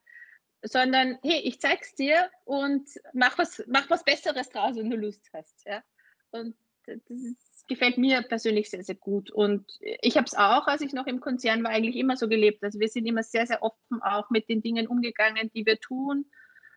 sondern 0.62 1.18
hey, 1.22 1.40
ich 1.40 1.60
zeig's 1.60 1.94
dir 1.94 2.30
und 2.44 2.88
mach 3.12 3.38
was, 3.38 3.62
mach 3.68 3.88
was 3.90 4.04
Besseres 4.04 4.50
draus, 4.50 4.76
wenn 4.76 4.90
du 4.90 4.96
Lust 4.96 5.30
hast. 5.32 5.64
Ja? 5.66 5.82
Und 6.30 6.56
das 6.84 6.98
ist 7.08 7.47
gefällt 7.68 7.98
mir 7.98 8.22
persönlich 8.22 8.70
sehr, 8.70 8.82
sehr 8.82 8.94
gut. 8.94 9.30
Und 9.30 9.78
ich 9.80 10.16
habe 10.16 10.26
es 10.26 10.34
auch, 10.34 10.66
als 10.66 10.80
ich 10.80 10.92
noch 10.92 11.06
im 11.06 11.20
Konzern 11.20 11.62
war, 11.62 11.70
eigentlich 11.70 11.96
immer 11.96 12.16
so 12.16 12.28
gelebt. 12.28 12.64
Also 12.64 12.80
wir 12.80 12.88
sind 12.88 13.06
immer 13.06 13.22
sehr, 13.22 13.46
sehr 13.46 13.62
offen 13.62 14.02
auch 14.02 14.30
mit 14.30 14.48
den 14.48 14.62
Dingen 14.62 14.88
umgegangen, 14.88 15.50
die 15.54 15.66
wir 15.66 15.78
tun 15.78 16.26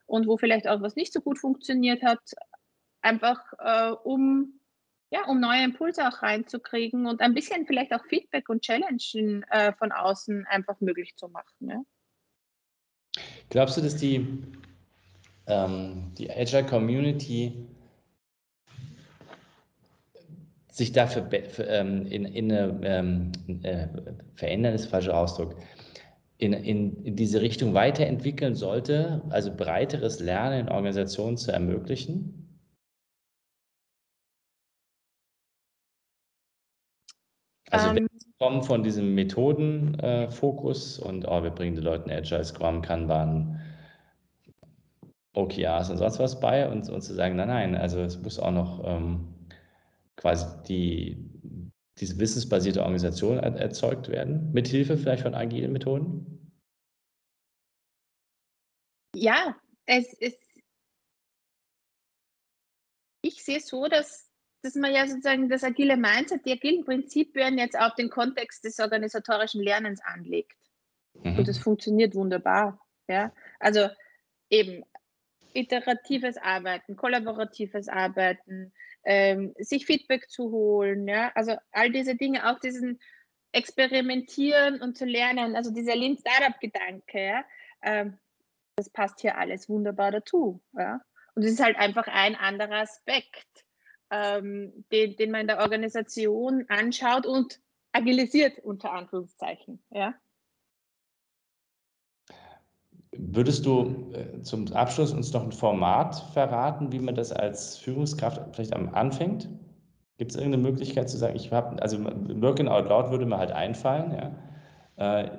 und 0.05 0.27
wo 0.27 0.37
vielleicht 0.37 0.67
auch 0.67 0.81
was 0.81 0.95
nicht 0.95 1.13
so 1.13 1.21
gut 1.21 1.39
funktioniert 1.39 2.03
hat, 2.03 2.19
einfach 3.01 3.41
äh, 3.59 3.91
um, 4.03 4.59
ja, 5.09 5.25
um 5.25 5.39
neue 5.39 5.63
Impulse 5.63 6.07
auch 6.07 6.21
reinzukriegen 6.21 7.07
und 7.07 7.21
ein 7.21 7.33
bisschen 7.33 7.65
vielleicht 7.65 7.93
auch 7.93 8.05
Feedback 8.05 8.49
und 8.49 8.61
Challengen 8.61 9.43
äh, 9.49 9.73
von 9.73 9.91
außen 9.91 10.45
einfach 10.47 10.79
möglich 10.81 11.15
zu 11.15 11.29
machen. 11.29 11.69
Ja. 11.69 11.81
Glaubst 13.49 13.77
du, 13.77 13.81
dass 13.81 13.95
die, 13.95 14.27
ähm, 15.47 16.11
die 16.17 16.29
Agile 16.29 16.65
Community 16.65 17.67
sich 20.81 20.91
dafür 20.91 21.29
ähm, 21.59 22.07
in, 22.07 22.25
in 22.25 22.51
eine, 22.51 22.79
ähm, 22.83 23.31
äh, 23.61 23.87
verändern 24.33 24.73
ist 24.73 24.87
falscher 24.87 25.15
Ausdruck, 25.15 25.55
in, 26.39 26.53
in, 26.53 27.03
in 27.03 27.15
diese 27.15 27.39
Richtung 27.39 27.75
weiterentwickeln 27.75 28.55
sollte, 28.55 29.21
also 29.29 29.55
breiteres 29.55 30.19
Lernen 30.19 30.61
in 30.61 30.69
Organisationen 30.69 31.37
zu 31.37 31.51
ermöglichen? 31.51 32.59
Also 37.69 37.89
ähm. 37.89 38.07
kommen 38.39 38.63
von 38.63 38.81
diesem 38.81 39.13
Methodenfokus 39.13 40.97
äh, 40.97 41.03
und 41.03 41.27
oh, 41.27 41.43
wir 41.43 41.51
bringen 41.51 41.75
den 41.75 41.83
Leuten 41.83 42.09
Agile, 42.09 42.43
Scrum, 42.43 42.81
Kanban, 42.81 43.61
OKRs 45.33 45.91
und 45.91 45.97
sonst 45.97 46.17
was 46.17 46.39
bei 46.39 46.67
und, 46.67 46.89
und 46.89 47.01
zu 47.01 47.13
sagen, 47.13 47.35
nein, 47.35 47.49
nein, 47.49 47.75
also 47.75 48.01
es 48.01 48.19
muss 48.19 48.39
auch 48.39 48.51
noch 48.51 48.81
ähm, 48.83 49.30
quasi 50.21 50.45
die, 50.67 51.17
diese 51.99 52.19
wissensbasierte 52.19 52.81
Organisation 52.81 53.37
erzeugt 53.37 54.07
werden, 54.07 54.51
mithilfe 54.53 54.97
vielleicht 54.97 55.23
von 55.23 55.33
agilen 55.35 55.73
Methoden? 55.73 56.53
Ja, 59.15 59.59
es 59.85 60.13
ist. 60.13 60.39
Ich 63.23 63.43
sehe 63.43 63.57
es 63.57 63.67
so, 63.67 63.87
dass, 63.87 64.29
dass 64.61 64.75
man 64.75 64.93
ja 64.93 65.07
sozusagen 65.07 65.49
das 65.49 65.63
agile 65.63 65.97
Mindset, 65.97 66.45
die 66.45 66.53
agilen 66.53 66.85
Prinzipien 66.85 67.57
jetzt 67.57 67.77
auf 67.77 67.93
den 67.95 68.09
Kontext 68.09 68.63
des 68.63 68.79
organisatorischen 68.79 69.61
Lernens 69.61 70.01
anlegt. 70.03 70.57
Mhm. 71.23 71.37
Und 71.37 71.47
das 71.47 71.57
funktioniert 71.57 72.15
wunderbar. 72.15 72.79
Ja? 73.07 73.31
Also 73.59 73.89
eben 74.49 74.83
iteratives 75.53 76.37
Arbeiten, 76.37 76.95
kollaboratives 76.95 77.89
Arbeiten, 77.89 78.73
ähm, 79.03 79.53
sich 79.57 79.85
Feedback 79.85 80.29
zu 80.29 80.51
holen, 80.51 81.07
ja, 81.07 81.31
also 81.35 81.55
all 81.71 81.91
diese 81.91 82.15
Dinge, 82.15 82.49
auch 82.49 82.59
diesen 82.59 82.99
Experimentieren 83.51 84.81
und 84.81 84.97
zu 84.97 85.05
lernen, 85.05 85.55
also 85.55 85.71
dieser 85.71 85.95
Lean 85.95 86.17
Startup 86.17 86.59
Gedanke, 86.59 87.25
ja, 87.25 87.45
ähm, 87.81 88.17
das 88.75 88.89
passt 88.89 89.21
hier 89.21 89.37
alles 89.37 89.69
wunderbar 89.69 90.11
dazu, 90.11 90.61
ja. 90.77 91.01
Und 91.33 91.43
es 91.43 91.51
ist 91.51 91.63
halt 91.63 91.77
einfach 91.77 92.07
ein 92.07 92.35
anderer 92.35 92.81
Aspekt, 92.81 93.65
ähm, 94.09 94.85
den, 94.91 95.15
den 95.15 95.31
man 95.31 95.41
in 95.41 95.47
der 95.47 95.59
Organisation 95.59 96.65
anschaut 96.67 97.25
und 97.25 97.59
agilisiert 97.93 98.59
unter 98.59 98.91
Anführungszeichen, 98.91 99.83
ja. 99.89 100.13
Würdest 103.17 103.65
du 103.65 104.13
äh, 104.13 104.41
zum 104.41 104.71
Abschluss 104.71 105.11
uns 105.11 105.33
noch 105.33 105.43
ein 105.43 105.51
Format 105.51 106.15
verraten, 106.33 106.91
wie 106.91 106.99
man 106.99 107.15
das 107.15 107.31
als 107.31 107.77
Führungskraft 107.77 108.55
vielleicht 108.55 108.73
am 108.73 108.93
anfängt? 108.93 109.49
Gibt 110.17 110.31
es 110.31 110.37
irgendeine 110.37 110.63
Möglichkeit 110.63 111.09
zu 111.09 111.17
sagen, 111.17 111.35
ich 111.35 111.51
habe, 111.51 111.81
also 111.81 112.01
Working 112.03 112.67
Out 112.67 112.87
Loud 112.87 113.11
würde 113.11 113.25
mir 113.25 113.37
halt 113.37 113.51
einfallen, 113.51 114.13
ja. 114.97 115.23
Äh, 115.23 115.29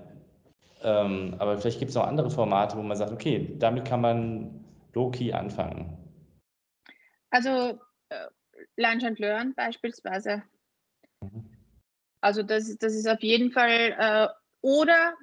ähm, 0.83 1.37
aber 1.39 1.57
vielleicht 1.59 1.79
gibt 1.79 1.91
es 1.91 1.95
noch 1.95 2.07
andere 2.07 2.31
Formate, 2.31 2.77
wo 2.77 2.83
man 2.83 2.97
sagt, 2.97 3.12
okay, 3.12 3.57
damit 3.59 3.85
kann 3.85 4.01
man 4.01 4.64
low-key 4.93 5.33
anfangen. 5.33 5.97
Also 7.31 7.79
äh, 8.11 8.27
Lunch 8.77 9.05
and 9.05 9.18
Learn 9.18 9.55
beispielsweise. 9.55 10.43
Mhm. 11.20 11.49
Also 12.20 12.43
das, 12.43 12.77
das 12.79 12.95
ist 12.95 13.09
auf 13.09 13.23
jeden 13.23 13.51
Fall, 13.51 13.95
äh, 13.99 14.29
oder 14.61 15.14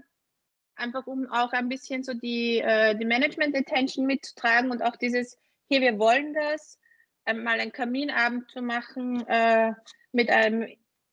einfach 0.79 1.05
um 1.07 1.27
auch 1.27 1.51
ein 1.53 1.69
bisschen 1.69 2.03
so 2.03 2.13
die, 2.13 2.59
äh, 2.59 2.95
die 2.95 3.05
Management-Attention 3.05 4.05
mitzutragen 4.05 4.71
und 4.71 4.81
auch 4.81 4.95
dieses, 4.95 5.37
hier, 5.67 5.81
wir 5.81 5.99
wollen 5.99 6.33
das, 6.33 6.79
äh, 7.25 7.33
mal 7.33 7.59
einen 7.59 7.71
Kaminabend 7.71 8.49
zu 8.49 8.61
machen 8.61 9.25
äh, 9.27 9.73
mit 10.11 10.29
einem 10.29 10.67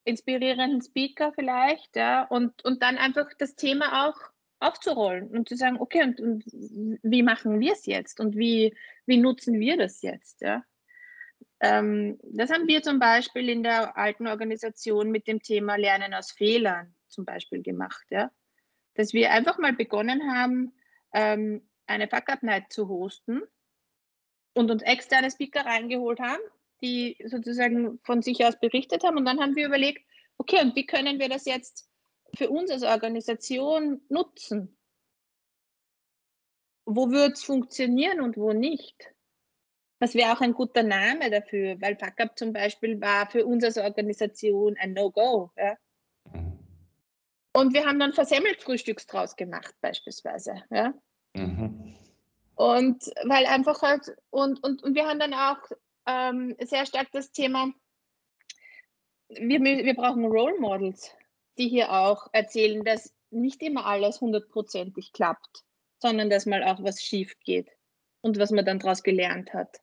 inspirierenden 0.05 0.81
Speaker 0.83 1.33
vielleicht, 1.35 1.97
ja, 1.97 2.23
und, 2.25 2.65
und 2.65 2.83
dann 2.83 2.97
einfach 2.97 3.29
das 3.39 3.57
Thema 3.57 4.09
auch 4.09 4.17
aufzurollen 4.59 5.29
und 5.29 5.49
zu 5.49 5.57
sagen, 5.57 5.79
okay, 5.81 6.03
und, 6.03 6.21
und 6.21 6.45
wie 7.03 7.23
machen 7.23 7.61
wir 7.61 7.73
es 7.73 7.85
jetzt 7.87 8.21
und 8.21 8.37
wie, 8.37 8.75
wie 9.05 9.19
nutzen 9.19 9.61
wir 9.61 9.77
das 9.77 10.03
jetzt, 10.03 10.41
ja. 10.41 10.65
Ähm, 11.61 12.19
das 12.23 12.51
haben 12.51 12.69
wir 12.69 12.83
zum 12.83 12.99
Beispiel 12.99 13.49
in 13.49 13.63
der 13.63 13.97
alten 13.97 14.27
Organisation 14.27 15.11
mit 15.11 15.27
dem 15.27 15.43
Thema 15.43 15.77
Lernen 15.77 16.15
aus 16.15 16.31
Fehlern 16.31 16.95
zum 17.09 17.25
Beispiel 17.25 17.63
gemacht, 17.63 18.07
ja 18.11 18.31
dass 18.97 19.13
wir 19.13 19.31
einfach 19.31 19.59
mal 19.59 19.73
begonnen 19.73 20.35
haben, 20.35 20.73
ähm, 21.13 21.69
eine 21.87 22.09
Fuck-Up-Night 22.09 22.73
zu 22.73 22.89
hosten 22.89 23.43
und 24.55 24.71
uns 24.71 24.83
externe 24.83 25.31
Speaker 25.31 25.65
reingeholt 25.65 26.21
haben, 26.21 26.43
die 26.83 27.17
sozusagen 27.25 27.99
von 28.03 28.23
sich 28.23 28.45
aus 28.45 28.59
berichtet 28.59 29.05
haben. 29.05 29.17
Und 29.17 29.25
dann 29.25 29.41
haben 29.41 29.57
wir 29.57 29.67
überlegt, 29.67 30.05
okay, 30.39 30.61
und 30.63 30.75
wie 30.77 30.87
können 30.87 31.19
wir 31.19 31.29
das 31.29 31.45
jetzt 31.45 31.89
für 32.35 32.51
uns 32.51 32.71
als 32.71 32.83
Organisation 32.83 34.01
nutzen? 34.09 34.77
Wo 36.85 37.11
wird 37.11 37.35
es 37.35 37.45
funktionieren 37.45 38.21
und 38.21 38.37
wo 38.37 38.53
nicht? 38.53 39.13
Das 39.99 40.15
wäre 40.15 40.33
auch 40.33 40.41
ein 40.41 40.53
guter 40.53 40.83
Name 40.83 41.31
dafür, 41.31 41.81
weil 41.81 41.97
Fuck-Up 41.97 42.39
zum 42.39 42.53
Beispiel 42.53 43.01
war 43.01 43.31
für 43.31 43.47
uns 43.47 43.65
als 43.65 43.79
Organisation 43.79 44.77
ein 44.79 44.93
No-Go. 44.93 45.51
Ja? 45.57 45.77
Und 47.57 47.73
wir 47.73 47.87
haben 47.87 47.99
dann 47.99 48.13
versemmelt 48.13 48.61
Frühstücks 48.61 49.07
draus 49.07 49.35
gemacht, 49.35 49.75
beispielsweise. 49.81 50.63
Ja? 50.71 50.93
Mhm. 51.33 51.97
Und 52.55 53.03
weil 53.25 53.47
einfach 53.47 53.81
halt, 53.81 54.15
und, 54.29 54.63
und, 54.63 54.83
und 54.83 54.95
wir 54.95 55.07
haben 55.07 55.19
dann 55.19 55.33
auch 55.33 55.57
ähm, 56.07 56.55
sehr 56.61 56.85
stark 56.85 57.09
das 57.13 57.33
Thema, 57.33 57.73
wir, 59.29 59.59
wir 59.61 59.95
brauchen 59.95 60.27
Role 60.27 60.61
Models, 60.61 61.11
die 61.57 61.69
hier 61.71 61.93
auch 61.93 62.27
erzählen, 62.33 62.85
dass 62.85 63.15
nicht 63.31 63.63
immer 63.63 63.87
alles 63.87 64.21
hundertprozentig 64.21 65.15
klappt, 65.15 65.65
sondern 65.99 66.29
dass 66.29 66.45
mal 66.45 66.63
auch 66.63 66.83
was 66.83 67.01
schief 67.01 67.39
geht 67.43 67.71
und 68.21 68.39
was 68.39 68.51
man 68.51 68.67
dann 68.67 68.81
daraus 68.81 69.03
gelernt 69.03 69.55
hat. 69.55 69.81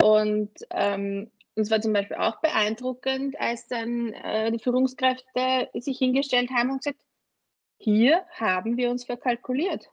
Und 0.00 0.52
ähm, 0.70 1.30
und 1.58 1.62
es 1.64 1.72
war 1.72 1.80
zum 1.80 1.92
Beispiel 1.92 2.18
auch 2.18 2.40
beeindruckend, 2.40 3.38
als 3.40 3.66
dann 3.66 4.12
äh, 4.12 4.52
die 4.52 4.60
Führungskräfte 4.60 5.68
sich 5.74 5.98
hingestellt 5.98 6.50
haben 6.50 6.70
und 6.70 6.84
gesagt, 6.84 7.00
hier 7.78 8.24
haben 8.30 8.76
wir 8.76 8.90
uns 8.90 9.06
verkalkuliert. 9.06 9.90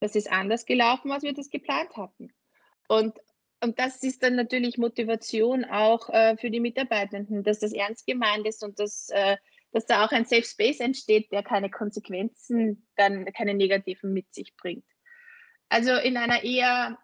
Das 0.00 0.14
ist 0.14 0.30
anders 0.30 0.66
gelaufen, 0.66 1.12
als 1.12 1.22
wir 1.22 1.32
das 1.32 1.48
geplant 1.48 1.96
hatten. 1.96 2.34
Und, 2.88 3.18
und 3.62 3.78
das 3.78 4.02
ist 4.02 4.22
dann 4.22 4.36
natürlich 4.36 4.76
Motivation 4.76 5.64
auch 5.64 6.10
äh, 6.10 6.36
für 6.36 6.50
die 6.50 6.60
Mitarbeitenden, 6.60 7.42
dass 7.42 7.60
das 7.60 7.72
ernst 7.72 8.06
gemeint 8.06 8.46
ist 8.46 8.62
und 8.62 8.78
dass, 8.78 9.08
äh, 9.14 9.38
dass 9.72 9.86
da 9.86 10.04
auch 10.04 10.12
ein 10.12 10.26
Safe 10.26 10.44
Space 10.44 10.80
entsteht, 10.80 11.32
der 11.32 11.42
keine 11.42 11.70
Konsequenzen, 11.70 12.86
dann 12.96 13.24
keine 13.32 13.54
negativen 13.54 14.12
mit 14.12 14.34
sich 14.34 14.54
bringt. 14.58 14.84
Also 15.70 15.94
in 15.96 16.18
einer 16.18 16.44
eher 16.44 16.98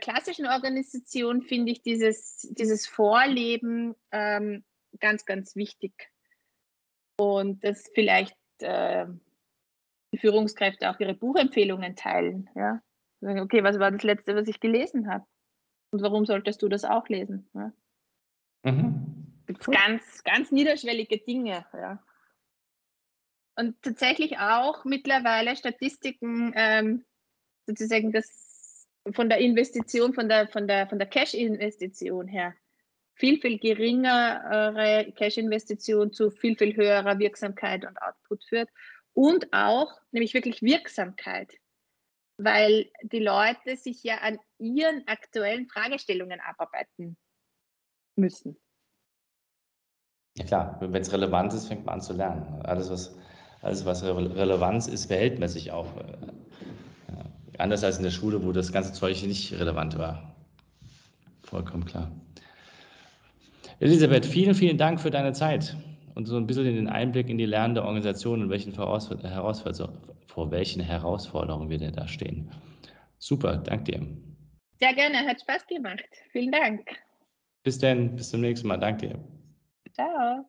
klassischen 0.00 0.46
Organisation 0.46 1.42
finde 1.42 1.72
ich 1.72 1.82
dieses, 1.82 2.48
dieses 2.50 2.86
Vorleben 2.86 3.94
ähm, 4.10 4.64
ganz, 5.00 5.24
ganz 5.24 5.56
wichtig. 5.56 6.10
Und 7.16 7.64
dass 7.64 7.88
vielleicht 7.94 8.36
äh, 8.60 9.06
die 10.12 10.18
Führungskräfte 10.18 10.90
auch 10.90 10.98
ihre 11.00 11.14
Buchempfehlungen 11.14 11.96
teilen. 11.96 12.48
Ja? 12.54 12.82
Okay, 13.20 13.62
was 13.62 13.78
war 13.78 13.90
das 13.90 14.02
letzte, 14.02 14.34
was 14.34 14.48
ich 14.48 14.60
gelesen 14.60 15.10
habe? 15.10 15.24
Und 15.90 16.02
warum 16.02 16.26
solltest 16.26 16.62
du 16.62 16.68
das 16.68 16.84
auch 16.84 17.08
lesen? 17.08 17.48
Ja? 17.54 17.72
Mhm. 18.64 19.34
Cool. 19.66 19.74
Ganz, 19.74 20.22
ganz 20.24 20.52
niederschwellige 20.52 21.18
Dinge. 21.18 21.66
Ja? 21.72 22.02
Und 23.56 23.80
tatsächlich 23.82 24.38
auch 24.38 24.84
mittlerweile 24.84 25.56
Statistiken, 25.56 26.52
ähm, 26.54 27.04
sozusagen 27.66 28.12
das 28.12 28.47
von 29.12 29.28
der 29.28 29.38
Investition, 29.38 30.14
von 30.14 30.28
der, 30.28 30.48
von 30.48 30.66
der, 30.66 30.88
von 30.88 30.98
der 30.98 31.08
Cash-Investition 31.08 32.28
her 32.28 32.54
viel, 33.18 33.40
viel 33.40 33.58
geringere 33.58 35.12
Cash-Investition 35.16 36.12
zu 36.12 36.30
viel, 36.30 36.56
viel 36.56 36.76
höherer 36.76 37.18
Wirksamkeit 37.18 37.84
und 37.84 38.00
Output 38.00 38.44
führt. 38.44 38.70
Und 39.12 39.52
auch, 39.52 39.92
nämlich 40.12 40.34
wirklich 40.34 40.62
Wirksamkeit, 40.62 41.52
weil 42.36 42.88
die 43.02 43.18
Leute 43.18 43.76
sich 43.76 44.04
ja 44.04 44.18
an 44.18 44.38
ihren 44.58 45.06
aktuellen 45.08 45.66
Fragestellungen 45.66 46.40
abarbeiten 46.40 47.16
müssen. 48.14 48.56
Ja 50.36 50.44
klar, 50.44 50.78
wenn 50.80 51.02
es 51.02 51.12
relevant 51.12 51.52
ist, 51.52 51.66
fängt 51.66 51.84
man 51.84 51.94
an 51.96 52.00
zu 52.00 52.12
lernen. 52.12 52.62
Alles, 52.64 52.90
was, 52.90 53.18
alles, 53.60 53.84
was 53.84 54.04
Relevanz 54.04 54.86
ist, 54.86 55.08
sich 55.08 55.72
auch. 55.72 55.88
Anders 57.58 57.84
als 57.84 57.98
in 57.98 58.04
der 58.04 58.10
Schule, 58.10 58.42
wo 58.44 58.52
das 58.52 58.72
ganze 58.72 58.92
Zeug 58.92 59.22
nicht 59.24 59.52
relevant 59.52 59.98
war. 59.98 60.34
Vollkommen 61.42 61.84
klar. 61.84 62.10
Elisabeth, 63.80 64.26
vielen, 64.26 64.54
vielen 64.54 64.78
Dank 64.78 65.00
für 65.00 65.10
deine 65.10 65.32
Zeit 65.32 65.76
und 66.14 66.26
so 66.26 66.36
ein 66.36 66.46
bisschen 66.46 66.64
den 66.64 66.88
Einblick 66.88 67.28
in 67.28 67.38
die 67.38 67.46
lernende 67.46 67.84
Organisation 67.84 68.42
und 68.42 68.50
welchen 68.50 68.72
vor 68.72 70.50
welchen 70.50 70.82
Herausforderungen 70.82 71.70
wir 71.70 71.78
denn 71.78 71.92
da 71.92 72.08
stehen. 72.08 72.50
Super, 73.18 73.56
danke 73.56 73.92
dir. 73.92 74.06
Sehr 74.80 74.94
gerne, 74.94 75.18
hat 75.18 75.40
Spaß 75.40 75.66
gemacht. 75.66 76.04
Vielen 76.30 76.52
Dank. 76.52 76.88
Bis 77.64 77.78
dann, 77.78 78.14
bis 78.14 78.30
zum 78.30 78.40
nächsten 78.40 78.68
Mal. 78.68 78.78
Danke 78.78 79.08
dir. 79.08 79.18
Ciao. 79.92 80.48